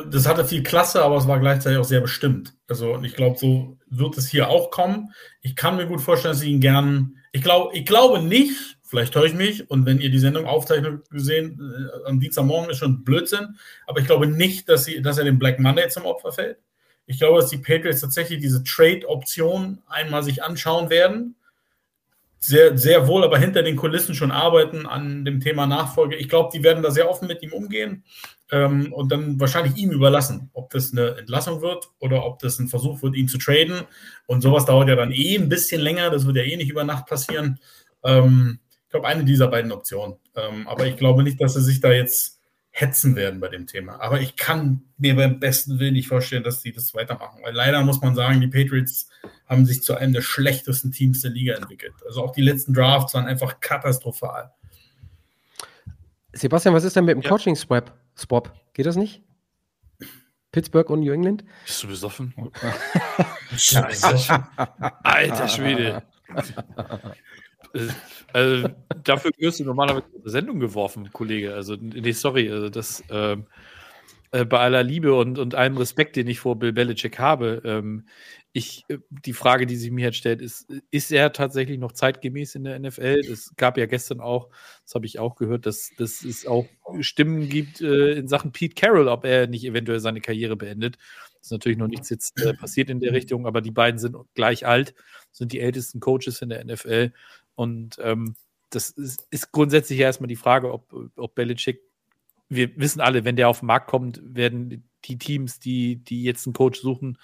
[0.10, 2.53] das hatte viel Klasse, aber es war gleichzeitig auch sehr bestimmt.
[2.68, 5.14] Also ich glaube, so wird es hier auch kommen.
[5.41, 7.18] Ich kann mir gut vorstellen, dass sie ihn gern.
[7.31, 11.10] Ich glaube, ich glaube nicht, vielleicht täusche ich mich, und wenn ihr die Sendung aufzeichnet
[11.10, 13.57] gesehen, äh, am Dienstagmorgen ist schon Blödsinn,
[13.88, 16.60] aber ich glaube nicht, dass, sie, dass er den Black Monday zum Opfer fällt.
[17.07, 21.36] Ich glaube, dass die Patriots tatsächlich diese Trade-Option einmal sich anschauen werden.
[22.38, 26.15] Sehr, sehr wohl, aber hinter den Kulissen schon arbeiten an dem Thema Nachfolge.
[26.15, 28.03] Ich glaube, die werden da sehr offen mit ihm umgehen
[28.52, 32.68] ähm, und dann wahrscheinlich ihm überlassen, ob das eine Entlassung wird oder ob das ein
[32.68, 33.86] Versuch wird, ihn zu traden.
[34.28, 36.84] Und sowas dauert ja dann eh ein bisschen länger, das wird ja eh nicht über
[36.84, 37.60] Nacht passieren.
[38.03, 38.60] Ähm,
[38.94, 40.15] glaube, eine dieser beiden Optionen.
[40.36, 42.40] Ähm, aber ich glaube nicht, dass sie sich da jetzt
[42.70, 43.99] hetzen werden bei dem Thema.
[43.99, 47.41] Aber ich kann mir beim besten Willen nicht vorstellen, dass sie das weitermachen.
[47.44, 49.10] Weil leider muss man sagen, die Patriots
[49.48, 51.94] haben sich zu einem der schlechtesten Teams der Liga entwickelt.
[52.06, 54.52] Also auch die letzten Drafts waren einfach katastrophal.
[56.32, 57.30] Sebastian, was ist denn mit dem ja.
[57.30, 57.94] Coaching-Swap?
[58.15, 58.53] Swap.
[58.74, 59.22] Geht das nicht?
[60.52, 61.44] Pittsburgh und New England?
[61.65, 62.34] Bist du besoffen?
[63.57, 64.44] Scheiße.
[65.03, 66.03] Alter Schwede.
[68.34, 68.70] Also,
[69.04, 71.54] dafür wirst du normalerweise eine Sendung geworfen, Kollege.
[71.54, 72.52] Also, nee, sorry.
[72.52, 73.45] Also das, ähm,
[74.34, 78.08] äh, bei aller Liebe und, und allem Respekt, den ich vor Bill Belichick habe, ähm,
[78.52, 82.56] ich, äh, die Frage, die sich mir jetzt stellt, ist, ist er tatsächlich noch zeitgemäß
[82.56, 83.22] in der NFL?
[83.32, 84.50] Es gab ja gestern auch,
[84.86, 86.66] das habe ich auch gehört, dass, dass es auch
[87.02, 90.98] Stimmen gibt äh, in Sachen Pete Carroll, ob er nicht eventuell seine Karriere beendet.
[91.36, 94.16] Das ist natürlich noch nichts jetzt äh, passiert in der Richtung, aber die beiden sind
[94.34, 94.95] gleich alt,
[95.32, 97.12] sind die ältesten Coaches in der NFL.
[97.56, 98.36] Und ähm,
[98.70, 101.82] das ist, ist grundsätzlich erstmal die Frage, ob, ob Belichick,
[102.50, 106.46] wir wissen alle, wenn der auf den Markt kommt, werden die Teams, die, die jetzt
[106.46, 107.18] einen Coach suchen,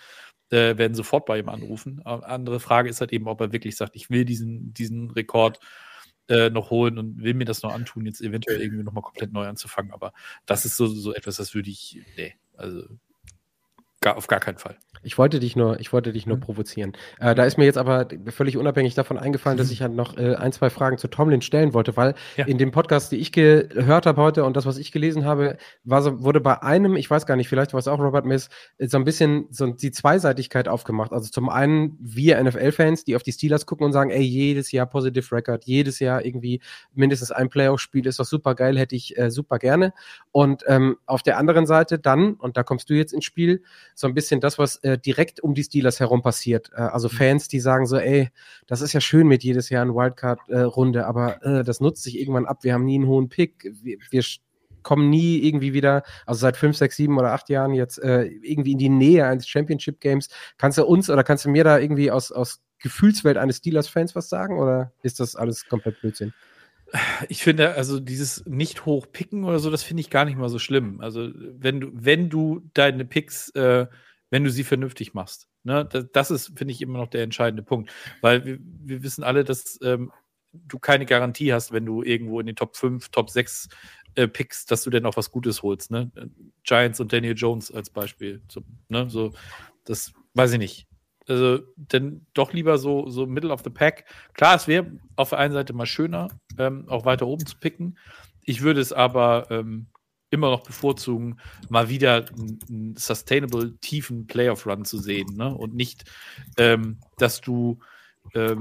[0.49, 2.01] äh, werden sofort bei ihm anrufen.
[2.03, 5.60] Andere Frage ist halt eben, ob er wirklich sagt, ich will diesen, diesen Rekord
[6.27, 9.47] äh, noch holen und will mir das noch antun, jetzt eventuell irgendwie nochmal komplett neu
[9.47, 9.91] anzufangen.
[9.91, 10.14] Aber
[10.45, 12.84] das ist so, so etwas, das würde ich, nee, also
[14.01, 14.77] gar, auf gar keinen Fall.
[15.01, 16.41] Ich wollte dich nur, ich wollte dich nur mhm.
[16.41, 16.93] provozieren.
[17.19, 20.35] Äh, da ist mir jetzt aber völlig unabhängig davon eingefallen, dass ich halt noch äh,
[20.35, 22.45] ein, zwei Fragen zu Tomlin stellen wollte, weil ja.
[22.45, 26.01] in dem Podcast, die ich gehört habe heute und das, was ich gelesen habe, war
[26.01, 28.97] so, wurde bei einem, ich weiß gar nicht, vielleicht war es auch Robert Miss, so
[28.97, 31.13] ein bisschen so die Zweiseitigkeit aufgemacht.
[31.13, 34.85] Also zum einen wir NFL-Fans, die auf die Steelers gucken und sagen, ey, jedes Jahr
[34.85, 36.61] Positive Record, jedes Jahr irgendwie
[36.93, 39.93] mindestens ein Playoff-Spiel ist doch super geil, hätte ich äh, super gerne.
[40.31, 43.63] Und ähm, auf der anderen Seite dann, und da kommst du jetzt ins Spiel,
[43.95, 46.71] so ein bisschen das, was äh, direkt um die Steelers herum passiert.
[46.73, 47.13] Äh, also mhm.
[47.13, 48.29] Fans, die sagen so, ey,
[48.67, 52.19] das ist ja schön mit jedes Jahr eine Wildcard-Runde, äh, aber äh, das nutzt sich
[52.19, 52.63] irgendwann ab.
[52.63, 53.71] Wir haben nie einen hohen Pick.
[53.81, 54.23] Wir, wir
[54.83, 58.73] kommen nie irgendwie wieder, also seit fünf, sechs, sieben oder acht Jahren jetzt äh, irgendwie
[58.73, 60.29] in die Nähe eines Championship Games.
[60.57, 64.29] Kannst du uns oder kannst du mir da irgendwie aus, aus Gefühlswelt eines Steelers-Fans was
[64.29, 66.33] sagen oder ist das alles komplett Blödsinn?
[67.27, 70.59] Ich finde, also dieses nicht hochpicken oder so, das finde ich gar nicht mal so
[70.59, 71.01] schlimm.
[71.01, 73.87] Also wenn du, wenn du deine Picks äh,
[74.29, 75.47] wenn du sie vernünftig machst.
[75.63, 75.85] Ne?
[75.85, 77.91] Das, das ist, finde ich, immer noch der entscheidende Punkt.
[78.21, 80.11] Weil wir, wir wissen alle, dass ähm,
[80.51, 83.69] du keine Garantie hast, wenn du irgendwo in den Top 5, Top 6
[84.15, 85.91] äh, pickst, dass du denn auch was Gutes holst.
[85.91, 86.11] Ne?
[86.63, 88.41] Giants und Daniel Jones als Beispiel.
[88.49, 89.09] So, ne?
[89.09, 89.33] so,
[89.85, 90.88] das weiß ich nicht.
[91.30, 94.06] Also, denn doch lieber so, so Middle of the Pack.
[94.34, 97.97] Klar, es wäre auf der einen Seite mal schöner, ähm, auch weiter oben zu picken.
[98.43, 99.88] Ich würde es aber ähm,
[100.31, 101.39] immer noch bevorzugen,
[101.69, 102.26] mal wieder
[102.68, 105.35] einen sustainable, tiefen Playoff-Run zu sehen.
[105.35, 105.53] Ne?
[105.53, 106.06] Und nicht,
[106.57, 107.80] ähm, dass du
[108.34, 108.60] ähm,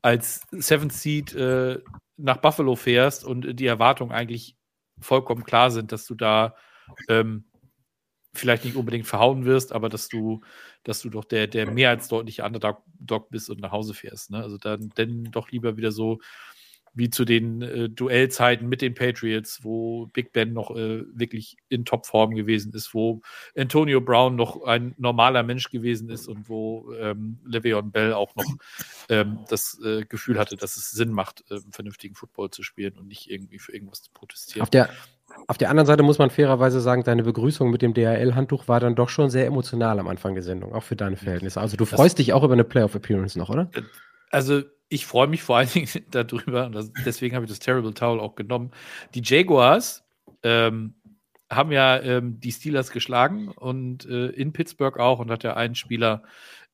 [0.00, 1.80] als Seventh Seed äh,
[2.16, 4.56] nach Buffalo fährst und die Erwartungen eigentlich
[5.00, 6.54] vollkommen klar sind, dass du da
[7.08, 7.44] ähm,
[8.34, 10.40] vielleicht nicht unbedingt verhauen wirst, aber dass du,
[10.84, 14.30] dass du doch der, der mehr als deutliche Underdog bist und nach Hause fährst.
[14.30, 14.38] Ne?
[14.38, 16.18] Also dann, dann doch lieber wieder so
[16.94, 21.84] wie zu den äh, Duellzeiten mit den Patriots, wo Big Ben noch äh, wirklich in
[21.84, 23.22] Topform gewesen ist, wo
[23.56, 28.44] Antonio Brown noch ein normaler Mensch gewesen ist und wo ähm, Le'Veon Bell auch noch
[29.08, 33.08] ähm, das äh, Gefühl hatte, dass es Sinn macht, äh, vernünftigen Football zu spielen und
[33.08, 34.62] nicht irgendwie für irgendwas zu protestieren.
[34.62, 34.90] Auf der,
[35.46, 38.94] Auf der anderen Seite muss man fairerweise sagen, deine Begrüßung mit dem DHL-Handtuch war dann
[38.94, 41.60] doch schon sehr emotional am Anfang der Sendung, auch für deine Verhältnisse.
[41.60, 43.70] Also du freust das dich auch über eine Playoff-Appearance noch, oder?
[44.30, 47.94] Also ich freue mich vor allen Dingen darüber, und das, deswegen habe ich das Terrible
[47.94, 48.70] Towel auch genommen.
[49.14, 50.04] Die Jaguars
[50.42, 50.94] ähm,
[51.50, 55.74] haben ja ähm, die Steelers geschlagen und äh, in Pittsburgh auch und hat ja einen
[55.74, 56.22] Spieler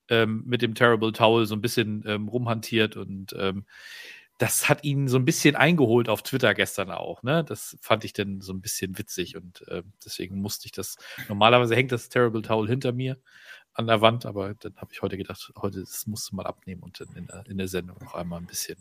[0.09, 3.65] ähm, mit dem Terrible Towel so ein bisschen ähm, rumhantiert und ähm,
[4.39, 7.23] das hat ihn so ein bisschen eingeholt auf Twitter gestern auch.
[7.24, 7.44] Ne?
[7.44, 10.97] Das fand ich dann so ein bisschen witzig und äh, deswegen musste ich das.
[11.28, 13.19] Normalerweise hängt das Terrible Towel hinter mir
[13.78, 16.82] an der Wand, aber dann habe ich heute gedacht, heute das musst du mal abnehmen
[16.82, 18.76] und dann in der, in der Sendung noch einmal ein bisschen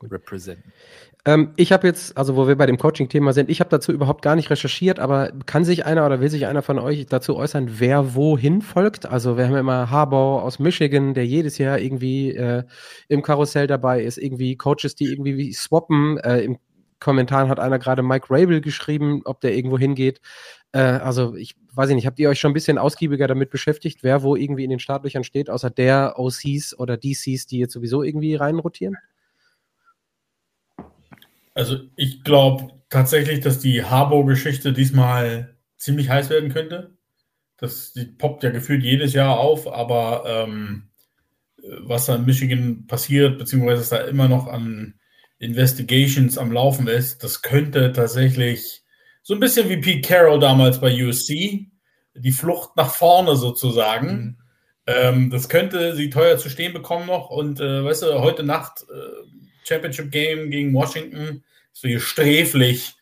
[0.00, 0.72] representen.
[1.24, 4.22] Ähm, ich habe jetzt, also wo wir bei dem Coaching-Thema sind, ich habe dazu überhaupt
[4.22, 7.80] gar nicht recherchiert, aber kann sich einer oder will sich einer von euch dazu äußern,
[7.80, 9.04] wer wohin folgt?
[9.04, 12.62] Also wir haben immer Harbaugh aus Michigan, der jedes Jahr irgendwie äh,
[13.08, 16.18] im Karussell dabei ist, irgendwie Coaches, die irgendwie swappen.
[16.18, 16.58] Äh, Im
[17.00, 20.20] Kommentaren hat einer gerade Mike Rabel geschrieben, ob der irgendwo hingeht.
[20.72, 24.02] Äh, also ich weiß ich nicht, habt ihr euch schon ein bisschen ausgiebiger damit beschäftigt,
[24.02, 28.02] wer wo irgendwie in den Startlöchern steht, außer der OCs oder DCs, die jetzt sowieso
[28.02, 28.96] irgendwie reinrotieren?
[31.54, 36.96] Also ich glaube tatsächlich, dass die Harbo-Geschichte diesmal ziemlich heiß werden könnte.
[37.58, 40.90] Das die poppt ja gefühlt jedes Jahr auf, aber ähm,
[41.80, 44.94] was da in Michigan passiert, beziehungsweise dass da immer noch an
[45.38, 48.82] Investigations am Laufen ist, das könnte tatsächlich
[49.22, 51.66] so ein bisschen wie Pete Carroll damals bei USC,
[52.14, 54.08] die Flucht nach vorne sozusagen.
[54.08, 54.36] Mhm.
[54.86, 57.30] Ähm, das könnte sie teuer zu stehen bekommen noch.
[57.30, 59.26] Und äh, weißt du, heute Nacht äh,
[59.64, 61.42] Championship Game gegen Washington,
[61.72, 62.94] so hier sträflich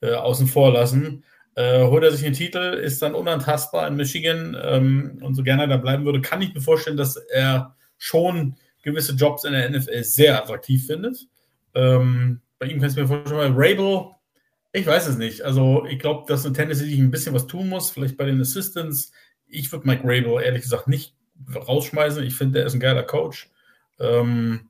[0.00, 1.24] äh, außen vor lassen.
[1.54, 5.62] Äh, holt er sich den Titel, ist dann unantastbar in Michigan ähm, und so gerne
[5.62, 9.70] er da bleiben würde, kann ich mir vorstellen, dass er schon gewisse Jobs in der
[9.70, 11.26] NFL sehr attraktiv findet.
[11.76, 14.16] Ähm, bei ihm kannst du mir vorstellen, Rabel
[14.72, 15.42] ich weiß es nicht.
[15.42, 18.40] Also ich glaube, dass eine Tennessee sich ein bisschen was tun muss, vielleicht bei den
[18.40, 19.10] Assistants.
[19.46, 21.14] Ich würde Mike Rabel ehrlich gesagt nicht
[21.54, 22.22] rausschmeißen.
[22.24, 23.50] Ich finde, der ist ein geiler Coach.
[23.98, 24.68] Ähm,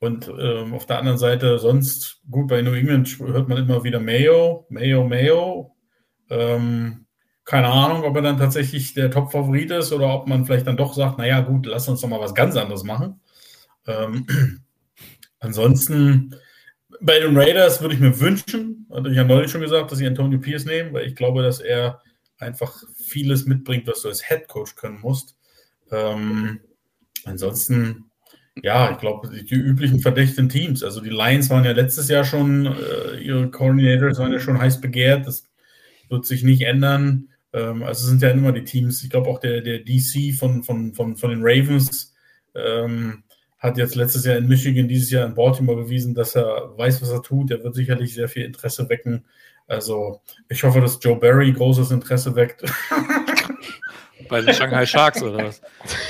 [0.00, 4.00] und ähm, auf der anderen Seite, sonst, gut, bei New England hört man immer wieder
[4.00, 5.76] Mayo, Mayo, Mayo.
[6.30, 7.06] Ähm,
[7.44, 10.94] keine Ahnung, ob er dann tatsächlich der Top-Favorit ist oder ob man vielleicht dann doch
[10.94, 13.20] sagt, naja, gut, lass uns doch mal was ganz anderes machen.
[13.86, 14.26] Ähm,
[15.38, 16.34] ansonsten,
[17.04, 20.06] bei den Raiders würde ich mir wünschen, hatte ich ja neulich schon gesagt, dass sie
[20.06, 22.00] Antonio Pierce nehmen, weil ich glaube, dass er
[22.38, 25.36] einfach vieles mitbringt, was du als Head Coach können musst.
[25.90, 26.60] Ähm,
[27.24, 28.06] ansonsten,
[28.62, 30.82] ja, ich glaube, die, üblichen verdächtigen Teams.
[30.82, 34.80] Also die Lions waren ja letztes Jahr schon, äh, ihre Coordinators waren ja schon heiß
[34.80, 35.26] begehrt.
[35.26, 35.44] Das
[36.08, 37.28] wird sich nicht ändern.
[37.52, 39.02] Ähm, also sind ja immer die Teams.
[39.02, 42.14] Ich glaube auch der, der DC von, von, von, von den Ravens.
[42.54, 43.24] Ähm,
[43.64, 47.08] hat jetzt letztes Jahr in Michigan, dieses Jahr in Baltimore bewiesen, dass er weiß, was
[47.08, 47.50] er tut.
[47.50, 49.24] Er wird sicherlich sehr viel Interesse wecken.
[49.66, 50.20] Also
[50.50, 52.62] ich hoffe, dass Joe Barry großes Interesse weckt.
[54.28, 55.62] Bei den Shanghai Sharks oder was?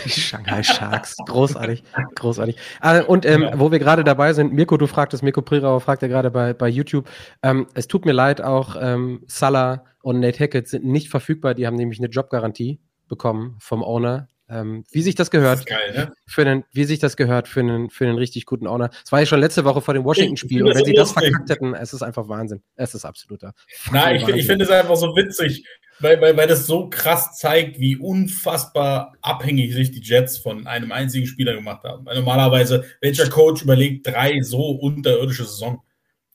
[0.06, 1.84] Shanghai Sharks, großartig,
[2.16, 2.56] großartig.
[2.80, 3.58] Ah, und ähm, ja.
[3.58, 6.68] wo wir gerade dabei sind, Mirko, du fragtest, Mirko Prirauer fragt ja gerade bei, bei
[6.68, 7.08] YouTube,
[7.42, 11.66] ähm, es tut mir leid, auch ähm, Salah und Nate Hackett sind nicht verfügbar, die
[11.66, 14.28] haben nämlich eine Jobgarantie bekommen vom Owner.
[14.54, 15.60] Ähm, wie sich das gehört.
[15.60, 16.12] Das geil, ne?
[16.26, 18.90] für einen, wie sich das gehört für einen, für einen richtig guten Owner.
[19.04, 20.62] Es war ja schon letzte Woche vor dem Washington-Spiel.
[20.62, 22.62] Und wenn sie das verkackt hätten, es ist einfach Wahnsinn.
[22.76, 23.52] Es ist absoluter.
[23.90, 25.66] Nein, ich, ich finde es einfach so witzig,
[25.98, 30.92] weil, weil, weil das so krass zeigt, wie unfassbar abhängig sich die Jets von einem
[30.92, 32.06] einzigen Spieler gemacht haben.
[32.06, 35.82] Weil normalerweise, welcher Coach überlegt drei so unterirdische Saison?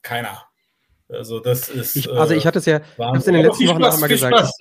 [0.02, 0.42] Keiner.
[1.08, 1.96] Also das ist.
[1.96, 4.08] Ich, also ich hatte es ja, ich habe es in den letzten Wochen auch mal
[4.08, 4.52] gesagt.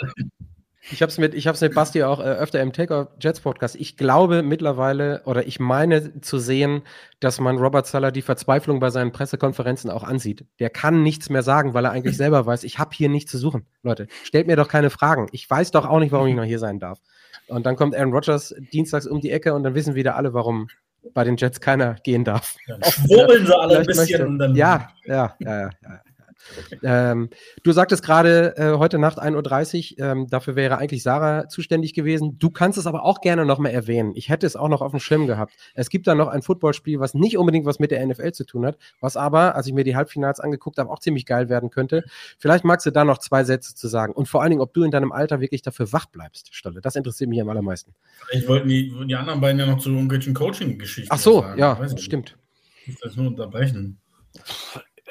[0.92, 3.76] Ich habe es mit, ich hab's mit Basti auch äh, öfter im Takeoff Jets Podcast.
[3.76, 6.82] Ich glaube mittlerweile oder ich meine zu sehen,
[7.20, 10.46] dass man Robert Sala die Verzweiflung bei seinen Pressekonferenzen auch ansieht.
[10.60, 13.38] Der kann nichts mehr sagen, weil er eigentlich selber weiß, ich habe hier nichts zu
[13.38, 13.66] suchen.
[13.84, 15.28] Leute, stellt mir doch keine Fragen.
[15.32, 17.00] Ich weiß doch auch nicht, warum ich noch hier sein darf.
[17.48, 20.68] Und dann kommt Aaron Rodgers dienstags um die Ecke und dann wissen wieder alle, warum
[21.14, 22.56] bei den Jets keiner gehen darf.
[22.68, 24.28] Dann schwurbeln sie alle ein bisschen.
[24.28, 25.70] Und dann ja, ja, ja, ja.
[25.84, 26.02] ja.
[26.82, 27.30] Ähm,
[27.64, 32.38] du sagtest gerade äh, heute Nacht 1.30 Uhr, ähm, dafür wäre eigentlich Sarah zuständig gewesen.
[32.40, 34.14] Du kannst es aber auch gerne nochmal erwähnen.
[34.16, 35.54] Ich hätte es auch noch auf dem Schirm gehabt.
[35.74, 38.66] Es gibt da noch ein Footballspiel, was nicht unbedingt was mit der NFL zu tun
[38.66, 42.04] hat, was aber, als ich mir die Halbfinals angeguckt habe, auch ziemlich geil werden könnte.
[42.38, 44.14] Vielleicht magst du da noch zwei Sätze zu sagen.
[44.14, 46.82] Und vor allen Dingen, ob du in deinem Alter wirklich dafür wach bleibst, Stolle.
[46.82, 47.94] Das interessiert mich am allermeisten.
[48.32, 52.38] Ich wollte die, die anderen beiden ja noch zu irgendwelchen Coaching-Geschichten Ach so, ja, stimmt.
[52.86, 54.00] Ich muss das nur unterbrechen.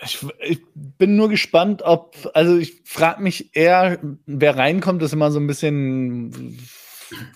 [0.02, 5.30] Ich, ich, bin nur gespannt, ob, also ich frage mich eher, wer reinkommt, ist immer
[5.30, 6.58] so ein bisschen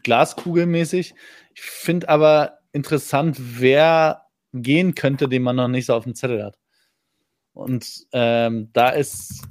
[0.02, 1.14] glaskugelmäßig.
[1.54, 6.44] Ich finde aber interessant, wer gehen könnte, den man noch nicht so auf dem Zettel
[6.44, 6.58] hat.
[7.52, 9.42] Und ähm, da ist.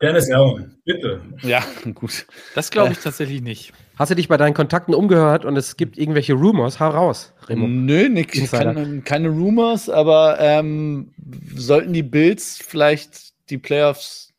[0.00, 1.22] Dennis Allen, bitte.
[1.42, 1.64] Ja,
[1.94, 2.26] gut.
[2.54, 3.72] Das glaube ich tatsächlich nicht.
[3.96, 6.80] Hast du dich bei deinen Kontakten umgehört und es gibt irgendwelche Rumors?
[6.80, 7.68] Hau raus, Remo.
[7.68, 11.14] Nö, nix, keine, keine Rumors, aber ähm,
[11.54, 14.32] sollten die Bills vielleicht die Playoffs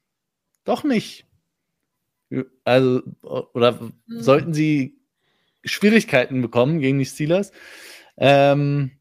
[0.65, 1.26] doch nicht,
[2.64, 4.98] also, oder sollten sie
[5.64, 7.52] Schwierigkeiten bekommen gegen die Steelers?
[8.18, 8.91] Ähm,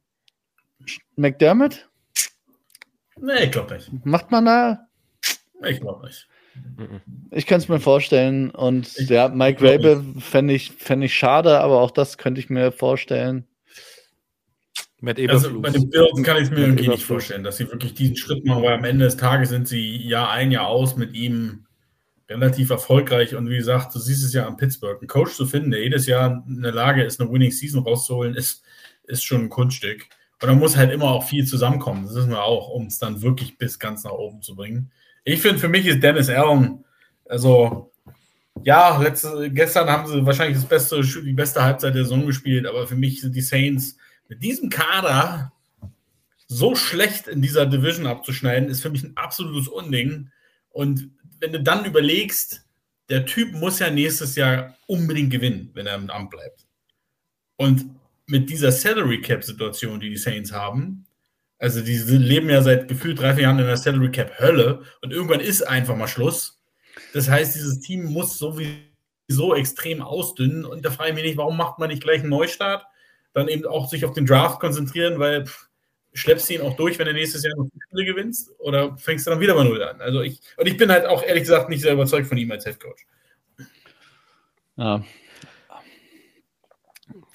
[1.17, 1.89] McDermott?
[3.17, 3.91] Nee, ich glaube nicht.
[4.05, 4.89] Macht man da?
[5.67, 6.29] Ich glaube nicht.
[7.31, 8.51] Ich kann es mir vorstellen.
[8.51, 12.51] Und Ich- ja, Mike Rabel fände ich, fänd ich schade, aber auch das könnte ich
[12.51, 13.47] mir vorstellen.
[15.01, 15.63] Matt Also Eberflus.
[15.63, 18.45] bei den Bills kann ich es mir irgendwie nicht vorstellen, dass sie wirklich diesen Schritt
[18.45, 21.67] machen, weil am Ende des Tages sind sie Jahr ein, Jahr aus mit ihm
[22.29, 23.35] relativ erfolgreich.
[23.35, 24.99] Und wie gesagt, du siehst es ja am Pittsburgh.
[24.99, 28.35] Einen Coach zu finden, der jedes Jahr in der Lage ist, eine Winning Season rauszuholen,
[28.35, 28.63] ist,
[29.05, 30.07] ist schon ein Kunststück.
[30.41, 32.05] Und da muss halt immer auch viel zusammenkommen.
[32.07, 34.91] Das wissen wir auch, um es dann wirklich bis ganz nach oben zu bringen.
[35.25, 36.85] Ich finde, für mich ist Dennis Allen,
[37.27, 37.93] also
[38.63, 42.87] ja, letzte, gestern haben sie wahrscheinlich das beste, die beste Halbzeit der Saison gespielt, aber
[42.87, 43.97] für mich sind die Saints
[44.29, 45.53] mit diesem Kader
[46.47, 50.31] so schlecht in dieser Division abzuschneiden, ist für mich ein absolutes Unding.
[50.71, 51.11] Und
[51.41, 52.65] wenn du dann überlegst,
[53.09, 56.67] der Typ muss ja nächstes Jahr unbedingt gewinnen, wenn er im Amt bleibt.
[57.57, 57.87] Und
[58.27, 61.04] mit dieser Salary Cap Situation, die die Saints haben,
[61.65, 65.15] also die leben ja seit gefühlt drei, vier Jahren in der Salary Cap Hölle und
[65.15, 66.61] irgendwann ist einfach mal Schluss.
[67.15, 71.57] Das heißt, dieses Team muss sowieso extrem ausdünnen und da frage ich mich nicht, warum
[71.57, 72.85] macht man nicht gleich einen Neustart?
[73.33, 75.71] Dann eben auch sich auf den Draft konzentrieren, weil pff,
[76.13, 79.31] schleppst du ihn auch durch, wenn du nächstes Jahr noch Spiele gewinnst oder fängst du
[79.31, 80.03] dann wieder bei Null an?
[80.03, 82.65] Also ich, und ich bin halt auch ehrlich gesagt nicht sehr überzeugt von ihm als
[82.65, 83.07] Head Coach.
[84.77, 85.03] Ja.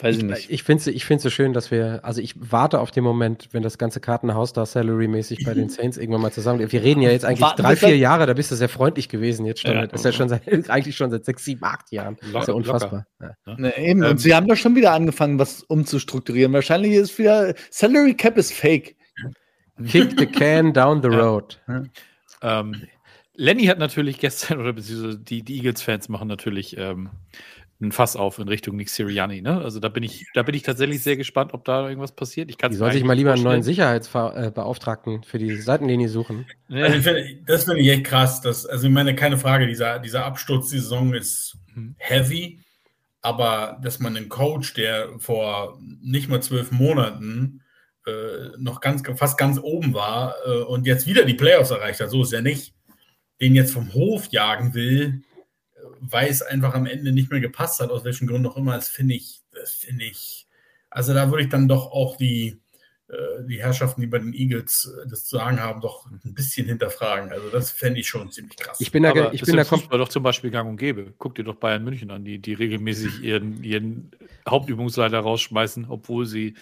[0.01, 0.49] Weiß ich nicht.
[0.49, 3.49] Ich finde es ich find's so schön, dass wir, also ich warte auf den Moment,
[3.51, 6.71] wenn das ganze Kartenhaus da salary-mäßig bei den Saints irgendwann mal zusammen.
[6.71, 9.45] Wir reden ja jetzt eigentlich Warten drei, vier Jahre, da bist du sehr freundlich gewesen
[9.45, 9.73] jetzt schon.
[9.73, 9.87] Ja.
[9.87, 12.15] das ist ja schon seit, eigentlich schon seit sechs, sieben, acht Jahren.
[12.31, 13.07] Das ist ja unfassbar.
[13.19, 13.55] Ja.
[13.57, 14.03] Ne, eben.
[14.03, 16.53] Ähm, und sie haben doch schon wieder angefangen, was umzustrukturieren.
[16.53, 18.95] Wahrscheinlich ist wieder Salary Cap ist fake.
[19.85, 21.59] Kick the can down the road.
[22.41, 22.87] Ähm,
[23.35, 27.09] Lenny hat natürlich gestern, oder beziehungsweise die, die Eagles-Fans machen natürlich ähm,
[27.81, 29.41] ein Fass auf in Richtung Nick Sirianni.
[29.41, 29.61] Ne?
[29.61, 32.49] Also da bin ich, da bin ich tatsächlich sehr gespannt, ob da irgendwas passiert.
[32.49, 36.45] Ich kann Die soll sich mal lieber einen neuen Sicherheitsbeauftragten für die Seitenlinie suchen.
[36.69, 38.41] Also ich find, das finde ich echt krass.
[38.41, 41.95] Dass, also ich meine, keine Frage, dieser, dieser Absturz die Saison ist Mhm.
[41.97, 42.59] heavy,
[43.21, 47.61] aber dass man einen Coach, der vor nicht mal zwölf Monaten
[48.05, 52.09] äh, noch ganz, fast ganz oben war äh, und jetzt wieder die Playoffs erreicht hat,
[52.09, 52.73] so ist ja nicht,
[53.41, 55.28] den jetzt vom Hof jagen will, äh,
[56.01, 58.89] weil es einfach am Ende nicht mehr gepasst hat, aus welchen Gründen auch immer, das
[58.89, 60.47] finde ich, das finde ich,
[60.89, 62.61] also da würde ich dann doch auch die,
[63.09, 66.67] äh, die Herrschaften, die bei den Eagles äh, das zu sagen haben, doch ein bisschen
[66.67, 67.31] hinterfragen.
[67.31, 68.79] Also das fände ich schon ziemlich krass.
[68.79, 71.13] Ich bin da, Aber ich bin da Fußball doch zum Beispiel gang und gäbe.
[71.17, 74.11] Guck dir doch Bayern München an, die, die regelmäßig ihren, ihren
[74.47, 76.55] Hauptübungsleiter rausschmeißen, obwohl sie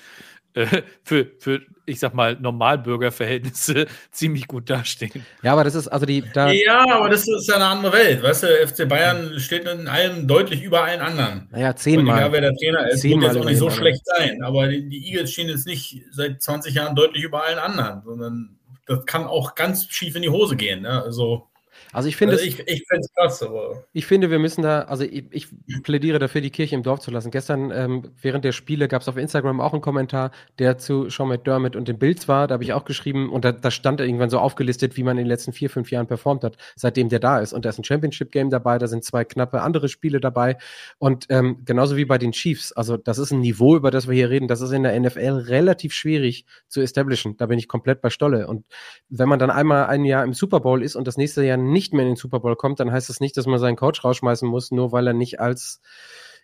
[0.58, 5.24] äh, für, für, ich sag mal, Normalbürgerverhältnisse ziemlich gut dastehen.
[5.44, 8.24] Ja, aber das ist, also die, da, ja, aber das ist ja eine andere Welt.
[8.24, 11.48] Weißt du, FC Bayern steht in allem deutlich über allen anderen.
[11.52, 12.32] naja, Und egal, zehnmal.
[12.32, 14.42] wer der Trainer ist, Zehnmal wird jetzt auch nicht so schlecht sein.
[14.42, 18.58] Aber die, die Eagles stehen jetzt nicht seit 20 Jahren deutlich über allen anderen, sondern
[18.88, 20.82] das kann auch ganz schief in die Hose gehen.
[20.82, 21.04] Ne?
[21.04, 21.48] Also,
[21.94, 24.82] Also ich finde also ich, ich finde es krass, aber Ich finde, wir müssen da,
[24.82, 25.48] also ich, ich
[25.84, 27.32] plädiere dafür, die Kirche im Dorf zu lassen.
[27.32, 31.30] Gestern ähm, während der Spiele gab es auf Instagram auch einen Kommentar, der zu Sean
[31.30, 32.48] McDermott und den Bills war.
[32.48, 35.24] Da habe ich auch geschrieben und da, da stand irgendwann so aufgelistet, wie man in
[35.24, 37.54] den letzten vier, fünf Jahren performt hat, seitdem der da ist.
[37.54, 40.58] Und da ist ein Championship-Game dabei, da sind zwei knappe andere Spiele dabei.
[40.98, 42.74] Und ähm, genauso wie bei den Chiefs.
[42.74, 44.48] Also das ist ein Niveau, über das wir hier reden.
[44.48, 47.38] Das ist in der NFL relativ schwierig zu establishen.
[47.38, 48.48] Da bin ich komplett bei Stolle.
[48.48, 48.66] Und
[49.10, 51.77] wenn man dann einmal ein Jahr im Super Bowl ist und das nächste Jahr nicht
[51.94, 54.48] mehr in den Super Bowl kommt, dann heißt das nicht, dass man seinen Coach rausschmeißen
[54.48, 55.82] muss, nur weil er nicht als,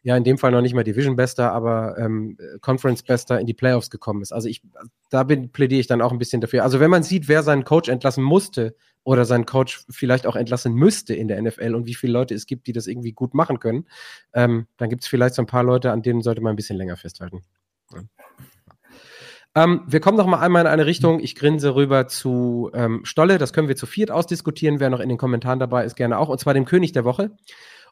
[0.04, 4.22] ja, in dem Fall noch nicht mal Division-Bester, aber ähm, Conference-Bester in die Playoffs gekommen
[4.22, 4.32] ist.
[4.32, 4.62] Also ich,
[5.10, 6.64] da bin, plädiere ich dann auch ein bisschen dafür.
[6.64, 10.74] Also wenn man sieht, wer seinen Coach entlassen musste oder seinen Coach vielleicht auch entlassen
[10.74, 13.60] müsste in der NFL und wie viele Leute es gibt, die das irgendwie gut machen
[13.60, 13.86] können,
[14.34, 16.78] ähm, dann gibt es vielleicht so ein paar Leute, an denen sollte man ein bisschen
[16.78, 17.42] länger festhalten.
[17.94, 18.02] Ja.
[19.56, 21.20] Ähm, wir kommen noch mal einmal in eine Richtung.
[21.20, 23.38] Ich grinse rüber zu ähm, Stolle.
[23.38, 24.80] Das können wir zu viert ausdiskutieren.
[24.80, 26.30] Wer noch in den Kommentaren dabei ist, gerne auch.
[26.30, 27.32] Und zwar dem König der Woche.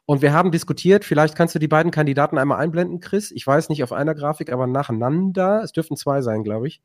[0.04, 3.30] Und wir haben diskutiert, vielleicht kannst du die beiden Kandidaten einmal einblenden, Chris.
[3.30, 5.62] Ich weiß nicht auf einer Grafik, aber nacheinander.
[5.62, 6.82] Es dürften zwei sein, glaube ich.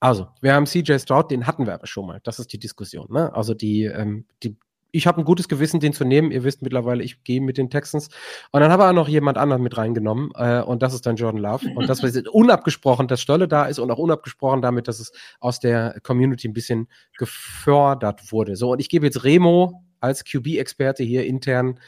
[0.00, 2.20] Also, wir haben CJ Stroud, den hatten wir aber schon mal.
[2.24, 3.06] Das ist die Diskussion.
[3.10, 3.32] Ne?
[3.34, 4.56] Also die, ähm, die,
[4.92, 6.30] ich habe ein gutes Gewissen, den zu nehmen.
[6.30, 8.08] Ihr wisst mittlerweile, ich gehe mit den Texans.
[8.50, 10.30] Und dann haben wir auch noch jemand anderen mit reingenommen.
[10.34, 11.66] Äh, und das ist dann Jordan Love.
[11.74, 15.60] Und das ist unabgesprochen, dass Stolle da ist und auch unabgesprochen damit, dass es aus
[15.60, 18.56] der Community ein bisschen gefördert wurde.
[18.56, 21.78] So, und ich gebe jetzt Remo als QB-Experte hier intern.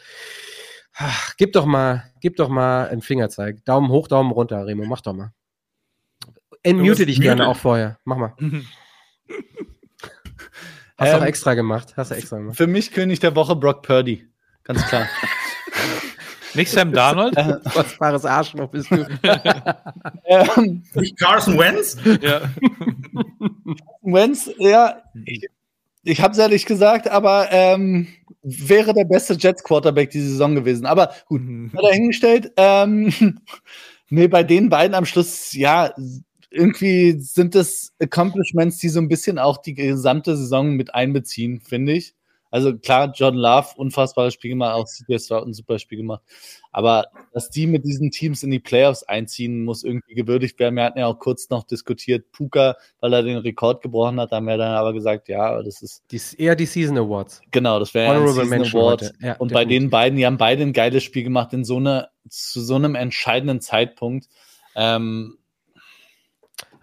[0.95, 3.65] Ach, gib doch mal, gib doch mal einen Fingerzeig.
[3.65, 5.33] Daumen hoch, Daumen runter, Remo, mach doch mal.
[6.63, 7.99] Entmute dich gerne auch vorher.
[8.05, 8.37] Mach mal.
[11.03, 11.95] Hast du Ähm, auch extra gemacht.
[11.97, 12.57] Hast du extra gemacht.
[12.57, 14.27] Für mich König der Woche Brock Purdy.
[14.63, 15.09] Ganz klar.
[16.55, 17.35] Nicht Sam Darnold?
[17.73, 19.07] Kostbares Arschloch bist du.
[20.27, 21.97] ähm, Nicht Carson Wentz?
[22.21, 22.43] ja.
[24.03, 25.49] Wentz, ja, ich,
[26.05, 28.07] ich habe es ehrlich gesagt, aber ähm,
[28.43, 30.85] wäre der beste Jets-Quarterback diese Saison gewesen.
[30.87, 31.41] Aber gut,
[31.75, 32.53] hat er hingestellt.
[32.59, 33.41] Ähm,
[34.11, 35.95] nee, bei den beiden am Schluss, ja,
[36.53, 41.93] irgendwie sind das Accomplishments, die so ein bisschen auch die gesamte Saison mit einbeziehen, finde
[41.93, 42.15] ich.
[42.53, 46.21] Also klar, John Love, unfassbares Spiel gemacht, auch CJ Stroud ein super Spiel gemacht.
[46.71, 50.77] Aber dass die mit diesen Teams in die Playoffs einziehen, muss irgendwie gewürdigt werden.
[50.77, 54.47] Wir hatten ja auch kurz noch diskutiert, Puka, weil er den Rekord gebrochen hat, haben
[54.47, 57.41] wir dann aber gesagt, ja, das ist Die, eher die Season Awards.
[57.53, 59.13] Genau, das wäre ein Honorable Season Mention Award.
[59.21, 62.11] Ja, und bei den beiden, die haben beide ein geiles Spiel gemacht in so einer,
[62.29, 64.29] zu so einem entscheidenden Zeitpunkt.
[64.77, 65.39] Ähm,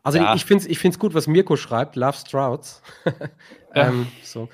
[0.04, 0.36] Also Ja.
[0.36, 2.82] ich finde es ich find's gut, was Mirko schreibt, Love Strouds.
[3.76, 4.48] ähm, so.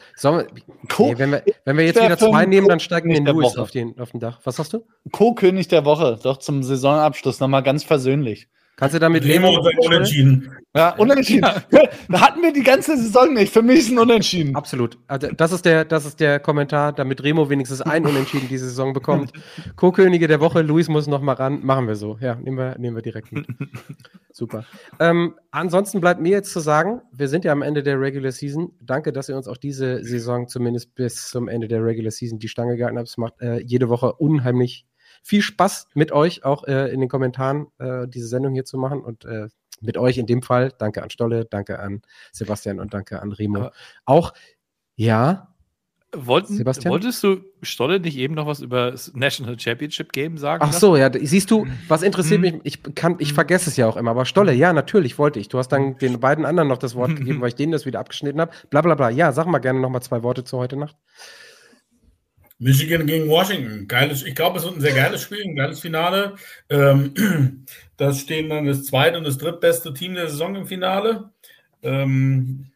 [0.89, 3.55] Co- nee, wenn, wir, wenn wir jetzt wieder zwei nehmen, dann steigen wir in Louis
[3.57, 4.39] auf, den, auf den Dach.
[4.43, 4.85] Was hast du?
[5.11, 8.47] Co-König der Woche, doch zum Saisonabschluss nochmal ganz persönlich.
[8.77, 9.59] Kannst du damit Lemo leben?
[9.59, 10.51] und sein Unentschieden.
[10.75, 11.49] Ja, unentschieden.
[12.07, 13.51] Da hatten wir die ganze Saison nicht.
[13.51, 14.55] Für mich ist ein Unentschieden.
[14.55, 14.97] Absolut.
[15.07, 18.93] Also das ist der, das ist der Kommentar, damit Remo wenigstens ein Unentschieden diese Saison
[18.93, 19.31] bekommt.
[19.75, 21.65] Co-Könige der Woche, Luis muss noch mal ran.
[21.65, 22.17] Machen wir so.
[22.19, 23.47] Ja, nehmen wir, nehmen wir direkt mit.
[24.31, 24.65] Super.
[24.99, 28.71] Ähm, ansonsten bleibt mir jetzt zu sagen, wir sind ja am Ende der Regular Season.
[28.81, 32.49] Danke, dass ihr uns auch diese Saison zumindest bis zum Ende der Regular Season die
[32.49, 33.07] Stange gehalten habt.
[33.07, 34.85] Es macht äh, jede Woche unheimlich
[35.27, 39.01] viel Spaß mit euch, auch äh, in den Kommentaren äh, diese Sendung hier zu machen
[39.01, 39.47] und äh,
[39.81, 40.71] mit euch in dem Fall.
[40.77, 43.57] Danke an Stolle, danke an Sebastian und danke an Remo.
[43.59, 43.71] Aber-
[44.05, 44.33] auch,
[44.95, 45.49] ja,
[46.17, 46.91] Wollten, Sebastian?
[46.93, 50.63] Wolltest du Stolle nicht eben noch was über das National Championship Game sagen?
[50.65, 52.41] Ach so, ja, siehst du, was interessiert Mhm.
[52.41, 55.49] mich, ich kann, ich vergesse es ja auch immer, aber Stolle, ja, natürlich wollte ich.
[55.49, 57.99] Du hast dann den beiden anderen noch das Wort gegeben, weil ich denen das wieder
[57.99, 58.51] abgeschnitten habe.
[58.69, 59.09] Bla bla bla.
[59.09, 60.95] Ja, sag mal gerne noch mal zwei Worte zu heute Nacht.
[62.57, 63.87] Michigan gegen Washington.
[63.87, 66.35] Geiles, ich glaube, es wird ein sehr geiles Spiel, ein geiles Finale.
[66.69, 67.65] Ähm,
[67.97, 71.31] das stehen dann das zweite und das drittbeste Team der Saison im Finale.
[71.83, 72.71] Ähm,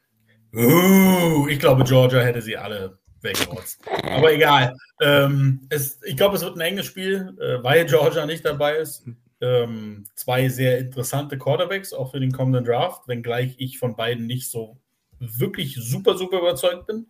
[0.53, 3.81] uh, ich glaube, Georgia hätte sie alle weggerotzt.
[4.03, 4.75] Aber egal.
[5.01, 9.05] Ähm, es, ich glaube, es wird ein enges Spiel, äh, weil Georgia nicht dabei ist.
[9.41, 14.51] Ähm, zwei sehr interessante Quarterbacks, auch für den kommenden Draft, wenngleich ich von beiden nicht
[14.51, 14.77] so
[15.19, 17.07] wirklich super, super überzeugt bin.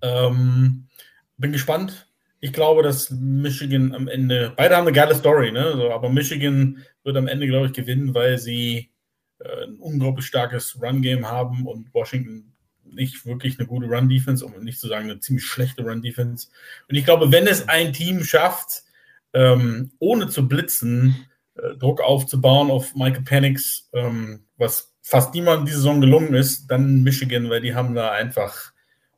[0.00, 0.88] Ähm,
[1.36, 2.08] bin gespannt.
[2.40, 5.90] Ich glaube, dass Michigan am Ende, beide haben eine geile Story, ne?
[5.92, 8.90] Aber Michigan wird am Ende, glaube ich, gewinnen, weil sie
[9.38, 12.52] äh, ein unglaublich starkes Run-Game haben und Washington
[12.84, 16.48] nicht wirklich eine gute Run-Defense, um nicht zu sagen eine ziemlich schlechte Run-Defense.
[16.88, 18.84] Und ich glaube, wenn es ein Team schafft,
[19.32, 25.78] ähm, ohne zu blitzen, äh, Druck aufzubauen auf Michael Penix, ähm, was fast niemandem diese
[25.78, 28.72] Saison gelungen ist, dann Michigan, weil die haben da einfach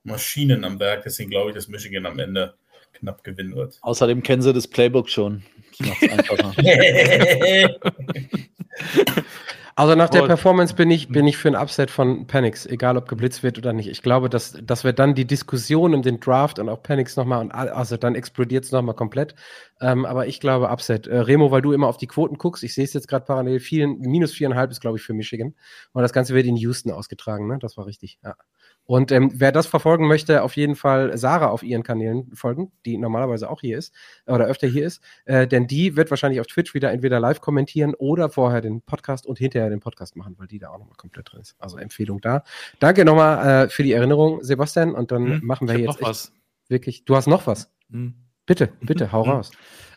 [0.09, 1.05] Maschinen am Werk.
[1.05, 2.55] Deswegen glaube ich, dass Michigan am Ende
[2.95, 3.79] knapp gewinnen wird.
[3.83, 5.45] Außerdem kennen sie das Playbook schon.
[9.79, 10.27] Also nach der.
[10.27, 13.73] Performance bin ich, bin ich für ein Upset von Panix, egal ob geblitzt wird oder
[13.73, 13.87] nicht.
[13.89, 17.41] Ich glaube, dass, dass wir dann die Diskussion um den Draft und auch Panix nochmal
[17.43, 19.37] und also dann explodiert es nochmal komplett.
[19.81, 21.07] Ähm, aber ich glaube Upset.
[21.07, 23.61] Äh, Remo, weil du immer auf die Quoten guckst, ich sehe es jetzt gerade parallel,
[23.61, 25.55] vielen, minus viereinhalb ist, glaube ich, für Michigan.
[25.93, 27.59] Und das Ganze wird in Houston ausgetragen, ne?
[27.61, 28.35] Das war richtig, ja.
[28.89, 32.97] Und ähm, wer das verfolgen möchte, auf jeden Fall Sarah auf ihren Kanälen folgen, die
[32.97, 33.95] normalerweise auch hier ist
[34.27, 35.03] oder öfter hier ist.
[35.27, 39.27] Äh, denn die wird wahrscheinlich auf Twitch wieder entweder live kommentieren oder vorher den Podcast
[39.27, 41.55] und hinterher den Podcast machen, weil die da auch nochmal komplett drin ist.
[41.59, 42.45] Also Empfehlung da.
[42.79, 44.95] Danke nochmal äh, für die Erinnerung, Sebastian.
[44.95, 46.33] Und dann Hm, machen wir ich jetzt noch was.
[46.69, 47.05] wirklich.
[47.05, 47.71] Du hast noch was.
[47.91, 48.15] Hm.
[48.47, 49.31] Bitte, bitte, hau Mhm.
[49.33, 49.51] raus.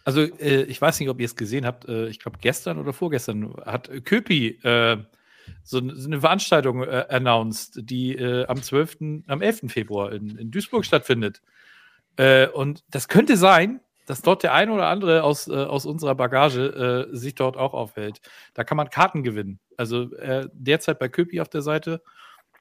[0.03, 1.87] Also, äh, ich weiß nicht, ob ihr es gesehen habt.
[1.87, 4.97] Äh, ich glaube, gestern oder vorgestern hat Köpi äh,
[5.63, 9.63] so, eine Veranstaltung äh, announced, die äh, am 12., am 11.
[9.67, 11.41] Februar in, in Duisburg stattfindet.
[12.17, 16.15] Äh, und das könnte sein, dass dort der eine oder andere aus, äh, aus unserer
[16.15, 18.21] Bagage äh, sich dort auch aufhält.
[18.53, 19.59] Da kann man Karten gewinnen.
[19.77, 22.01] Also äh, derzeit bei Köpi auf der Seite.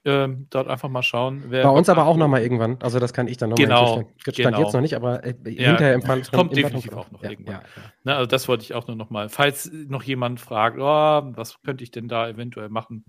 [0.03, 1.45] Ähm, dort einfach mal schauen.
[1.49, 2.79] Wer Bei uns aber auch nochmal irgendwann.
[2.81, 4.61] Also das kann ich dann nochmal Genau, Stand genau.
[4.61, 7.31] jetzt noch nicht, aber äh, Ja, hinterher im Fall kommt im definitiv auch noch ja,
[7.31, 7.57] irgendwann.
[7.57, 7.83] Ja, ja.
[8.05, 9.29] Ne, also das wollte ich auch nur noch mal.
[9.29, 13.05] Falls noch jemand fragt, oh, was könnte ich denn da eventuell machen,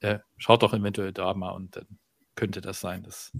[0.00, 1.86] äh, schaut doch eventuell da mal und dann
[2.36, 3.32] könnte das sein, dass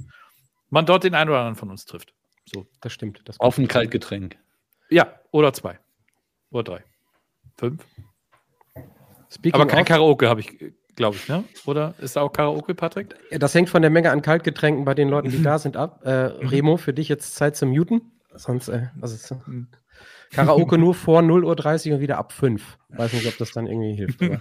[0.68, 2.12] man dort den einen oder anderen von uns trifft.
[2.44, 2.66] So.
[2.80, 3.22] Das stimmt.
[3.24, 4.36] Das Auf ein Kaltgetränk.
[4.88, 5.78] Ja, oder zwei.
[6.50, 6.84] Oder drei.
[7.56, 7.86] Fünf.
[9.30, 11.44] Speaking Aber kein Karaoke, habe ich glaube ich, ne?
[11.64, 13.16] Oder ist da auch Karaoke, Patrick?
[13.30, 16.02] Das hängt von der Menge an Kaltgetränken bei den Leuten, die da sind, ab.
[16.04, 18.02] Äh, Remo, für dich jetzt Zeit zum Muten.
[18.34, 19.16] Sonst, äh, also,
[20.30, 22.76] Karaoke nur vor 0.30 Uhr und wieder ab 5.
[22.96, 24.20] Weiß nicht, ob das dann irgendwie hilft.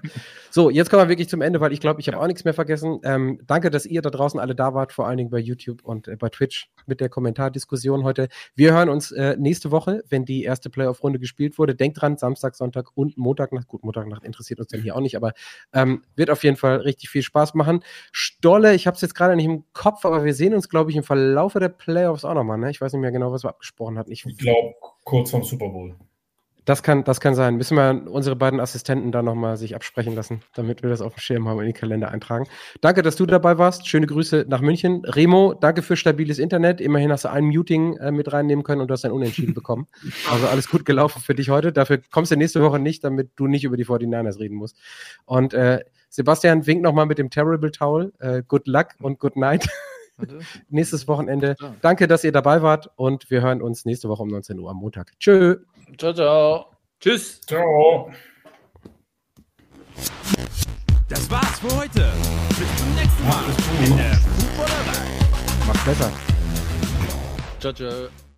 [0.52, 2.56] So, jetzt kommen wir wirklich zum Ende, weil ich glaube, ich habe auch nichts mehr
[2.56, 3.00] vergessen.
[3.04, 6.08] Ähm, danke, dass ihr da draußen alle da wart, vor allen Dingen bei YouTube und
[6.08, 8.30] äh, bei Twitch mit der Kommentardiskussion heute.
[8.56, 11.76] Wir hören uns äh, nächste Woche, wenn die erste Playoff-Runde gespielt wurde.
[11.76, 13.68] Denkt dran, Samstag, Sonntag und Montagnacht.
[13.68, 15.34] Gut, Montagnacht interessiert uns dann hier auch nicht, aber
[15.72, 17.82] ähm, wird auf jeden Fall richtig viel Spaß machen.
[18.12, 20.98] Stolle, ich habe es jetzt gerade nicht im Kopf, aber wir sehen uns, glaube ich,
[20.98, 22.58] im Verlaufe der Playoffs auch nochmal.
[22.58, 22.72] Ne?
[22.72, 24.12] Ich weiß nicht mehr genau, was wir abgesprochen hatten.
[24.12, 24.74] Ich, ich glaube,
[25.04, 25.96] kurz vorm Super Bowl.
[26.70, 27.56] Das kann, das kann sein.
[27.56, 31.20] Müssen wir unsere beiden Assistenten da nochmal sich absprechen lassen, damit wir das auf dem
[31.20, 32.46] Schirm haben und in den Kalender eintragen.
[32.80, 33.88] Danke, dass du dabei warst.
[33.88, 35.04] Schöne Grüße nach München.
[35.04, 36.80] Remo, danke für stabiles Internet.
[36.80, 39.88] Immerhin hast du ein Muting äh, mit reinnehmen können und du hast ein Unentschieden bekommen.
[40.30, 41.72] Also alles gut gelaufen für dich heute.
[41.72, 44.78] Dafür kommst du nächste Woche nicht, damit du nicht über die 49ers reden musst.
[45.26, 48.14] Und äh, Sebastian winkt nochmal mit dem Terrible Towel.
[48.20, 49.68] Äh, good luck und good night.
[50.70, 51.56] Nächstes Wochenende.
[51.82, 54.78] Danke, dass ihr dabei wart und wir hören uns nächste Woche um 19 Uhr am
[54.78, 55.12] Montag.
[55.20, 55.58] Tschö.
[55.98, 56.66] Ciao, ciao.
[57.00, 57.42] Tschüss.
[57.42, 58.12] Ciao.
[61.08, 62.12] Das war's für heute.
[62.50, 63.44] Bis zum nächsten Mal
[63.86, 65.10] in der Footballerei.
[65.68, 66.12] Macht besser.
[67.60, 68.29] Ciao, ciao.